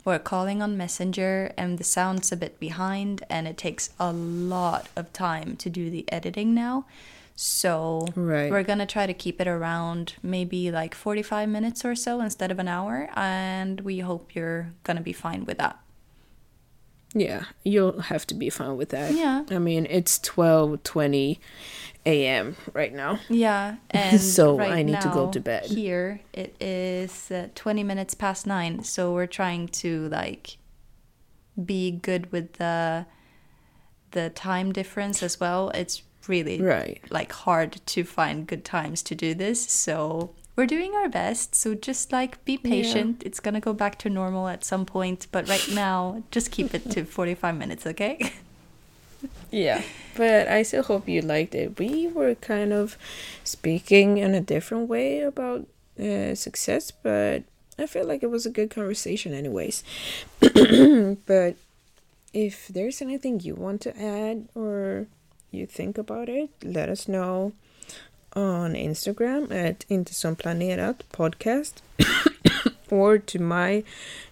we're 0.05 0.19
calling 0.19 0.61
on 0.61 0.77
Messenger 0.77 1.53
and 1.57 1.77
the 1.77 1.83
sound's 1.83 2.31
a 2.31 2.37
bit 2.37 2.59
behind 2.59 3.23
and 3.29 3.47
it 3.47 3.57
takes 3.57 3.89
a 3.99 4.11
lot 4.13 4.87
of 4.95 5.11
time 5.11 5.55
to 5.57 5.69
do 5.69 5.89
the 5.89 6.05
editing 6.11 6.53
now. 6.53 6.85
So 7.41 8.05
Right. 8.17 8.51
we're 8.51 8.63
gonna 8.63 8.85
try 8.85 9.07
to 9.07 9.13
keep 9.13 9.39
it 9.39 9.47
around 9.47 10.15
maybe 10.21 10.71
like 10.71 10.93
45 10.93 11.47
minutes 11.47 11.85
or 11.85 11.95
so 11.95 12.19
instead 12.19 12.51
of 12.51 12.59
an 12.59 12.67
hour, 12.67 13.09
and 13.15 13.79
we 13.79 13.99
hope 13.99 14.35
you're 14.35 14.73
gonna 14.83 14.99
be 14.99 15.13
fine 15.13 15.45
with 15.45 15.57
that. 15.57 15.79
Yeah, 17.13 17.45
you'll 17.63 18.01
have 18.01 18.27
to 18.27 18.35
be 18.35 18.49
fine 18.49 18.75
with 18.75 18.89
that. 18.89 19.13
Yeah. 19.13 19.45
I 19.49 19.57
mean, 19.57 19.87
it's 19.89 20.19
12:20 20.19 21.39
a.m. 22.05 22.57
right 22.73 22.93
now. 22.93 23.19
Yeah, 23.29 23.77
and 23.89 24.19
So 24.19 24.57
right 24.57 24.73
I 24.73 24.83
need 24.83 24.99
to 24.99 25.07
go 25.07 25.31
to 25.31 25.39
bed. 25.39 25.67
Here 25.67 26.19
it 26.33 26.61
is 26.61 27.31
uh, 27.31 27.47
20 27.55 27.83
minutes 27.83 28.15
past 28.15 28.45
nine, 28.47 28.83
so 28.83 29.13
we're 29.13 29.27
trying 29.27 29.69
to 29.81 30.09
like 30.09 30.57
be 31.55 31.89
good 31.91 32.33
with 32.33 32.53
the 32.53 33.05
the 34.11 34.29
time 34.29 34.73
difference 34.73 35.23
as 35.23 35.39
well. 35.39 35.69
It's 35.69 36.01
really 36.29 36.61
Right. 36.61 37.01
like 37.09 37.31
hard 37.31 37.81
to 37.87 38.03
find 38.03 38.47
good 38.47 38.63
times 38.63 39.01
to 39.03 39.15
do 39.15 39.33
this, 39.33 39.59
so 39.69 40.29
we're 40.55 40.65
doing 40.67 40.93
our 40.93 41.09
best. 41.09 41.55
So 41.55 41.73
just 41.73 42.11
like 42.11 42.43
be 42.45 42.57
patient. 42.57 43.23
It's 43.25 43.39
gonna 43.39 43.59
go 43.61 43.73
back 43.73 43.97
to 43.99 44.09
normal 44.09 44.47
at 44.47 44.63
some 44.63 44.85
point, 44.85 45.27
but 45.31 45.47
right 45.49 45.67
now 45.73 46.23
just 46.31 46.51
keep 46.51 46.73
it 46.73 46.89
to 46.91 47.03
45 47.05 47.57
minutes, 47.57 47.85
okay? 47.87 48.31
yeah, 49.51 49.81
but 50.15 50.47
I 50.47 50.63
still 50.63 50.83
hope 50.83 51.07
you 51.09 51.21
liked 51.21 51.55
it. 51.55 51.79
We 51.79 52.07
were 52.07 52.35
kind 52.35 52.71
of 52.73 52.97
speaking 53.43 54.17
in 54.17 54.33
a 54.35 54.41
different 54.41 54.87
way 54.89 55.21
about 55.21 55.65
uh, 55.99 56.35
success, 56.35 56.91
but 56.91 57.43
I 57.77 57.85
feel 57.85 58.05
like 58.05 58.21
it 58.23 58.29
was 58.29 58.45
a 58.45 58.49
good 58.51 58.69
conversation, 58.69 59.33
anyways. 59.33 59.83
but 60.39 61.55
if 62.33 62.67
there's 62.67 63.01
anything 63.01 63.39
you 63.39 63.55
want 63.55 63.81
to 63.81 63.97
add 63.99 64.47
or 64.55 65.07
you 65.51 65.65
think 65.65 65.97
about 65.97 66.29
it, 66.29 66.49
let 66.63 66.89
us 66.89 67.07
know 67.07 67.51
on 68.35 68.75
Instagram 68.75 69.51
at 69.51 69.85
Inte 69.89 70.13
som 70.13 70.35
planerat 70.35 71.03
podcast 71.11 71.83
or 72.89 73.17
to 73.17 73.39
my 73.39 73.83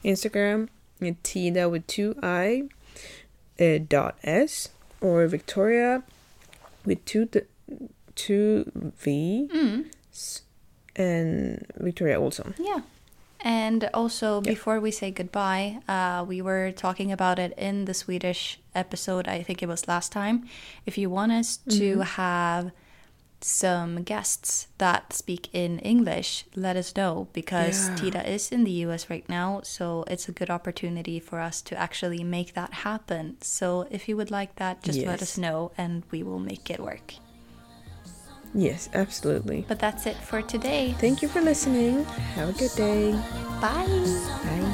Instagram 0.04 0.68
Tida 1.24 1.70
with 1.72 1.88
two 1.88 2.16
I 2.24 2.70
uh, 3.60 3.80
dot 3.90 4.16
S 4.24 4.70
or 5.02 5.28
Victoria 5.28 6.02
with 6.86 7.06
two 7.06 7.28
two 8.16 8.72
V 9.04 9.50
Mm. 9.54 9.86
and 10.96 11.66
Victoria 11.76 12.20
also. 12.20 12.54
Yeah. 12.58 12.82
And 13.48 13.90
also, 13.94 14.42
before 14.42 14.82
we 14.82 14.92
say 14.92 15.10
goodbye, 15.10 15.80
uh, 15.88 16.26
we 16.28 16.42
were 16.42 16.74
talking 16.74 17.14
about 17.14 17.40
it 17.40 17.54
in 17.58 17.86
the 17.86 17.94
Swedish 17.94 18.60
episode, 18.76 19.30
I 19.30 19.42
think 19.42 19.64
it 19.64 19.68
was 19.68 19.88
last 19.88 20.12
time. 20.12 20.44
If 20.86 20.98
you 20.98 21.10
want 21.10 21.32
us 21.32 21.56
to 21.80 22.00
have 22.02 22.72
some 23.40 24.04
guests 24.04 24.68
that 24.80 25.14
speak 25.14 25.48
in 25.54 25.80
English, 25.80 26.44
let 26.56 26.76
us 26.76 26.94
know 26.98 27.30
because 27.32 27.88
Yeah. 27.88 27.96
Tita 27.96 28.30
is 28.30 28.52
in 28.52 28.66
the 28.66 28.84
US 28.84 29.10
right 29.10 29.28
now, 29.30 29.62
so 29.64 30.04
it's 30.08 30.28
a 30.28 30.34
good 30.34 30.50
opportunity 30.50 31.18
for 31.18 31.40
us 31.40 31.62
to 31.62 31.80
actually 31.80 32.26
make 32.26 32.54
that 32.54 32.84
happen. 32.84 33.38
So 33.40 33.88
if 33.90 34.10
you 34.10 34.18
would 34.18 34.32
like 34.32 34.56
that, 34.56 34.84
just 34.84 35.06
let 35.06 35.22
us 35.22 35.38
know 35.38 35.72
and 35.78 36.04
we 36.12 36.22
will 36.22 36.40
make 36.40 36.70
it 36.70 36.82
work. 36.82 37.14
Yes, 38.54 38.90
absolutely. 38.94 39.66
But 39.68 39.80
that's 39.80 40.06
it 40.06 40.18
for 40.18 40.42
today. 40.42 40.96
Thank 41.00 41.22
you 41.22 41.28
for 41.28 41.42
listening. 41.42 42.06
Have 42.36 42.50
a 42.50 42.54
good 42.54 42.72
day. 42.76 43.12
Bye. 43.62 43.86
Bye. 44.44 44.74